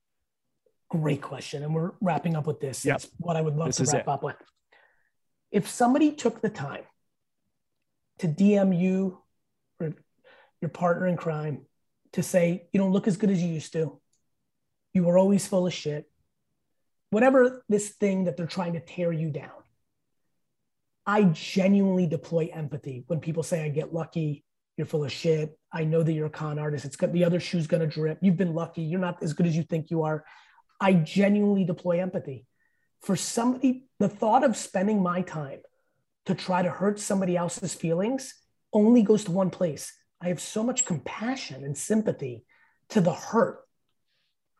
Great 0.90 1.22
question. 1.22 1.64
And 1.64 1.74
we're 1.74 1.92
wrapping 2.02 2.36
up 2.36 2.48
with 2.48 2.60
this. 2.60 2.86
Yep. 2.86 2.94
That's 2.94 3.12
what 3.18 3.36
I 3.36 3.42
would 3.42 3.56
love 3.56 3.68
this 3.68 3.78
to 3.78 3.98
wrap 3.98 4.08
it. 4.08 4.08
up 4.08 4.24
with. 4.24 4.36
If 5.52 5.70
somebody 5.70 6.12
took 6.12 6.42
the 6.42 6.50
time 6.50 6.84
to 8.20 8.28
DM 8.28 8.78
you 8.80 9.20
or 9.80 9.94
your 10.62 10.70
partner 10.70 11.08
in 11.08 11.18
crime 11.18 11.66
to 12.14 12.24
say, 12.24 12.68
you 12.72 12.80
don't 12.80 12.92
look 12.92 13.08
as 13.08 13.18
good 13.18 13.32
as 13.32 13.42
you 13.42 13.50
used 13.50 13.74
to, 13.74 14.00
you 14.94 15.04
were 15.04 15.18
always 15.18 15.48
full 15.48 15.66
of 15.66 15.74
shit, 15.74 16.10
whatever 17.10 17.64
this 17.70 17.90
thing 17.90 18.26
that 18.26 18.38
they're 18.38 18.46
trying 18.46 18.74
to 18.74 18.80
tear 18.80 19.12
you 19.12 19.30
down, 19.30 19.50
I 21.06 21.24
genuinely 21.24 22.08
deploy 22.08 22.50
empathy 22.54 23.04
when 23.08 23.20
people 23.20 23.44
say 23.44 23.64
I 23.64 23.70
get 23.70 23.94
lucky, 23.94 24.46
you're 24.78 24.88
full 24.88 25.04
of 25.04 25.12
shit. 25.12 25.58
I 25.72 25.84
know 25.84 26.04
that 26.04 26.14
you're 26.14 26.28
a 26.28 26.32
con 26.32 26.60
artist. 26.60 26.86
It's 26.86 26.96
got 26.96 27.14
the 27.14 27.26
other 27.26 27.40
shoe's 27.40 27.68
gonna 27.68 27.88
drip. 27.88 28.20
You've 28.22 28.38
been 28.38 28.54
lucky. 28.54 28.82
You're 28.82 29.00
not 29.00 29.22
as 29.22 29.34
good 29.34 29.46
as 29.46 29.56
you 29.56 29.64
think 29.64 29.92
you 29.92 30.04
are. 30.04 30.26
I 30.80 30.94
genuinely 30.94 31.66
deploy 31.66 32.02
empathy. 32.02 32.46
For 33.02 33.16
somebody, 33.16 33.86
the 34.00 34.10
thought 34.10 34.44
of 34.44 34.58
spending 34.58 35.02
my 35.04 35.22
time 35.22 35.60
to 36.26 36.36
try 36.36 36.62
to 36.62 36.70
hurt 36.70 37.00
somebody 37.00 37.36
else's 37.36 37.74
feelings 37.74 38.34
only 38.72 39.04
goes 39.04 39.26
to 39.26 39.32
one 39.32 39.50
place. 39.50 39.94
I 40.22 40.30
have 40.30 40.40
so 40.40 40.64
much 40.64 40.86
compassion 40.86 41.64
and 41.64 41.78
sympathy 41.78 42.46
to 42.90 43.02
the 43.02 43.14
hurt. 43.14 43.60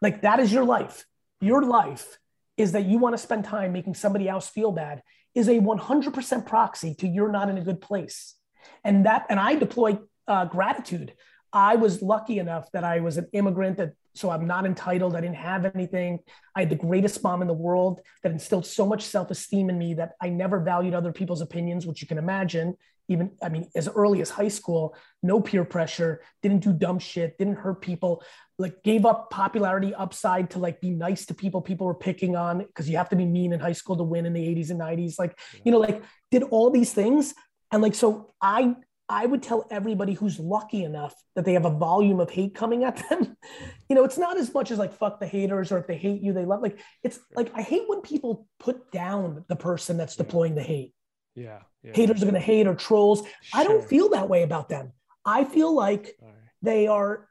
Like 0.02 0.22
that 0.22 0.40
is 0.40 0.52
your 0.52 0.66
life. 0.66 1.06
Your 1.40 1.64
life 1.64 2.20
is 2.58 2.74
that 2.74 2.86
you 2.86 2.98
want 2.98 3.14
to 3.14 3.22
spend 3.22 3.46
time 3.46 3.72
making 3.72 3.96
somebody 3.96 4.28
else 4.28 4.50
feel 4.50 4.72
bad 4.72 5.02
is 5.34 5.48
a 5.48 5.60
100% 5.60 6.46
proxy 6.46 6.94
to 6.96 7.08
you're 7.08 7.32
not 7.32 7.50
in 7.50 7.58
a 7.58 7.64
good 7.64 7.82
place. 7.82 8.36
And 8.84 9.06
that, 9.06 9.26
and 9.30 9.40
I 9.40 9.56
deploy 9.56 10.00
uh, 10.28 10.46
gratitude. 10.46 11.14
I 11.52 11.76
was 11.76 12.02
lucky 12.02 12.40
enough 12.40 12.72
that 12.72 12.84
I 12.84 13.00
was 13.00 13.18
an 13.18 13.28
immigrant 13.34 13.78
that 13.78 13.94
so 14.16 14.30
I'm 14.30 14.46
not 14.46 14.66
entitled. 14.66 15.16
I 15.16 15.22
didn't 15.22 15.38
have 15.38 15.66
anything. 15.66 16.20
I 16.56 16.62
had 16.62 16.70
the 16.70 16.76
greatest 16.76 17.24
mom 17.24 17.42
in 17.42 17.48
the 17.48 17.54
world 17.54 18.02
that 18.22 18.32
instilled 18.32 18.66
so 18.66 18.86
much 18.86 19.04
self-esteem 19.04 19.70
in 19.70 19.78
me 19.78 19.96
that 19.96 20.14
I 20.22 20.30
never 20.30 20.60
valued 20.60 20.94
other 20.94 21.12
people's 21.12 21.42
opinions, 21.42 21.88
which 21.88 22.02
you 22.02 22.08
can 22.08 22.18
imagine. 22.18 22.76
Even 23.10 23.32
I 23.42 23.50
mean, 23.50 23.70
as 23.76 23.90
early 23.90 24.22
as 24.22 24.30
high 24.30 24.48
school, 24.48 24.96
no 25.24 25.42
peer 25.42 25.66
pressure, 25.66 26.22
didn't 26.42 26.60
do 26.60 26.72
dumb 26.72 27.00
shit, 27.00 27.38
didn't 27.38 27.56
hurt 27.56 27.82
people, 27.82 28.24
like 28.58 28.82
gave 28.84 29.06
up 29.06 29.30
popularity 29.30 29.94
upside 29.96 30.52
to 30.52 30.60
like 30.60 30.80
be 30.80 30.92
nice 30.92 31.26
to 31.26 31.34
people 31.34 31.62
people 31.62 31.88
were 31.88 31.96
picking 31.96 32.36
on 32.36 32.60
because 32.60 32.88
you 32.88 32.98
have 32.98 33.10
to 33.10 33.16
be 33.16 33.26
mean 33.26 33.52
in 33.52 33.60
high 33.60 33.74
school 33.74 33.98
to 33.98 34.04
win 34.04 34.26
in 34.26 34.34
the 34.34 34.48
80s 34.48 34.70
and 34.70 34.80
90s. 34.80 35.20
Like, 35.20 35.38
you 35.66 35.72
know, 35.72 35.80
like 35.80 36.02
did 36.32 36.44
all 36.44 36.70
these 36.70 36.94
things. 36.94 37.34
And 37.74 37.82
like, 37.82 37.96
so 37.96 38.34
I 38.42 38.76
I 39.10 39.26
would 39.26 39.44
tell 39.44 39.68
everybody 39.70 40.14
who's 40.14 40.40
lucky 40.40 40.84
enough 40.84 41.14
that 41.36 41.44
they 41.44 41.54
have 41.54 41.66
a 41.66 41.70
volume 41.70 42.22
of 42.22 42.30
hate 42.30 42.56
coming 42.56 42.84
at 42.86 43.04
them. 43.10 43.36
You 43.90 43.98
know, 43.98 44.06
it's 44.06 44.18
not 44.18 44.38
as 44.38 44.52
much 44.52 44.72
as 44.72 44.80
like 44.80 44.94
fuck 44.94 45.20
the 45.20 45.28
haters 45.28 45.72
or 45.72 45.78
if 45.78 45.86
they 45.86 45.98
hate 45.98 46.22
you, 46.22 46.34
they 46.34 46.46
love 46.46 46.64
like 46.64 46.80
it's 47.04 47.20
like 47.36 47.52
I 47.54 47.62
hate 47.62 47.84
when 47.86 48.02
people 48.02 48.48
put 48.58 48.92
down 48.92 49.46
the 49.50 49.56
person 49.56 49.98
that's 49.98 50.16
deploying 50.16 50.56
the 50.56 50.64
hate. 50.64 50.96
Yeah. 51.36 51.60
yeah. 51.84 51.92
Haters 51.94 52.24
are 52.24 52.26
gonna 52.26 52.40
hate 52.40 52.66
or 52.66 52.74
trolls. 52.74 53.22
Sure. 53.22 53.62
I 53.62 53.66
don't 53.66 53.88
feel 53.88 54.10
that 54.10 54.30
way 54.30 54.42
about 54.42 54.70
them. 54.70 54.94
I 55.26 55.44
feel 55.44 55.76
like 55.76 56.16
right. 56.22 56.34
they 56.64 56.88
are 56.88 57.28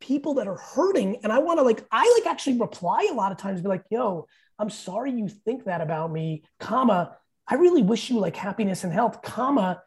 people 0.00 0.34
that 0.34 0.46
are 0.46 0.56
hurting. 0.56 1.18
And 1.22 1.32
I 1.32 1.40
want 1.40 1.58
to 1.58 1.62
like, 1.62 1.84
I 1.90 2.18
like 2.18 2.30
actually 2.30 2.58
reply 2.58 3.08
a 3.10 3.14
lot 3.14 3.32
of 3.32 3.38
times, 3.38 3.60
be 3.60 3.68
like, 3.68 3.84
yo, 3.90 4.26
I'm 4.58 4.70
sorry 4.70 5.12
you 5.12 5.28
think 5.28 5.64
that 5.64 5.80
about 5.80 6.10
me, 6.10 6.44
comma. 6.60 7.16
I 7.48 7.54
really 7.54 7.82
wish 7.82 8.10
you 8.10 8.18
like 8.18 8.36
happiness 8.36 8.84
and 8.84 8.92
health, 8.92 9.22
comma 9.22 9.82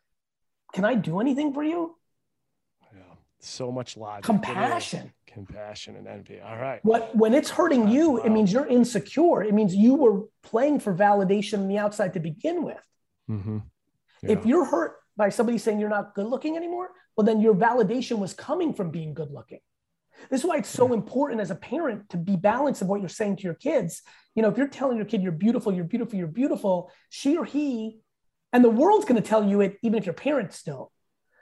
can 0.74 0.86
I 0.86 0.95
do 0.95 1.20
anything 1.20 1.53
for 1.53 1.64
you? 1.64 1.95
Yeah, 2.93 3.01
so 3.39 3.72
much 3.72 3.97
logic. 3.97 4.24
Compassion. 4.24 5.12
Compassion 5.28 5.95
and 5.95 6.07
envy. 6.07 6.39
All 6.39 6.57
right. 6.57 6.84
What 6.84 7.16
when 7.16 7.34
it's 7.34 7.49
hurting 7.49 7.88
you, 7.88 8.12
wow. 8.12 8.24
it 8.24 8.32
means 8.32 8.51
you're 8.51 8.68
insecure. 8.68 9.43
It 9.43 9.53
means 9.53 9.76
you 9.76 9.95
were 9.95 10.24
playing 10.43 10.80
for 10.80 10.93
validation 10.93 11.59
on 11.59 11.68
the 11.68 11.78
outside 11.78 12.14
to 12.14 12.20
begin 12.20 12.64
with. 12.64 12.86
Mm-hmm. 13.30 13.59
Yeah. 14.24 14.32
If 14.32 14.45
you're 14.45 14.66
hurt 14.66 14.97
by 15.18 15.30
somebody 15.30 15.57
saying 15.57 15.80
you're 15.80 15.89
not 15.89 16.16
good 16.16 16.28
looking 16.28 16.57
anymore, 16.57 16.91
well, 17.16 17.26
then 17.26 17.41
your 17.41 17.53
validation 17.53 18.18
was 18.20 18.34
coming 18.34 18.74
from 18.74 18.91
being 18.91 19.14
good 19.14 19.32
looking. 19.32 19.59
This 20.30 20.41
is 20.41 20.45
why 20.45 20.57
it's 20.57 20.69
so 20.69 20.93
important 20.93 21.41
as 21.41 21.51
a 21.51 21.55
parent 21.55 22.09
to 22.09 22.17
be 22.17 22.36
balanced 22.36 22.82
of 22.82 22.88
what 22.88 22.99
you're 22.99 23.09
saying 23.09 23.38
to 23.38 23.43
your 23.43 23.53
kids. 23.53 24.01
You 24.36 24.43
know, 24.43 24.49
if 24.49 24.57
you're 24.57 24.67
telling 24.67 24.97
your 24.97 25.05
kid 25.05 25.22
you're 25.22 25.32
beautiful, 25.32 25.74
you're 25.74 25.84
beautiful, 25.84 26.17
you're 26.17 26.28
beautiful, 26.28 26.91
she 27.09 27.38
or 27.38 27.45
he 27.45 27.99
and 28.53 28.63
the 28.63 28.69
world's 28.69 29.05
going 29.05 29.22
to 29.22 29.28
tell 29.28 29.47
you 29.47 29.61
it, 29.61 29.78
even 29.84 29.97
if 29.97 30.05
your 30.05 30.13
parents 30.13 30.63
don't. 30.63 30.89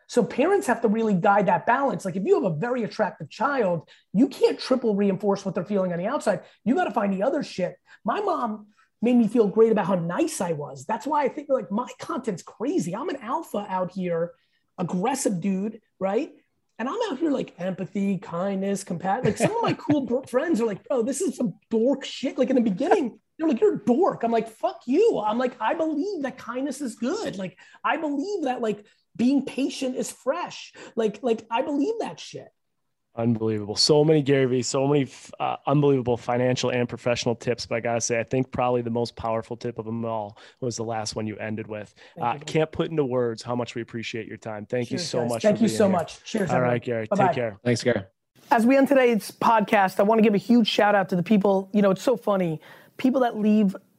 So 0.08 0.24
parents 0.24 0.66
have 0.68 0.82
to 0.82 0.88
really 0.88 1.14
guide 1.14 1.46
that 1.48 1.68
balance. 1.68 2.04
Like 2.04 2.16
if 2.16 2.24
you 2.26 2.42
have 2.42 2.52
a 2.52 2.56
very 2.56 2.84
attractive 2.84 3.30
child, 3.30 3.88
you 4.12 4.28
can't 4.28 4.60
triple 4.60 4.96
reinforce 4.96 5.46
what 5.46 5.54
they're 5.54 5.66
feeling 5.66 5.94
on 5.94 6.00
the 6.00 6.08
outside. 6.08 6.42
You 6.66 6.74
got 6.74 6.86
to 6.86 6.92
find 6.92 7.14
the 7.14 7.24
other 7.24 7.44
shit. 7.44 7.76
My 8.04 8.20
mom 8.20 8.68
made 9.04 9.16
me 9.16 9.28
feel 9.28 9.48
great 9.48 9.72
about 9.72 9.86
how 9.86 9.96
nice 9.96 10.42
I 10.42 10.54
was. 10.54 10.86
That's 10.86 11.06
why 11.06 11.24
I 11.24 11.30
think 11.30 11.48
like 11.50 11.72
my 11.72 11.88
content's 12.00 12.42
crazy. 12.42 12.96
I'm 12.96 13.10
an 13.10 13.18
alpha 13.18 13.66
out 13.70 13.92
here, 13.92 14.32
aggressive 14.80 15.40
dude, 15.40 15.80
right? 16.00 16.32
And 16.80 16.88
I'm 16.88 16.98
out 17.12 17.20
here 17.20 17.30
like 17.30 17.54
empathy, 17.60 18.18
kindness, 18.18 18.86
compassion. 18.86 19.26
Like 19.26 19.38
some 19.38 19.54
of 19.54 19.62
my 19.62 19.74
cool 19.74 20.24
friends 20.28 20.62
are 20.62 20.66
like, 20.66 20.82
bro, 20.88 21.04
this 21.04 21.20
is 21.20 21.36
some 21.36 21.56
dork 21.70 22.06
shit. 22.06 22.38
Like 22.38 22.50
in 22.50 22.56
the 22.56 22.62
beginning, 22.62 23.20
they're 23.38 23.50
like, 23.50 23.60
you're 23.60 23.76
a 23.76 23.86
dork. 23.86 24.24
I'm 24.24 24.32
like, 24.32 24.48
fuck 24.50 24.82
you. 24.86 25.20
I'm 25.20 25.38
like, 25.38 25.58
I 25.60 25.74
believe 25.74 26.24
that 26.24 26.38
kindness 26.38 26.80
is 26.80 26.96
good. 26.96 27.38
Like, 27.38 27.58
I 27.84 27.98
believe 27.98 28.46
that 28.46 28.62
like 28.62 28.86
being 29.18 29.44
patient 29.44 29.98
is 29.98 30.10
fresh. 30.10 30.72
Like, 30.96 31.20
like 31.22 31.46
I 31.52 31.64
believe 31.64 31.96
that 32.00 32.18
shit. 32.18 32.48
Unbelievable. 33.16 33.76
So 33.76 34.04
many 34.06 34.22
Gary 34.22 34.46
Vee, 34.46 34.62
so 34.62 34.88
many 34.88 35.08
uh, 35.40 35.58
unbelievable 35.68 36.16
financial 36.16 36.70
and 36.70 36.88
professional 36.88 37.36
tips. 37.36 37.66
But 37.66 37.76
I 37.76 37.80
got 37.82 37.96
to 37.96 38.02
say, 38.02 38.20
I 38.20 38.24
think 38.24 38.52
probably 38.52 38.82
the 38.82 38.92
most 38.92 39.16
powerful 39.16 39.58
tip 39.58 39.78
of 39.78 39.86
them 39.86 40.06
all 40.06 40.38
was 40.62 40.78
the 40.78 40.84
last 40.84 41.16
one 41.16 41.28
you 41.28 41.36
ended 41.38 41.68
with. 41.68 41.94
Uh, 42.22 42.38
can't 42.38 42.72
put 42.72 42.92
into 42.92 43.04
words 43.04 43.42
how 43.42 43.56
much 43.56 43.76
we 43.76 43.82
appreciate 43.82 44.28
your 44.28 44.38
time. 44.38 44.66
Thank 44.66 44.90
Cheers, 44.90 45.02
you 45.02 45.06
so 45.06 45.20
guys. 45.22 45.30
much. 45.30 45.42
Thank 45.42 45.62
you 45.62 45.68
so 45.68 45.86
here. 45.86 45.92
much. 45.92 46.24
Cheers. 46.24 46.50
All 46.50 46.56
everyone. 46.58 46.74
right, 46.74 46.84
Gary. 46.84 47.08
Bye-bye. 47.10 47.28
Take 47.28 47.36
care. 47.36 47.60
Thanks, 47.64 47.84
Gary. 47.84 48.04
As 48.52 48.66
we 48.66 48.78
end 48.78 48.88
today's 48.88 49.32
podcast, 49.32 50.00
I 50.00 50.04
want 50.04 50.20
to 50.20 50.24
give 50.24 50.34
a 50.34 50.38
huge 50.38 50.68
shout 50.68 50.96
out 50.96 51.10
to 51.10 51.16
the 51.16 51.24
people. 51.24 51.70
You 51.74 51.82
know, 51.82 51.92
it's 51.92 52.04
so 52.04 52.16
funny 52.16 52.62
people 52.98 53.22
that 53.22 53.38
leave 53.38 53.76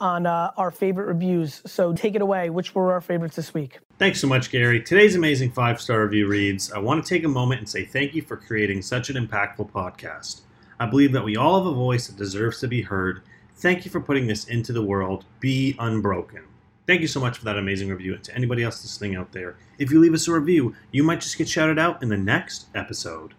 on 0.00 0.26
uh, 0.26 0.52
our 0.56 0.70
favorite 0.70 1.06
reviews. 1.06 1.62
So 1.66 1.92
take 1.92 2.14
it 2.14 2.22
away. 2.22 2.50
Which 2.50 2.74
were 2.74 2.92
our 2.92 3.00
favorites 3.00 3.36
this 3.36 3.54
week? 3.54 3.78
Thanks 3.98 4.20
so 4.20 4.26
much, 4.26 4.50
Gary. 4.50 4.82
Today's 4.82 5.16
amazing 5.16 5.50
five 5.50 5.80
star 5.80 6.02
review 6.02 6.28
reads 6.28 6.72
I 6.72 6.78
want 6.78 7.04
to 7.04 7.08
take 7.08 7.24
a 7.24 7.28
moment 7.28 7.60
and 7.60 7.68
say 7.68 7.84
thank 7.84 8.14
you 8.14 8.22
for 8.22 8.36
creating 8.36 8.82
such 8.82 9.10
an 9.10 9.16
impactful 9.16 9.70
podcast. 9.70 10.42
I 10.80 10.86
believe 10.86 11.12
that 11.12 11.24
we 11.24 11.36
all 11.36 11.58
have 11.58 11.66
a 11.66 11.74
voice 11.74 12.06
that 12.06 12.16
deserves 12.16 12.60
to 12.60 12.68
be 12.68 12.82
heard. 12.82 13.22
Thank 13.56 13.84
you 13.84 13.90
for 13.90 14.00
putting 14.00 14.28
this 14.28 14.44
into 14.44 14.72
the 14.72 14.84
world. 14.84 15.24
Be 15.40 15.74
unbroken. 15.80 16.44
Thank 16.86 17.00
you 17.00 17.08
so 17.08 17.20
much 17.20 17.36
for 17.36 17.44
that 17.44 17.58
amazing 17.58 17.88
review. 17.88 18.14
And 18.14 18.24
to 18.24 18.34
anybody 18.34 18.62
else 18.62 18.82
listening 18.82 19.16
out 19.16 19.32
there, 19.32 19.56
if 19.78 19.90
you 19.90 20.00
leave 20.00 20.14
us 20.14 20.28
a 20.28 20.32
review, 20.32 20.74
you 20.92 21.02
might 21.02 21.20
just 21.20 21.36
get 21.36 21.48
shouted 21.48 21.78
out 21.78 22.02
in 22.02 22.08
the 22.08 22.16
next 22.16 22.66
episode. 22.74 23.34